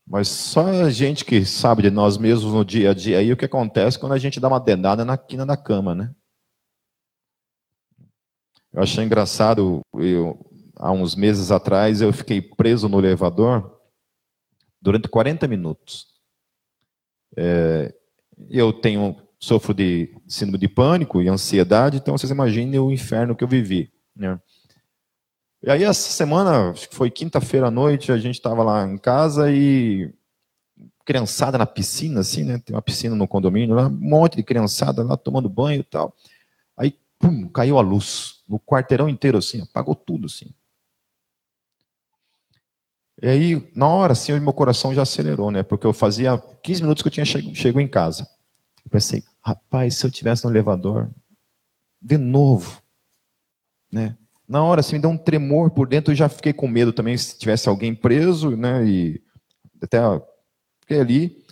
Mas 0.05 0.27
só 0.27 0.65
a 0.67 0.89
gente 0.89 1.23
que 1.23 1.45
sabe 1.45 1.83
de 1.83 1.91
nós 1.91 2.17
mesmos 2.17 2.51
no 2.51 2.65
dia 2.65 2.91
a 2.91 2.93
dia 2.93 3.19
aí 3.19 3.31
o 3.31 3.37
que 3.37 3.45
acontece 3.45 3.99
quando 3.99 4.13
a 4.13 4.17
gente 4.17 4.39
dá 4.39 4.47
uma 4.47 4.59
denada 4.59 5.05
na 5.05 5.17
quina 5.17 5.45
da 5.45 5.55
cama, 5.55 5.93
né? 5.93 6.15
Eu 8.73 8.81
achei 8.81 9.03
engraçado, 9.03 9.81
eu, 9.93 10.39
há 10.75 10.91
uns 10.91 11.15
meses 11.15 11.51
atrás 11.51 12.01
eu 12.01 12.11
fiquei 12.11 12.41
preso 12.41 12.89
no 12.89 12.99
elevador 12.99 13.79
durante 14.81 15.07
40 15.07 15.47
minutos. 15.47 16.07
É, 17.37 17.93
eu 18.49 18.73
tenho, 18.73 19.15
sofro 19.39 19.73
de 19.73 20.13
síndrome 20.27 20.57
de 20.57 20.67
pânico 20.67 21.21
e 21.21 21.29
ansiedade, 21.29 21.97
então 21.97 22.17
vocês 22.17 22.29
imaginem 22.29 22.79
o 22.79 22.91
inferno 22.91 23.35
que 23.35 23.43
eu 23.43 23.47
vivi. 23.47 23.91
Né? 24.15 24.39
E 25.63 25.71
aí 25.71 25.83
essa 25.83 26.11
semana, 26.11 26.71
acho 26.71 26.89
que 26.89 26.95
foi 26.95 27.09
quinta-feira 27.09 27.67
à 27.67 27.71
noite, 27.71 28.11
a 28.11 28.17
gente 28.17 28.35
estava 28.35 28.63
lá 28.63 28.85
em 28.85 28.97
casa 28.97 29.51
e 29.51 30.13
criançada 31.05 31.57
na 31.57 31.65
piscina, 31.65 32.19
assim, 32.19 32.43
né? 32.43 32.59
Tem 32.59 32.75
uma 32.75 32.83
piscina 32.83 33.15
no 33.15 33.27
condomínio, 33.27 33.75
lá, 33.75 33.87
um 33.87 33.89
monte 33.89 34.35
de 34.35 34.43
criançada 34.43 35.03
lá 35.03 35.17
tomando 35.17 35.49
banho 35.49 35.79
e 35.79 35.83
tal. 35.83 36.15
Aí, 36.77 36.95
pum, 37.17 37.49
caiu 37.49 37.79
a 37.79 37.81
luz 37.81 38.43
no 38.47 38.59
quarteirão 38.59 39.09
inteiro, 39.09 39.39
assim, 39.39 39.61
apagou 39.61 39.95
tudo, 39.95 40.27
assim. 40.27 40.53
E 43.21 43.27
aí, 43.27 43.71
na 43.75 43.87
hora, 43.87 44.13
assim, 44.13 44.39
meu 44.39 44.53
coração 44.53 44.93
já 44.93 45.01
acelerou, 45.01 45.49
né? 45.49 45.63
Porque 45.63 45.85
eu 45.85 45.93
fazia 45.93 46.37
15 46.37 46.83
minutos 46.83 47.01
que 47.01 47.07
eu 47.07 47.11
tinha 47.11 47.25
chego, 47.25 47.55
chego 47.55 47.79
em 47.79 47.87
casa. 47.87 48.29
Eu 48.85 48.91
pensei, 48.91 49.23
rapaz, 49.49 49.95
se 49.95 50.05
eu 50.05 50.11
tivesse 50.11 50.43
no 50.45 50.51
elevador, 50.51 51.09
de 52.01 52.17
novo, 52.17 52.81
né? 53.91 54.17
na 54.49 54.63
hora 54.63 54.79
assim 54.79 54.95
me 54.95 55.01
deu 55.01 55.11
um 55.11 55.17
tremor 55.17 55.69
por 55.69 55.87
dentro, 55.87 56.11
eu 56.11 56.15
já 56.15 56.27
fiquei 56.27 56.51
com 56.51 56.67
medo 56.67 56.91
também 56.91 57.15
se 57.15 57.37
tivesse 57.37 57.69
alguém 57.69 57.93
preso, 57.93 58.57
né? 58.57 58.83
E 58.83 59.21
até 59.79 59.99
fiquei 60.81 60.99
ali. 60.99 61.45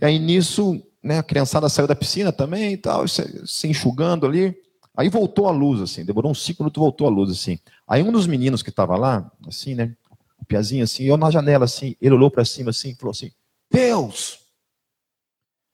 E 0.00 0.04
aí 0.04 0.16
nisso, 0.20 0.80
né, 1.02 1.18
a 1.18 1.24
criançada 1.24 1.68
saiu 1.68 1.88
da 1.88 1.96
piscina 1.96 2.30
também 2.30 2.74
e 2.74 2.76
tal, 2.76 3.04
se 3.08 3.66
enxugando 3.66 4.24
ali. 4.24 4.54
Aí 4.96 5.08
voltou 5.08 5.48
a 5.48 5.50
luz, 5.50 5.80
assim, 5.80 6.04
demorou 6.04 6.32
cinco 6.34 6.62
minutos, 6.62 6.80
voltou 6.80 7.08
a 7.08 7.10
luz, 7.10 7.30
assim. 7.30 7.58
Aí 7.86 8.02
um 8.02 8.12
dos 8.12 8.28
meninos 8.28 8.62
que 8.62 8.70
estava 8.70 8.96
lá, 8.96 9.30
assim, 9.46 9.74
né, 9.74 9.94
o 10.38 10.44
piazinho, 10.44 10.84
assim, 10.84 11.02
eu 11.02 11.16
na 11.16 11.30
janela, 11.30 11.64
assim, 11.64 11.96
ele 12.00 12.14
olhou 12.14 12.30
para 12.30 12.44
cima, 12.44 12.70
assim, 12.70 12.90
e 12.90 12.94
falou 12.94 13.10
assim, 13.10 13.30
Deus, 13.70 14.38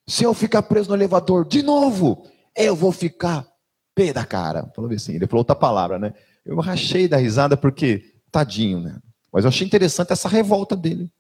se 0.07 0.25
eu 0.25 0.35
ficar 0.35 0.63
preso 0.63 0.89
no 0.89 0.97
elevador 0.97 1.47
de 1.47 1.63
novo, 1.63 2.27
eu 2.57 2.75
vou 2.75 2.93
ficar 2.93 3.47
pé 3.95 4.13
da 4.13 4.25
cara. 4.25 4.71
Falou 4.75 4.91
assim, 4.91 5.15
ele 5.15 5.27
falou 5.27 5.41
outra 5.41 5.55
palavra, 5.55 5.99
né? 5.99 6.15
Eu 6.45 6.59
rachei 6.61 7.07
da 7.07 7.17
risada 7.17 7.57
porque, 7.57 8.15
tadinho, 8.31 8.81
né? 8.81 8.99
Mas 9.33 9.45
eu 9.45 9.49
achei 9.49 9.67
interessante 9.67 10.13
essa 10.13 10.29
revolta 10.29 10.77
dele. 10.77 11.11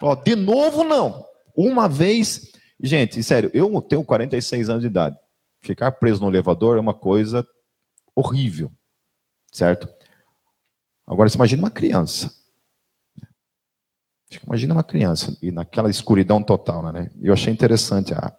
Ó, 0.00 0.14
de 0.14 0.34
novo, 0.34 0.84
não. 0.84 1.24
Uma 1.56 1.88
vez. 1.88 2.52
Gente, 2.80 3.22
sério, 3.22 3.50
eu 3.52 3.80
tenho 3.82 4.04
46 4.04 4.68
anos 4.68 4.82
de 4.82 4.88
idade. 4.88 5.16
Ficar 5.60 5.92
preso 5.92 6.20
no 6.20 6.28
elevador 6.28 6.76
é 6.76 6.80
uma 6.80 6.94
coisa 6.94 7.46
horrível. 8.14 8.70
Certo? 9.52 9.88
Agora, 11.06 11.28
você 11.28 11.36
imagina 11.36 11.62
uma 11.62 11.70
criança. 11.70 12.32
Imagina 14.44 14.74
uma 14.74 14.84
criança, 14.84 15.36
e 15.42 15.50
naquela 15.50 15.90
escuridão 15.90 16.42
total, 16.42 16.92
né? 16.92 17.10
Eu 17.20 17.32
achei 17.32 17.52
interessante. 17.52 18.14
A, 18.14 18.34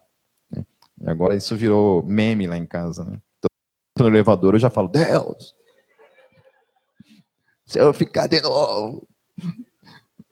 né? 0.50 0.64
Agora 1.06 1.36
isso 1.36 1.56
virou 1.56 2.02
meme 2.02 2.46
lá 2.46 2.56
em 2.56 2.66
casa, 2.66 3.04
né? 3.04 3.20
no 4.02 4.08
elevador, 4.08 4.54
eu 4.54 4.58
já 4.58 4.70
falo, 4.70 4.88
Deus, 4.88 5.54
se 7.64 7.78
eu 7.78 7.92
ficar 7.92 8.26
de 8.26 8.40
novo, 8.40 9.08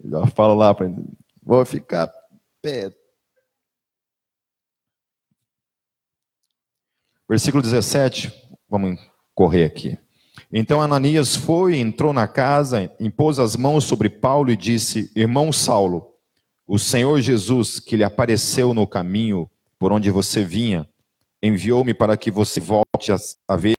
já 0.05 0.27
falo 0.27 0.55
lá 0.55 0.75
para 0.75 0.87
ele, 0.87 0.97
vou 1.43 1.65
ficar 1.65 2.13
perto. 2.61 3.03
Versículo 7.29 7.63
17, 7.63 8.31
vamos 8.69 9.01
correr 9.35 9.65
aqui. 9.65 9.99
Então 10.57 10.81
Ananias 10.81 11.35
foi, 11.35 11.79
entrou 11.79 12.13
na 12.13 12.29
casa, 12.29 12.89
impôs 13.01 13.41
as 13.41 13.57
mãos 13.57 13.83
sobre 13.83 14.09
Paulo 14.09 14.53
e 14.53 14.57
disse: 14.57 15.11
Irmão 15.17 15.53
Saulo, 15.53 16.15
o 16.65 16.79
Senhor 16.79 17.21
Jesus, 17.21 17.81
que 17.81 17.97
lhe 17.97 18.05
apareceu 18.05 18.73
no 18.73 18.87
caminho 18.87 19.51
por 19.81 19.91
onde 19.91 20.13
você 20.13 20.45
vinha, 20.45 20.89
enviou-me 21.43 21.93
para 21.93 22.17
que 22.17 22.31
você 22.31 22.61
volte 22.61 23.11
a, 23.49 23.57
ver 23.57 23.77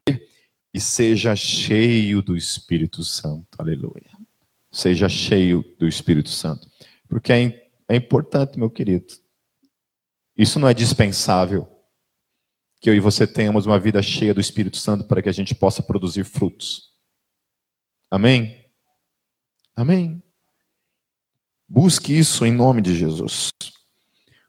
e 0.74 0.82
seja 0.82 1.34
cheio 1.34 2.22
do 2.22 2.36
Espírito 2.36 3.06
Santo. 3.06 3.48
Aleluia. 3.58 4.12
Seja 4.70 5.08
cheio 5.08 5.64
do 5.80 5.88
Espírito 5.88 6.30
Santo. 6.30 6.70
Porque 7.08 7.32
é, 7.32 7.70
é 7.88 7.96
importante, 7.96 8.60
meu 8.60 8.70
querido. 8.70 9.14
Isso 10.38 10.60
não 10.60 10.68
é 10.68 10.74
dispensável. 10.74 11.66
Que 12.86 12.92
eu 12.92 12.94
e 12.94 13.00
você 13.00 13.26
tenhamos 13.26 13.66
uma 13.66 13.80
vida 13.80 14.00
cheia 14.04 14.32
do 14.32 14.40
Espírito 14.40 14.78
Santo 14.78 15.06
para 15.06 15.20
que 15.20 15.28
a 15.28 15.32
gente 15.32 15.56
possa 15.56 15.82
produzir 15.82 16.24
frutos. 16.24 16.92
Amém? 18.12 18.64
Amém. 19.76 20.22
Busque 21.68 22.16
isso 22.16 22.46
em 22.46 22.52
nome 22.52 22.84
de 22.84 22.94
Jesus. 22.94 23.50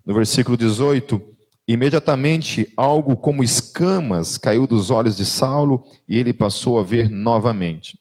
No 0.04 0.12
versículo 0.12 0.54
18, 0.54 1.34
Imediatamente, 1.66 2.70
algo 2.76 3.16
como 3.16 3.42
escamas 3.42 4.36
caiu 4.36 4.66
dos 4.66 4.90
olhos 4.90 5.16
de 5.16 5.24
Saulo 5.24 5.82
e 6.06 6.18
ele 6.18 6.34
passou 6.34 6.78
a 6.78 6.82
ver 6.82 7.08
novamente. 7.08 7.98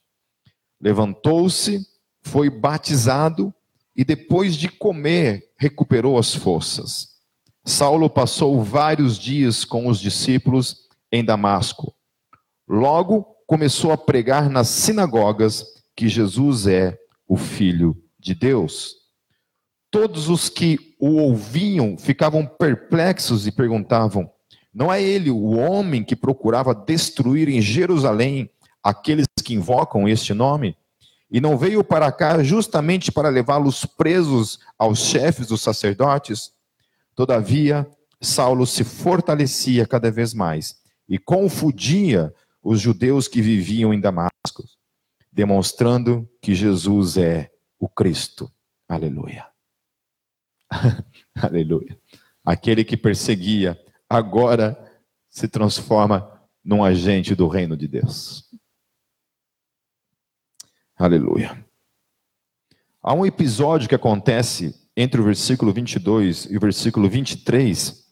Levantou-se, 0.81 1.79
foi 2.21 2.49
batizado 2.49 3.53
e 3.95 4.03
depois 4.03 4.57
de 4.57 4.67
comer, 4.67 5.53
recuperou 5.57 6.17
as 6.17 6.35
forças. 6.35 7.14
Saulo 7.65 8.07
passou 8.07 8.61
vários 8.61 9.17
dias 9.17 9.65
com 9.65 9.87
os 9.87 9.99
discípulos 9.99 10.87
em 11.11 11.25
Damasco. 11.25 11.95
Logo 12.67 13.25
começou 13.47 13.91
a 13.91 13.97
pregar 13.97 14.51
nas 14.51 14.67
sinagogas 14.67 15.65
que 15.95 16.07
Jesus 16.07 16.67
é 16.67 16.95
o 17.27 17.35
Filho 17.35 17.97
de 18.19 18.35
Deus. 18.35 18.93
Todos 19.89 20.29
os 20.29 20.47
que 20.47 20.95
o 20.99 21.15
ouviam 21.15 21.97
ficavam 21.97 22.45
perplexos 22.45 23.47
e 23.47 23.51
perguntavam: 23.51 24.29
Não 24.71 24.93
é 24.93 25.01
ele 25.01 25.31
o 25.31 25.57
homem 25.57 26.03
que 26.03 26.15
procurava 26.15 26.75
destruir 26.75 27.49
em 27.49 27.61
Jerusalém 27.61 28.47
aqueles 28.83 29.25
que 29.43 29.55
invocam 29.55 30.07
este 30.07 30.35
nome? 30.35 30.77
E 31.31 31.41
não 31.41 31.57
veio 31.57 31.83
para 31.83 32.11
cá 32.11 32.43
justamente 32.43 33.11
para 33.11 33.29
levá-los 33.29 33.85
presos 33.85 34.59
aos 34.77 34.99
chefes 34.99 35.47
dos 35.47 35.61
sacerdotes? 35.61 36.54
Todavia, 37.15 37.89
Saulo 38.21 38.67
se 38.67 38.83
fortalecia 38.83 39.87
cada 39.87 40.11
vez 40.11 40.33
mais 40.33 40.81
e 41.07 41.17
confundia 41.17 42.33
os 42.61 42.81
judeus 42.81 43.27
que 43.27 43.41
viviam 43.41 43.93
em 43.93 44.01
Damasco, 44.01 44.63
demonstrando 45.31 46.29
que 46.41 46.53
Jesus 46.53 47.15
é 47.17 47.51
o 47.79 47.87
Cristo. 47.87 48.51
Aleluia. 48.87 49.47
Aleluia. 51.35 51.99
Aquele 52.43 52.83
que 52.83 52.97
perseguia, 52.97 53.79
agora 54.09 54.77
se 55.29 55.47
transforma 55.47 56.41
num 56.63 56.83
agente 56.83 57.35
do 57.35 57.47
reino 57.47 57.77
de 57.77 57.87
Deus. 57.87 58.49
Aleluia. 60.97 61.65
Há 63.01 63.13
um 63.13 63.25
episódio 63.25 63.87
que 63.87 63.95
acontece 63.95 64.73
entre 64.95 65.19
o 65.19 65.23
versículo 65.23 65.73
22 65.73 66.47
e 66.49 66.57
o 66.57 66.59
versículo 66.59 67.09
23 67.09 68.05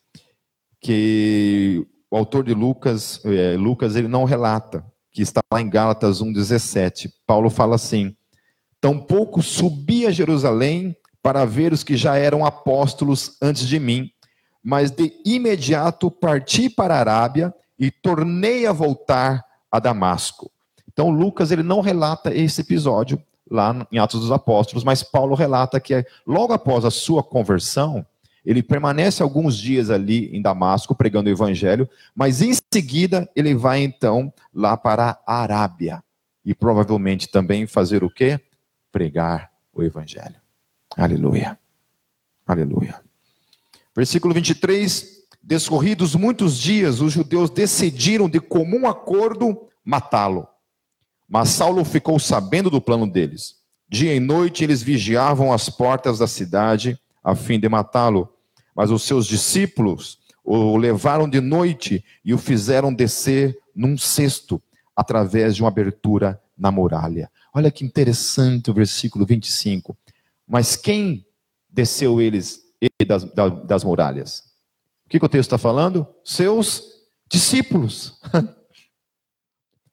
que 0.82 1.86
o 2.12 2.18
autor 2.18 2.44
de 2.44 2.54
Lucas, 2.54 3.22
é, 3.24 3.56
Lucas, 3.56 3.96
ele 3.96 4.08
não 4.08 4.26
relata, 4.26 4.86
que 5.12 5.22
está 5.22 5.42
lá 5.52 5.62
em 5.62 5.70
Gálatas 5.70 6.22
1:17. 6.22 7.10
Paulo 7.26 7.50
fala 7.50 7.76
assim: 7.76 8.16
"Tampouco 8.82 9.42
subi 9.42 10.06
a 10.06 10.12
Jerusalém 10.12 10.96
para 11.22 11.46
ver 11.46 11.72
os 11.72 11.84
que 11.84 11.96
já 11.96 12.18
eram 12.18 12.46
apóstolos 12.46 13.38
antes 13.42 13.66
de 13.66 13.80
mim, 13.80 14.10
mas 14.62 14.92
de 14.92 15.14
imediato 15.26 16.12
parti 16.12 16.70
para 16.70 16.96
a 16.96 17.00
Arábia 17.00 17.54
e 17.80 17.90
tornei 17.90 18.66
a 18.68 18.74
voltar 18.74 19.44
a 19.72 19.80
Damasco. 19.80 20.52
Então 20.92 21.10
Lucas 21.10 21.50
ele 21.50 21.64
não 21.64 21.80
relata 21.80 22.34
esse 22.34 22.62
episódio 22.62 23.20
lá 23.54 23.88
em 23.92 24.00
Atos 24.00 24.20
dos 24.20 24.32
Apóstolos, 24.32 24.84
mas 24.84 25.04
Paulo 25.04 25.36
relata 25.36 25.80
que 25.80 26.04
logo 26.26 26.54
após 26.54 26.84
a 26.84 26.92
sua 26.92 27.24
conversão, 27.24 28.04
Ele 28.44 28.64
permanece 28.64 29.22
alguns 29.22 29.56
dias 29.56 29.92
ali 29.92 30.36
em 30.36 30.42
Damasco 30.42 30.96
pregando 30.96 31.30
o 31.30 31.32
evangelho, 31.32 31.88
mas 32.16 32.42
em 32.42 32.52
seguida 32.74 33.30
ele 33.36 33.54
vai 33.54 33.82
então 33.84 34.34
lá 34.54 34.76
para 34.76 35.20
a 35.26 35.42
Arábia 35.42 36.04
e 36.44 36.54
provavelmente 36.54 37.30
também 37.30 37.66
fazer 37.68 38.04
o 38.04 38.10
quê? 38.10 38.40
Pregar 38.92 39.50
o 39.72 39.82
evangelho. 39.84 40.36
Aleluia. 40.98 41.58
Aleluia. 42.46 43.00
Versículo 43.96 44.34
23: 44.34 45.24
Descorridos 45.42 46.16
muitos 46.16 46.58
dias, 46.58 47.02
os 47.02 47.14
judeus 47.14 47.50
decidiram 47.50 48.28
de 48.28 48.40
comum 48.40 48.88
acordo 48.88 49.68
matá-lo. 49.86 50.48
Mas 51.34 51.50
Saulo 51.50 51.84
ficou 51.84 52.20
sabendo 52.20 52.70
do 52.70 52.80
plano 52.80 53.08
deles. 53.10 53.56
Dia 53.90 54.14
e 54.14 54.20
noite 54.20 54.64
eles 54.64 54.84
vigiavam 54.84 55.52
as 55.52 55.68
portas 55.68 56.20
da 56.20 56.28
cidade 56.28 56.96
a 57.24 57.34
fim 57.34 57.60
de 57.60 57.68
matá-lo. 57.68 58.32
Mas 58.76 58.92
os 58.92 59.02
seus 59.02 59.26
discípulos 59.26 60.20
o 60.44 60.78
levaram 60.78 61.28
de 61.28 61.42
noite 61.42 62.06
e 62.24 62.36
o 62.36 62.38
fizeram 62.38 62.94
descer 62.94 63.58
num 63.76 63.98
cesto, 63.98 64.62
através 64.96 65.56
de 65.56 65.64
uma 65.64 65.70
abertura 65.70 66.40
na 66.56 66.70
muralha. 66.70 67.32
Olha 67.52 67.72
que 67.72 67.84
interessante 67.84 68.70
o 68.70 68.74
versículo 68.76 69.26
25. 69.26 69.98
Mas 70.48 70.76
quem 70.76 71.26
desceu 71.68 72.22
eles 72.22 72.62
das, 73.08 73.24
das 73.66 73.84
muralhas? 73.84 74.44
O 75.08 75.10
que, 75.10 75.18
que 75.18 75.26
o 75.26 75.30
texto 75.30 75.48
está 75.48 75.58
falando? 75.58 76.06
Seus 76.24 76.84
discípulos. 77.28 78.20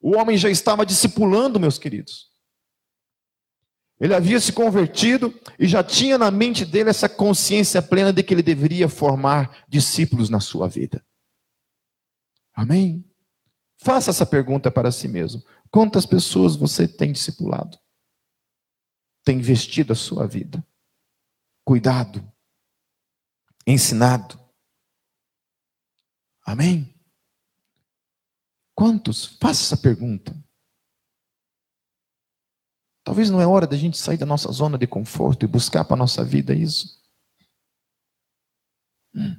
O 0.00 0.16
homem 0.16 0.36
já 0.36 0.48
estava 0.48 0.86
discipulando, 0.86 1.60
meus 1.60 1.78
queridos. 1.78 2.30
Ele 4.00 4.14
havia 4.14 4.40
se 4.40 4.50
convertido 4.52 5.38
e 5.58 5.68
já 5.68 5.84
tinha 5.84 6.16
na 6.16 6.30
mente 6.30 6.64
dele 6.64 6.88
essa 6.88 7.06
consciência 7.06 7.82
plena 7.82 8.10
de 8.12 8.22
que 8.22 8.32
ele 8.32 8.42
deveria 8.42 8.88
formar 8.88 9.64
discípulos 9.68 10.30
na 10.30 10.40
sua 10.40 10.66
vida. 10.66 11.04
Amém? 12.54 13.04
Faça 13.76 14.10
essa 14.10 14.24
pergunta 14.24 14.70
para 14.70 14.90
si 14.90 15.06
mesmo. 15.06 15.44
Quantas 15.70 16.06
pessoas 16.06 16.56
você 16.56 16.88
tem 16.88 17.12
discipulado? 17.12 17.78
Tem 19.22 19.38
investido 19.38 19.92
a 19.92 19.96
sua 19.96 20.26
vida? 20.26 20.66
Cuidado? 21.62 22.26
Ensinado? 23.66 24.40
Amém? 26.42 26.99
Quantos? 28.80 29.26
Faça 29.38 29.62
essa 29.62 29.76
pergunta. 29.76 30.34
Talvez 33.04 33.28
não 33.28 33.38
é 33.38 33.46
hora 33.46 33.66
da 33.66 33.76
gente 33.76 33.98
sair 33.98 34.16
da 34.16 34.24
nossa 34.24 34.50
zona 34.50 34.78
de 34.78 34.86
conforto 34.86 35.44
e 35.44 35.46
buscar 35.46 35.84
para 35.84 35.96
a 35.96 35.98
nossa 35.98 36.24
vida 36.24 36.54
isso. 36.54 36.98
Hum. 39.14 39.38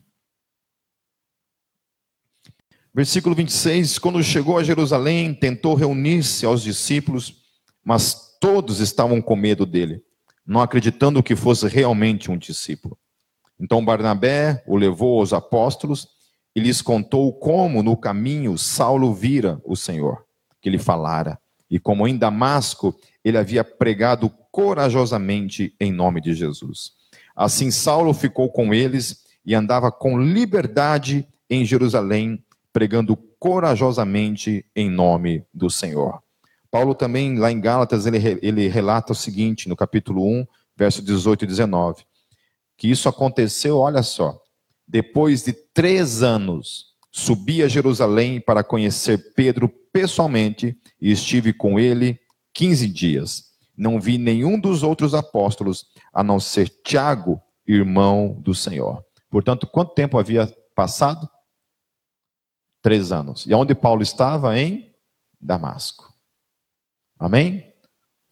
Versículo 2.93 3.33
26: 3.33 3.97
Quando 3.97 4.23
chegou 4.23 4.59
a 4.59 4.63
Jerusalém, 4.63 5.33
tentou 5.33 5.73
reunir-se 5.73 6.45
aos 6.45 6.61
discípulos, 6.61 7.43
mas 7.83 8.37
todos 8.39 8.79
estavam 8.79 9.19
com 9.19 9.35
medo 9.35 9.65
dele, 9.65 10.05
não 10.45 10.61
acreditando 10.61 11.23
que 11.23 11.35
fosse 11.35 11.67
realmente 11.67 12.29
um 12.29 12.37
discípulo. 12.37 12.95
Então 13.59 13.83
Barnabé 13.83 14.63
o 14.67 14.77
levou 14.77 15.19
aos 15.19 15.33
apóstolos 15.33 16.20
e 16.55 16.59
lhes 16.59 16.81
contou 16.81 17.33
como 17.33 17.81
no 17.81 17.95
caminho 17.95 18.57
Saulo 18.57 19.13
vira 19.13 19.61
o 19.63 19.75
Senhor, 19.75 20.25
que 20.61 20.69
lhe 20.69 20.77
falara, 20.77 21.39
e 21.69 21.79
como 21.79 22.07
em 22.07 22.17
Damasco 22.17 22.95
ele 23.23 23.37
havia 23.37 23.63
pregado 23.63 24.29
corajosamente 24.51 25.73
em 25.79 25.91
nome 25.91 26.19
de 26.19 26.33
Jesus. 26.33 26.91
Assim, 27.35 27.71
Saulo 27.71 28.13
ficou 28.13 28.49
com 28.49 28.73
eles 28.73 29.23
e 29.45 29.55
andava 29.55 29.91
com 29.91 30.19
liberdade 30.19 31.27
em 31.49 31.65
Jerusalém, 31.65 32.43
pregando 32.73 33.15
corajosamente 33.39 34.65
em 34.75 34.89
nome 34.89 35.43
do 35.53 35.69
Senhor. 35.69 36.21
Paulo 36.69 36.95
também, 36.95 37.37
lá 37.37 37.51
em 37.51 37.59
Gálatas, 37.59 38.05
ele, 38.05 38.39
ele 38.41 38.67
relata 38.67 39.11
o 39.11 39.15
seguinte, 39.15 39.67
no 39.67 39.75
capítulo 39.75 40.25
1, 40.25 40.45
verso 40.77 41.01
18 41.01 41.43
e 41.43 41.47
19, 41.47 42.03
que 42.77 42.89
isso 42.89 43.09
aconteceu, 43.09 43.77
olha 43.77 44.01
só, 44.03 44.41
depois 44.91 45.41
de 45.41 45.53
três 45.53 46.21
anos, 46.21 46.87
subi 47.09 47.63
a 47.63 47.67
Jerusalém 47.69 48.41
para 48.41 48.61
conhecer 48.61 49.33
Pedro 49.33 49.69
pessoalmente 49.69 50.77
e 50.99 51.13
estive 51.13 51.53
com 51.53 51.79
ele 51.79 52.19
15 52.53 52.89
dias. 52.89 53.51
Não 53.77 54.01
vi 54.01 54.17
nenhum 54.17 54.59
dos 54.59 54.83
outros 54.83 55.13
apóstolos, 55.13 55.85
a 56.13 56.21
não 56.21 56.41
ser 56.41 56.67
Tiago, 56.83 57.41
irmão 57.65 58.37
do 58.41 58.53
Senhor. 58.53 59.01
Portanto, 59.29 59.65
quanto 59.65 59.93
tempo 59.93 60.19
havia 60.19 60.53
passado? 60.75 61.29
Três 62.81 63.13
anos. 63.13 63.45
E 63.45 63.53
onde 63.53 63.73
Paulo 63.73 64.01
estava? 64.01 64.59
Em 64.59 64.93
Damasco. 65.39 66.13
Amém? 67.17 67.73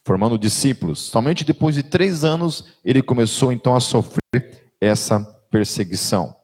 Formando 0.06 0.38
discípulos. 0.38 1.00
Somente 1.00 1.46
depois 1.46 1.76
de 1.76 1.84
três 1.84 2.26
anos 2.26 2.66
ele 2.84 3.02
começou 3.02 3.50
então 3.54 3.78
a 3.78 3.80
sofrer 3.80 4.74
essa 4.82 5.24
perseguição. 5.50 6.39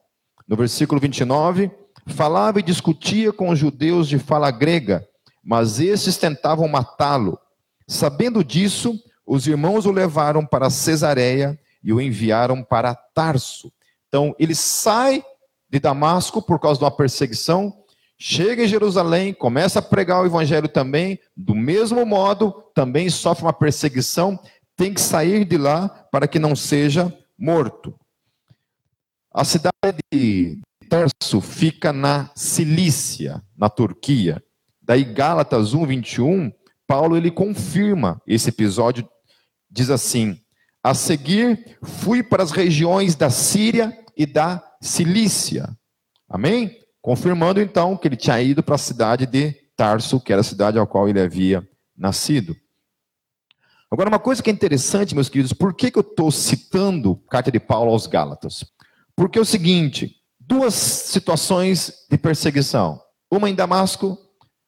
No 0.48 0.56
versículo 0.56 1.02
29, 1.02 1.72
falava 2.08 2.60
e 2.60 2.64
discutia 2.64 3.34
com 3.34 3.50
os 3.50 3.58
judeus 3.58 4.08
de 4.08 4.20
fala 4.20 4.52
grega, 4.52 5.08
mas 5.44 5.80
esses 5.80 6.18
tentavam 6.18 6.68
matá-lo. 6.68 7.40
Sabendo 7.88 8.44
disso, 8.44 9.00
os 9.26 9.48
irmãos 9.48 9.86
o 9.86 9.92
levaram 9.92 10.46
para 10.46 10.70
Cesareia 10.70 11.60
e 11.84 11.92
o 11.92 12.00
enviaram 12.00 12.64
para 12.64 12.96
Tarso. 12.96 13.72
Então, 14.08 14.36
ele 14.38 14.56
sai 14.56 15.24
de 15.70 15.80
Damasco 15.80 16.42
por 16.42 16.60
causa 16.60 16.80
de 16.80 16.86
uma 16.86 16.92
perseguição, 16.96 17.74
chega 18.18 18.64
em 18.64 18.68
Jerusalém, 18.68 19.34
começa 19.34 19.80
a 19.80 19.82
pregar 19.82 20.22
o 20.22 20.26
evangelho 20.26 20.68
também, 20.68 21.20
do 21.36 21.56
mesmo 21.56 22.06
modo, 22.06 22.52
também 22.74 23.10
sofre 23.10 23.46
uma 23.46 23.54
perseguição, 23.54 24.40
tem 24.78 24.94
que 24.94 25.02
sair 25.02 25.44
de 25.44 25.58
lá 25.58 25.90
para 26.12 26.28
que 26.28 26.40
não 26.40 26.56
seja 26.56 27.12
morto. 27.38 27.94
A 29.38 29.44
cidade 29.44 29.98
de 30.14 30.62
Tarso 30.90 31.42
fica 31.42 31.92
na 31.92 32.32
Cilícia, 32.38 33.44
na 33.58 33.68
Turquia. 33.68 34.42
Daí 34.82 35.04
Gálatas 35.04 35.74
1, 35.74 35.86
21 35.86 36.54
Paulo 36.88 37.18
ele 37.18 37.30
confirma 37.30 38.22
esse 38.26 38.48
episódio, 38.48 39.06
diz 39.70 39.90
assim: 39.90 40.40
a 40.82 40.94
seguir 40.94 41.78
fui 41.84 42.24
para 42.24 42.44
as 42.44 42.52
regiões 42.52 43.14
da 43.14 43.30
Síria 43.30 43.92
e 44.16 44.26
da 44.26 44.64
Cilícia. 44.82 45.68
Amém? 46.30 46.80
Confirmando 47.02 47.60
então 47.60 47.98
que 47.98 48.08
ele 48.08 48.16
tinha 48.16 48.42
ido 48.42 48.64
para 48.64 48.76
a 48.76 48.78
cidade 48.78 49.26
de 49.26 49.52
Tarso, 49.76 50.22
que 50.22 50.32
era 50.32 50.40
a 50.40 50.46
cidade 50.46 50.80
ao 50.80 50.88
qual 50.88 51.10
ele 51.10 51.20
havia 51.20 51.68
nascido. 51.98 52.56
Agora, 53.92 54.08
uma 54.08 54.18
coisa 54.20 54.42
que 54.42 54.50
é 54.50 54.54
interessante, 54.54 55.14
meus 55.14 55.28
queridos, 55.28 55.52
por 55.52 55.74
que, 55.74 55.92
que 55.92 56.00
eu 56.00 56.04
estou 56.04 56.32
citando 56.32 57.22
a 57.28 57.32
carta 57.32 57.52
de 57.52 57.60
Paulo 57.60 57.92
aos 57.92 58.08
Gálatas? 58.08 58.64
Porque 59.16 59.40
é 59.40 59.42
o 59.42 59.46
seguinte: 59.46 60.18
duas 60.40 60.74
situações 60.74 62.06
de 62.10 62.18
perseguição, 62.18 63.02
uma 63.32 63.50
em 63.50 63.56
Damasco 63.56 64.18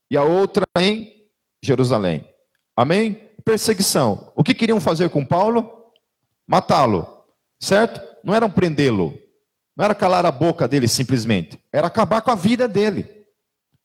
e 0.10 0.18
a 0.18 0.24
outra 0.24 0.66
em 0.78 1.28
Jerusalém. 1.64 2.28
Amém? 2.76 3.30
Perseguição. 3.43 4.32
O 4.36 4.43
que 4.43 4.54
queriam 4.54 4.80
fazer 4.80 5.10
com 5.10 5.26
Paulo? 5.26 5.91
Matá-lo. 6.48 7.26
Certo? 7.60 8.02
Não 8.24 8.34
era 8.34 8.48
prendê-lo. 8.48 9.18
Não 9.76 9.86
era 9.86 9.95
calar 9.95 10.26
a 10.26 10.32
boca 10.32 10.68
dele 10.68 10.88
simplesmente. 10.88 11.60
Era 11.72 11.88
acabar 11.88 12.22
com 12.22 12.32
a 12.32 12.36
vida 12.36 12.68
dele. 12.68 13.26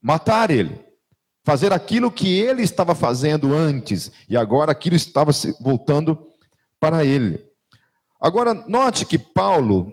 Matar 0.00 0.50
ele. 0.50 0.78
Fazer 1.44 1.72
aquilo 1.72 2.10
que 2.10 2.38
ele 2.38 2.62
estava 2.62 2.94
fazendo 2.94 3.54
antes. 3.54 4.12
E 4.28 4.36
agora 4.36 4.72
aquilo 4.72 4.96
estava 4.96 5.32
voltando 5.60 6.28
para 6.78 7.04
ele. 7.04 7.44
Agora, 8.20 8.54
note 8.54 9.04
que 9.04 9.18
Paulo, 9.18 9.92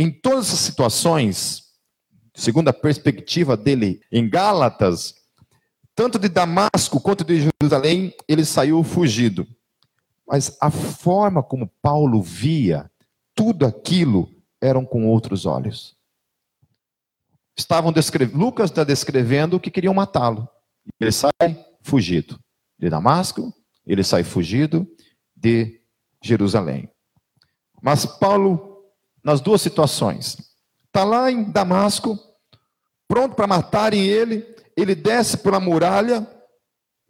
em 0.00 0.10
todas 0.10 0.46
essas 0.46 0.60
situações, 0.60 1.64
segundo 2.34 2.68
a 2.68 2.72
perspectiva 2.72 3.54
dele 3.54 4.00
em 4.10 4.26
Gálatas, 4.30 5.14
tanto 5.94 6.18
de 6.18 6.26
Damasco 6.26 6.98
quanto 6.98 7.22
de 7.22 7.50
Jerusalém, 7.60 8.14
ele 8.26 8.42
saiu 8.46 8.82
fugido. 8.82 9.46
Mas 10.26 10.56
a 10.58 10.70
forma 10.70 11.42
como 11.42 11.70
Paulo 11.82 12.22
via 12.22 12.90
tudo 13.34 13.66
aquilo 13.66 14.34
eram 14.58 14.86
com 14.86 15.06
outros 15.06 15.44
olhos. 15.44 15.94
Estavam 17.54 17.92
Lucas 18.32 18.70
está 18.70 18.84
descrevendo 18.84 19.60
que 19.60 19.70
queriam 19.70 19.92
matá-lo. 19.92 20.48
Ele 20.98 21.12
sai 21.12 21.30
fugido 21.82 22.40
de 22.78 22.88
Damasco, 22.88 23.52
ele 23.86 24.02
sai 24.02 24.24
fugido 24.24 24.90
de 25.36 25.82
Jerusalém. 26.24 26.88
Mas 27.82 28.06
Paulo, 28.06 28.69
nas 29.22 29.40
duas 29.40 29.60
situações, 29.60 30.36
está 30.86 31.04
lá 31.04 31.30
em 31.30 31.44
Damasco, 31.50 32.18
pronto 33.08 33.34
para 33.34 33.46
matarem 33.46 34.06
ele, 34.06 34.46
ele 34.76 34.94
desce 34.94 35.36
pela 35.38 35.60
muralha, 35.60 36.26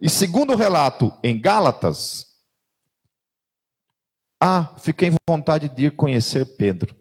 e 0.01 0.09
segundo 0.09 0.55
o 0.55 0.57
relato 0.57 1.13
em 1.23 1.41
Gálatas, 1.41 2.27
ah, 4.43 4.75
fiquei 4.79 5.11
com 5.11 5.17
vontade 5.29 5.69
de 5.69 5.87
ir 5.87 5.97
conhecer 5.97 6.57
Pedro. 6.57 7.01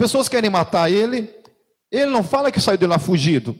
pessoas 0.00 0.30
querem 0.30 0.48
matar 0.48 0.90
ele. 0.90 1.28
Ele 1.90 2.10
não 2.10 2.24
fala 2.24 2.50
que 2.50 2.58
saiu 2.58 2.78
de 2.78 2.86
lá 2.86 2.98
fugido. 2.98 3.54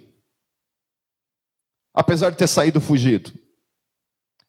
Apesar 1.93 2.31
de 2.31 2.39
ter 2.39 2.49
saído 2.49 2.81
fugido. 2.81 3.31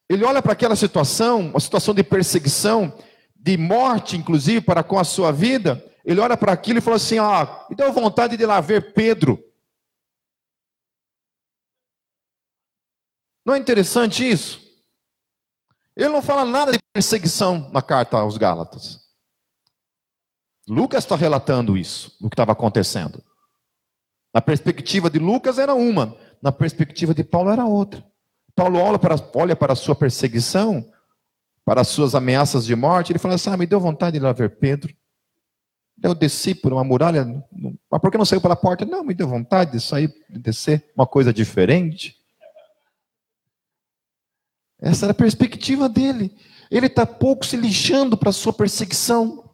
Ele 0.08 0.24
olha 0.24 0.42
para 0.42 0.54
aquela 0.54 0.76
situação, 0.76 1.50
uma 1.50 1.60
situação 1.60 1.94
de 1.94 2.02
perseguição, 2.02 2.98
de 3.42 3.58
morte, 3.58 4.16
inclusive, 4.16 4.62
para 4.62 4.84
com 4.84 5.00
a 5.00 5.04
sua 5.04 5.32
vida. 5.32 5.84
Ele 6.06 6.20
olha 6.20 6.38
para 6.38 6.52
aquilo 6.52 6.78
e 6.78 6.82
fala 6.82 6.98
assim: 6.98 7.18
Ah, 7.18 7.66
me 7.70 7.76
deu 7.76 7.92
vontade 7.92 8.38
de 8.38 8.46
lá 8.46 8.62
ver 8.62 8.94
Pedro. 8.94 9.44
Não 13.44 13.56
é 13.56 13.58
interessante 13.58 14.30
isso? 14.30 14.62
Ele 15.96 16.10
não 16.10 16.22
fala 16.22 16.46
nada 16.46 16.72
de 16.72 16.80
perseguição 16.94 17.70
na 17.72 17.82
carta 17.82 18.18
aos 18.18 18.38
Gálatas. 18.38 19.02
Lucas 20.68 21.04
está 21.04 21.16
relatando 21.16 21.76
isso, 21.76 22.16
o 22.22 22.30
que 22.30 22.36
estava 22.36 22.52
acontecendo. 22.52 23.24
Na 24.34 24.42
perspectiva 24.42 25.10
de 25.10 25.18
Lucas 25.20 25.58
era 25.58 25.74
uma, 25.74 26.16
na 26.42 26.52
perspectiva 26.52 27.14
de 27.14 27.24
Paulo 27.24 27.50
era 27.50 27.66
outra. 27.66 28.06
Paulo 28.56 28.80
olha 28.80 29.00
para, 29.00 29.16
olha 29.36 29.56
para 29.56 29.74
a 29.74 29.76
sua 29.76 29.96
perseguição, 29.96 30.86
para 31.66 31.82
as 31.82 31.88
suas 31.88 32.16
ameaças 32.16 32.66
de 32.66 32.76
morte, 32.76 33.12
ele 33.12 33.20
fala 33.20 33.36
assim: 33.36 33.50
ah, 33.50 33.58
me 33.58 33.66
deu 33.66 33.80
vontade 33.80 34.14
de 34.14 34.18
ir 34.18 34.24
lá 34.24 34.34
ver 34.34 34.58
Pedro. 34.58 34.94
Eu 36.04 36.16
desci 36.16 36.56
por 36.56 36.74
uma 36.74 36.84
muralha, 36.84 37.26
mas 37.90 38.02
por 38.02 38.12
que 38.12 38.18
não 38.18 38.26
saiu 38.26 38.42
pela 38.42 38.56
porta? 38.56 38.86
Não, 38.86 39.04
me 39.04 39.14
deu 39.14 39.28
vontade 39.28 39.72
de 39.72 39.80
sair, 39.80 40.12
de 40.28 40.40
descer, 40.40 40.92
uma 40.96 41.06
coisa 41.06 41.32
diferente. 41.32 42.18
Essa 44.80 45.06
era 45.06 45.12
a 45.12 45.16
perspectiva 45.16 45.88
dele. 45.88 46.36
Ele 46.72 46.88
está 46.88 47.06
pouco 47.06 47.46
se 47.46 47.56
lixando 47.56 48.18
para 48.18 48.30
a 48.30 48.34
sua 48.34 48.52
perseguição. 48.52 49.54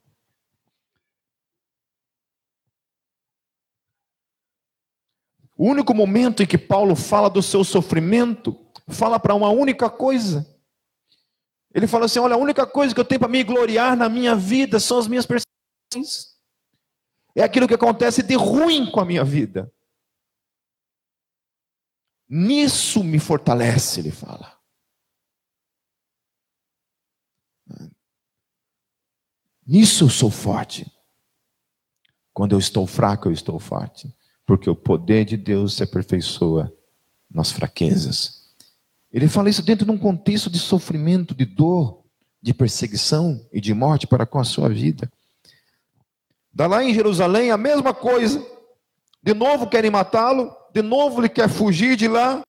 O 5.58 5.68
único 5.68 5.94
momento 5.94 6.44
em 6.44 6.46
que 6.46 6.58
Paulo 6.58 6.96
fala 6.96 7.30
do 7.30 7.42
seu 7.42 7.64
sofrimento, 7.64 8.56
fala 8.88 9.20
para 9.20 9.36
uma 9.36 9.50
única 9.50 9.90
coisa. 9.90 10.57
Ele 11.78 11.86
fala 11.86 12.06
assim: 12.06 12.18
olha, 12.18 12.34
a 12.34 12.40
única 12.40 12.66
coisa 12.66 12.92
que 12.92 13.00
eu 13.00 13.06
tenho 13.06 13.20
para 13.20 13.30
me 13.30 13.44
gloriar 13.44 13.96
na 13.96 14.10
minha 14.10 14.36
vida 14.36 14.80
são 14.80 14.98
as 14.98 15.08
minhas 15.08 15.28
perseguições. 15.28 16.36
É 17.36 17.44
aquilo 17.44 17.68
que 17.68 17.76
acontece 17.76 18.24
de 18.24 18.34
ruim 18.34 18.90
com 18.90 19.00
a 19.00 19.06
minha 19.06 19.24
vida. 19.24 19.72
Nisso 22.28 23.04
me 23.04 23.20
fortalece, 23.20 24.00
ele 24.00 24.10
fala. 24.10 24.60
Nisso 29.64 30.06
eu 30.06 30.10
sou 30.10 30.32
forte. 30.32 30.92
Quando 32.34 32.54
eu 32.54 32.60
estou 32.60 32.88
fraco, 32.88 33.28
eu 33.28 33.32
estou 33.32 33.60
forte. 33.60 34.12
Porque 34.48 34.68
o 34.68 34.76
poder 34.76 35.26
de 35.26 35.38
Deus 35.38 35.76
se 35.76 35.84
aperfeiçoa 35.84 36.76
nas 37.30 37.52
fraquezas. 37.52 38.37
Ele 39.18 39.28
fala 39.28 39.50
isso 39.50 39.64
dentro 39.64 39.84
de 39.84 39.90
um 39.90 39.98
contexto 39.98 40.48
de 40.48 40.60
sofrimento, 40.60 41.34
de 41.34 41.44
dor, 41.44 42.04
de 42.40 42.54
perseguição 42.54 43.44
e 43.52 43.60
de 43.60 43.74
morte 43.74 44.06
para 44.06 44.28
com 44.28 44.38
a 44.38 44.44
sua 44.44 44.70
vida. 44.70 45.12
Da 46.54 46.68
lá 46.68 46.84
em 46.84 46.94
Jerusalém 46.94 47.50
a 47.50 47.58
mesma 47.58 47.96
coisa. 47.96 48.46
De 49.24 49.34
novo 49.34 49.66
querem 49.66 49.90
matá-lo, 49.90 50.56
de 50.72 50.84
novo 50.84 51.20
ele 51.20 51.30
quer 51.30 51.50
fugir 51.50 51.96
de 51.96 52.08
lá. 52.08 52.44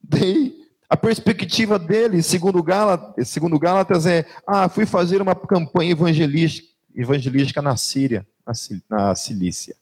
Daí 0.00 0.64
a 0.88 0.96
perspectiva 0.96 1.76
dele, 1.76 2.22
segundo 2.22 2.62
Gálatas, 2.62 3.28
segundo 3.28 3.58
Gálatas 3.58 4.06
é: 4.06 4.24
ah, 4.46 4.68
fui 4.68 4.86
fazer 4.86 5.20
uma 5.20 5.34
campanha 5.34 5.90
evangelística, 5.90 6.68
evangelística 6.94 7.60
na 7.60 7.76
Síria, 7.76 8.24
na 8.88 9.12
Cilícia. 9.16 9.74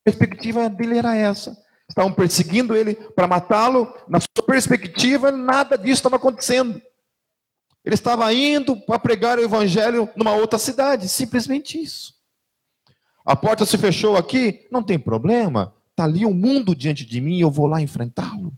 A 0.00 0.10
perspectiva 0.10 0.70
dele 0.70 0.96
era 0.96 1.14
essa. 1.14 1.67
Estavam 1.88 2.12
perseguindo 2.12 2.76
ele 2.76 2.94
para 2.94 3.26
matá-lo. 3.26 3.92
Na 4.08 4.20
sua 4.20 4.44
perspectiva, 4.46 5.32
nada 5.32 5.76
disso 5.76 5.94
estava 5.94 6.16
acontecendo. 6.16 6.80
Ele 7.84 7.94
estava 7.94 8.32
indo 8.32 8.76
para 8.76 8.98
pregar 8.98 9.38
o 9.38 9.42
evangelho 9.42 10.10
numa 10.14 10.34
outra 10.34 10.58
cidade, 10.58 11.08
simplesmente 11.08 11.80
isso. 11.80 12.14
A 13.24 13.34
porta 13.34 13.64
se 13.64 13.78
fechou 13.78 14.16
aqui, 14.16 14.68
não 14.70 14.82
tem 14.82 14.98
problema. 14.98 15.74
Está 15.90 16.04
ali 16.04 16.24
o 16.24 16.28
um 16.28 16.34
mundo 16.34 16.74
diante 16.74 17.04
de 17.04 17.20
mim, 17.20 17.40
eu 17.40 17.50
vou 17.50 17.66
lá 17.66 17.80
enfrentá-lo. 17.80 18.52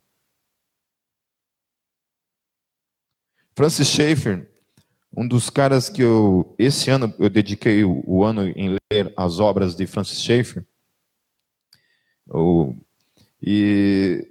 Francis 3.54 3.88
Schaeffer, 3.88 4.50
um 5.16 5.26
dos 5.26 5.50
caras 5.50 5.88
que 5.88 6.02
eu, 6.02 6.54
esse 6.58 6.90
ano, 6.90 7.12
eu 7.18 7.28
dediquei 7.28 7.84
o, 7.84 8.02
o 8.06 8.24
ano 8.24 8.46
em 8.48 8.76
ler 8.90 9.12
as 9.16 9.38
obras 9.38 9.74
de 9.74 9.86
Francis 9.86 10.20
Schaeffer. 10.20 10.66
O, 12.28 12.74
e 13.42 14.26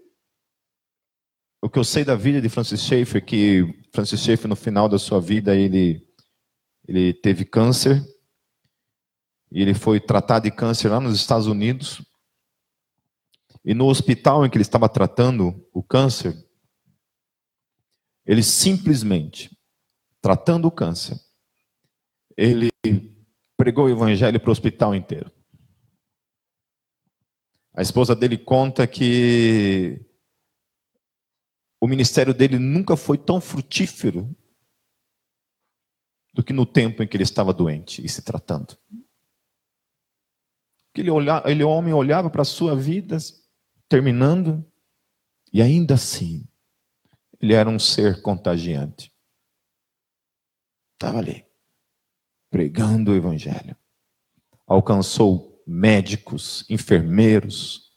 o 1.61 1.69
que 1.69 1.77
eu 1.77 1.83
sei 1.83 2.05
da 2.05 2.15
vida 2.15 2.41
de 2.41 2.47
Francis 2.47 2.81
Schaeffer, 2.81 3.23
que 3.23 3.83
Francis 3.93 4.21
Schaeffer, 4.21 4.47
no 4.47 4.55
final 4.55 4.87
da 4.87 4.97
sua 4.97 5.19
vida, 5.19 5.55
ele, 5.55 6.07
ele 6.87 7.13
teve 7.13 7.43
câncer. 7.43 8.01
E 9.51 9.61
ele 9.61 9.73
foi 9.73 9.99
tratado 9.99 10.43
de 10.43 10.51
câncer 10.51 10.89
lá 10.89 10.99
nos 10.99 11.15
Estados 11.15 11.47
Unidos. 11.47 12.01
E 13.65 13.73
no 13.73 13.87
hospital 13.87 14.45
em 14.45 14.49
que 14.49 14.57
ele 14.57 14.61
estava 14.61 14.87
tratando 14.87 15.67
o 15.73 15.83
câncer, 15.83 16.35
ele 18.25 18.43
simplesmente, 18.43 19.49
tratando 20.21 20.67
o 20.67 20.71
câncer, 20.71 21.17
ele 22.37 22.69
pregou 23.57 23.85
o 23.85 23.89
evangelho 23.89 24.39
para 24.39 24.49
o 24.49 24.51
hospital 24.51 24.95
inteiro. 24.95 25.31
A 27.73 27.81
esposa 27.81 28.15
dele 28.15 28.37
conta 28.37 28.85
que 28.87 30.05
o 31.79 31.87
ministério 31.87 32.33
dele 32.33 32.59
nunca 32.59 32.97
foi 32.97 33.17
tão 33.17 33.39
frutífero 33.39 34.35
do 36.33 36.43
que 36.43 36.51
no 36.51 36.65
tempo 36.65 37.01
em 37.01 37.07
que 37.07 37.15
ele 37.15 37.23
estava 37.23 37.53
doente 37.53 38.03
e 38.03 38.09
se 38.09 38.21
tratando. 38.21 38.77
Ele, 40.95 41.09
olhava, 41.09 41.49
ele 41.49 41.63
homem 41.63 41.93
olhava 41.93 42.29
para 42.29 42.41
a 42.41 42.45
sua 42.45 42.75
vida 42.75 43.17
terminando 43.87 44.65
e 45.53 45.61
ainda 45.61 45.93
assim 45.93 46.45
ele 47.39 47.53
era 47.53 47.69
um 47.69 47.79
ser 47.79 48.21
contagiante. 48.21 49.13
Estava 50.93 51.19
ali, 51.19 51.45
pregando 52.49 53.11
o 53.11 53.15
Evangelho. 53.15 53.77
Alcançou 54.67 55.48
médicos, 55.69 56.65
enfermeiros. 56.67 57.87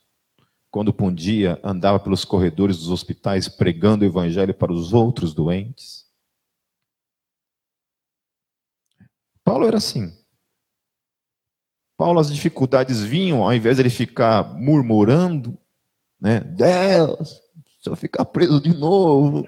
Quando 0.69 0.95
um 1.01 1.13
dia 1.13 1.59
andava 1.63 1.99
pelos 1.99 2.23
corredores 2.23 2.77
dos 2.77 2.89
hospitais 2.89 3.47
pregando 3.47 4.03
o 4.03 4.07
Evangelho 4.07 4.53
para 4.53 4.71
os 4.71 4.93
outros 4.93 5.33
doentes. 5.33 6.03
Paulo 9.43 9.67
era 9.67 9.77
assim. 9.77 10.15
Paulo, 11.97 12.19
as 12.19 12.33
dificuldades 12.33 13.01
vinham, 13.01 13.43
ao 13.43 13.53
invés 13.53 13.77
de 13.77 13.83
ele 13.83 13.89
ficar 13.89 14.55
murmurando, 14.55 15.57
né? 16.19 16.39
Deus, 16.39 17.41
se 17.81 17.89
eu 17.89 17.95
ficar 17.95 18.25
preso 18.25 18.59
de 18.59 18.73
novo. 18.75 19.47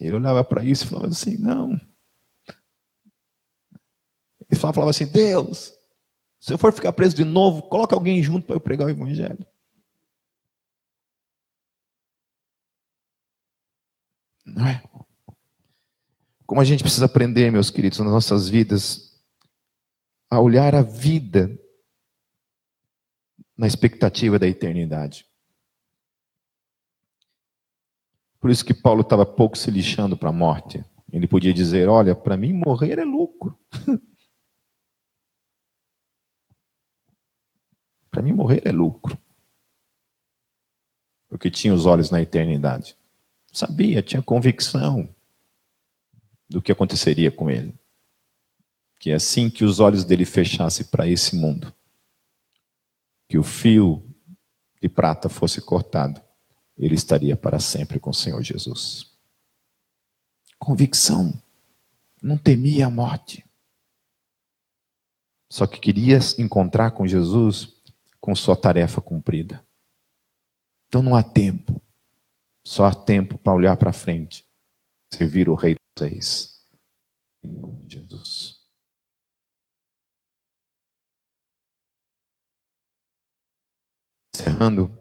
Ele 0.00 0.16
olhava 0.16 0.42
para 0.42 0.64
isso 0.64 0.84
e 0.84 0.88
falava 0.88 1.08
assim: 1.08 1.36
não. 1.38 1.87
Ele 4.50 4.60
falava 4.60 4.90
assim: 4.90 5.06
Deus, 5.06 5.72
se 6.40 6.52
eu 6.52 6.58
for 6.58 6.72
ficar 6.72 6.92
preso 6.92 7.14
de 7.14 7.24
novo, 7.24 7.62
coloca 7.62 7.94
alguém 7.94 8.22
junto 8.22 8.46
para 8.46 8.56
eu 8.56 8.60
pregar 8.60 8.86
o 8.86 8.90
Evangelho. 8.90 9.46
Não 14.46 14.66
é? 14.66 14.82
Como 16.46 16.60
a 16.60 16.64
gente 16.64 16.82
precisa 16.82 17.04
aprender, 17.04 17.52
meus 17.52 17.70
queridos, 17.70 17.98
nas 17.98 18.10
nossas 18.10 18.48
vidas, 18.48 19.22
a 20.30 20.40
olhar 20.40 20.74
a 20.74 20.82
vida 20.82 21.58
na 23.56 23.66
expectativa 23.66 24.38
da 24.38 24.46
eternidade. 24.46 25.26
Por 28.40 28.50
isso 28.50 28.64
que 28.64 28.72
Paulo 28.72 29.02
estava 29.02 29.26
pouco 29.26 29.58
se 29.58 29.70
lixando 29.70 30.16
para 30.16 30.30
a 30.30 30.32
morte. 30.32 30.82
Ele 31.12 31.26
podia 31.26 31.52
dizer: 31.52 31.88
Olha, 31.88 32.14
para 32.14 32.36
mim 32.36 32.52
morrer 32.52 32.98
é 32.98 33.04
lucro. 33.04 33.58
para 38.18 38.24
mim 38.24 38.32
morrer 38.32 38.62
é 38.64 38.72
lucro. 38.72 39.16
Porque 41.28 41.48
tinha 41.48 41.72
os 41.72 41.86
olhos 41.86 42.10
na 42.10 42.20
eternidade. 42.20 42.96
Sabia, 43.52 44.02
tinha 44.02 44.20
convicção 44.20 45.08
do 46.48 46.60
que 46.60 46.72
aconteceria 46.72 47.30
com 47.30 47.48
ele. 47.48 47.72
Que 48.98 49.12
é 49.12 49.14
assim 49.14 49.48
que 49.48 49.64
os 49.64 49.78
olhos 49.78 50.02
dele 50.02 50.24
fechassem 50.24 50.84
para 50.86 51.06
esse 51.06 51.36
mundo, 51.36 51.72
que 53.28 53.38
o 53.38 53.44
fio 53.44 54.04
de 54.82 54.88
prata 54.88 55.28
fosse 55.28 55.60
cortado, 55.60 56.20
ele 56.76 56.96
estaria 56.96 57.36
para 57.36 57.60
sempre 57.60 58.00
com 58.00 58.10
o 58.10 58.14
Senhor 58.14 58.42
Jesus. 58.42 59.12
Convicção. 60.58 61.40
não 62.20 62.36
temia 62.36 62.86
a 62.86 62.90
morte. 62.90 63.48
Só 65.48 65.68
que 65.68 65.78
queria 65.78 66.18
encontrar 66.36 66.90
com 66.90 67.06
Jesus 67.06 67.77
com 68.20 68.34
sua 68.34 68.56
tarefa 68.56 69.00
cumprida. 69.00 69.66
Então 70.88 71.02
não 71.02 71.14
há 71.14 71.22
tempo. 71.22 71.80
Só 72.66 72.84
há 72.84 72.94
tempo 72.94 73.38
para 73.38 73.54
olhar 73.54 73.76
para 73.76 73.92
frente, 73.92 74.46
servir 75.12 75.48
o 75.48 75.54
Rei 75.54 75.74
dos 75.74 76.06
Reis. 76.06 76.66
Em 77.42 77.48
nome 77.48 77.86
de 77.86 77.94
Jesus. 77.96 78.58
Encerrando. 84.34 84.96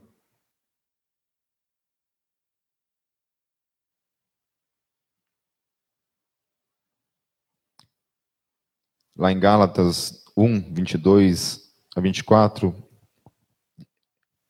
Lá 9.16 9.32
em 9.32 9.40
Gálatas 9.40 10.24
1, 10.38 10.74
22 10.74 11.74
a 11.96 12.00
24, 12.00 12.87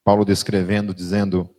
Paulo 0.07 0.23
descrevendo, 0.23 0.93
dizendo: 0.93 1.53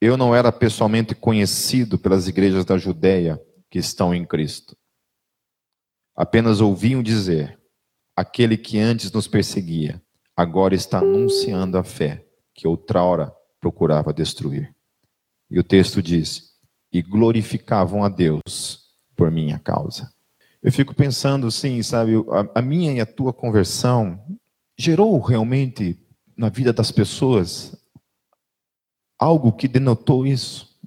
Eu 0.00 0.16
não 0.16 0.34
era 0.34 0.50
pessoalmente 0.50 1.14
conhecido 1.14 1.96
pelas 1.96 2.26
igrejas 2.26 2.64
da 2.64 2.76
Judéia 2.76 3.40
que 3.70 3.78
estão 3.78 4.12
em 4.12 4.26
Cristo. 4.26 4.76
Apenas 6.16 6.60
ouviam 6.60 7.00
dizer: 7.00 7.56
aquele 8.16 8.56
que 8.56 8.80
antes 8.80 9.12
nos 9.12 9.28
perseguia, 9.28 10.02
agora 10.36 10.74
está 10.74 10.98
anunciando 10.98 11.78
a 11.78 11.84
fé 11.84 12.26
que 12.52 12.66
outrora 12.66 13.32
procurava 13.60 14.12
destruir. 14.12 14.74
E 15.48 15.60
o 15.60 15.62
texto 15.62 16.02
diz: 16.02 16.56
e 16.92 17.00
glorificavam 17.00 18.02
a 18.02 18.08
Deus 18.08 18.88
por 19.14 19.30
minha 19.30 19.60
causa. 19.60 20.12
Eu 20.60 20.72
fico 20.72 20.92
pensando 20.92 21.46
assim, 21.46 21.80
sabe, 21.84 22.14
a 22.52 22.60
minha 22.60 22.94
e 22.94 23.00
a 23.00 23.06
tua 23.06 23.32
conversão 23.32 24.20
gerou 24.76 25.20
realmente 25.20 26.04
na 26.38 26.48
vida 26.48 26.72
das 26.72 26.92
pessoas 26.92 27.76
algo 29.18 29.50
que 29.52 29.66
denotou 29.66 30.24
isso. 30.24 30.78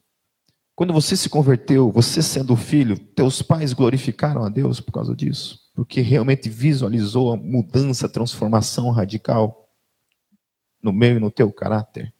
Quando 0.73 0.93
você 0.93 1.17
se 1.17 1.29
converteu, 1.29 1.91
você 1.91 2.23
sendo 2.23 2.55
filho, 2.55 2.97
teus 2.97 3.41
pais 3.41 3.73
glorificaram 3.73 4.45
a 4.45 4.49
Deus 4.49 4.79
por 4.79 4.93
causa 4.93 5.13
disso, 5.13 5.59
porque 5.75 5.99
realmente 5.99 6.49
visualizou 6.49 7.33
a 7.33 7.35
mudança, 7.35 8.05
a 8.05 8.09
transformação 8.09 8.89
radical 8.91 9.69
no 10.81 10.93
meu 10.93 11.17
e 11.17 11.19
no 11.19 11.29
teu 11.29 11.51
caráter. 11.51 12.13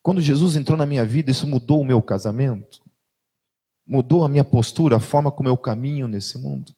Quando 0.00 0.20
Jesus 0.20 0.54
entrou 0.54 0.78
na 0.78 0.86
minha 0.86 1.04
vida, 1.04 1.32
isso 1.32 1.46
mudou 1.46 1.80
o 1.80 1.84
meu 1.84 2.00
casamento, 2.00 2.80
mudou 3.84 4.24
a 4.24 4.28
minha 4.28 4.44
postura, 4.44 4.96
a 4.96 5.00
forma 5.00 5.32
como 5.32 5.48
eu 5.48 5.56
caminho 5.56 6.06
nesse 6.06 6.38
mundo. 6.38 6.72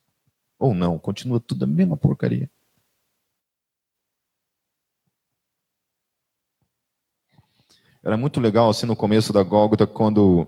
Ou 0.58 0.72
não, 0.72 0.98
continua 0.98 1.38
tudo 1.38 1.64
a 1.64 1.68
mesma 1.68 1.98
porcaria. 1.98 2.50
Era 8.06 8.16
muito 8.16 8.38
legal 8.38 8.70
assim 8.70 8.86
no 8.86 8.94
começo 8.94 9.32
da 9.32 9.42
Gólgota, 9.42 9.84
quando 9.84 10.46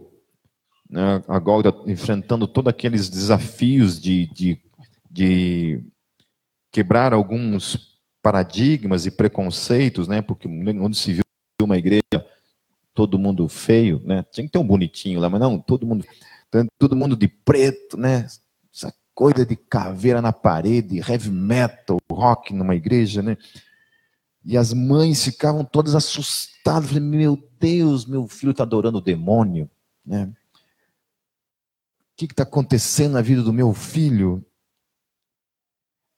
né, 0.88 1.20
a 1.26 1.40
Gólgota 1.40 1.90
enfrentando 1.90 2.46
todos 2.46 2.70
aqueles 2.70 3.08
desafios 3.10 4.00
de, 4.00 4.26
de, 4.32 4.60
de 5.10 5.84
quebrar 6.70 7.12
alguns 7.12 7.98
paradigmas 8.22 9.06
e 9.06 9.10
preconceitos, 9.10 10.06
né? 10.06 10.22
Porque 10.22 10.46
onde 10.46 10.96
se 10.96 11.14
viu 11.14 11.24
uma 11.60 11.76
igreja 11.76 12.24
todo 12.94 13.18
mundo 13.18 13.48
feio, 13.48 14.00
né? 14.04 14.24
Tinha 14.30 14.46
que 14.46 14.52
ter 14.52 14.58
um 14.60 14.66
bonitinho 14.66 15.18
lá, 15.18 15.28
mas 15.28 15.40
não, 15.40 15.58
todo 15.58 15.84
mundo, 15.84 16.04
todo 16.78 16.94
mundo 16.94 17.16
de 17.16 17.26
preto, 17.26 17.96
né? 17.96 18.24
Essa 18.72 18.94
coisa 19.12 19.44
de 19.44 19.56
caveira 19.56 20.22
na 20.22 20.32
parede, 20.32 21.00
heavy 21.00 21.32
metal, 21.32 21.98
rock 22.08 22.54
numa 22.54 22.76
igreja, 22.76 23.20
né? 23.20 23.36
E 24.44 24.56
as 24.56 24.72
mães 24.72 25.24
ficavam 25.24 25.64
todas 25.64 25.94
assustadas. 25.94 26.88
Falei, 26.88 27.02
meu 27.02 27.36
Deus, 27.58 28.06
meu 28.06 28.26
filho 28.26 28.52
está 28.52 28.62
adorando 28.62 28.98
o 28.98 29.02
demônio. 29.02 29.70
Né? 30.04 30.24
O 30.24 32.16
que 32.16 32.24
está 32.26 32.42
acontecendo 32.42 33.12
na 33.12 33.22
vida 33.22 33.42
do 33.42 33.52
meu 33.52 33.72
filho? 33.74 34.44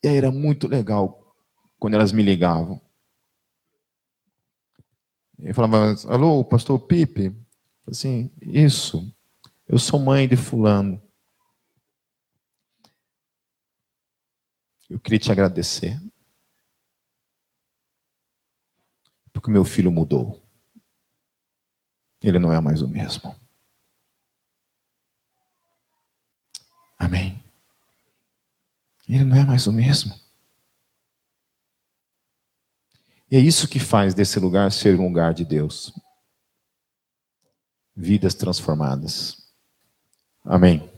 E 0.03 0.09
aí 0.09 0.17
era 0.17 0.31
muito 0.31 0.67
legal 0.67 1.35
quando 1.79 1.95
elas 1.95 2.13
me 2.13 2.23
ligavam. 2.23 2.81
Eu 5.39 5.55
falava, 5.55 5.95
alô, 6.09 6.45
pastor 6.45 6.79
Pipe? 6.79 7.35
Assim, 7.87 8.31
isso. 8.41 9.13
Eu 9.67 9.79
sou 9.79 9.99
mãe 9.99 10.29
de 10.29 10.37
fulano. 10.37 11.01
Eu 14.89 14.99
queria 14.99 15.19
te 15.19 15.31
agradecer. 15.31 16.01
Porque 19.33 19.51
meu 19.51 19.65
filho 19.65 19.91
mudou. 19.91 20.43
Ele 22.23 22.39
não 22.39 22.53
é 22.53 22.61
mais 22.61 22.83
o 22.83 22.89
mesmo. 22.89 23.35
Amém. 26.99 27.43
Ele 29.09 29.25
não 29.25 29.37
é 29.37 29.45
mais 29.45 29.67
o 29.67 29.73
mesmo. 29.73 30.15
E 33.31 33.37
é 33.37 33.41
isso 33.41 33.69
que 33.69 33.79
faz 33.79 34.13
desse 34.13 34.39
lugar 34.39 34.71
ser 34.73 34.99
um 34.99 35.07
lugar 35.07 35.33
de 35.33 35.45
Deus. 35.45 35.93
Vidas 37.97 38.35
transformadas. 38.35 39.51
Amém. 40.45 40.91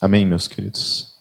Amém, 0.00 0.26
meus 0.26 0.46
queridos. 0.46 1.11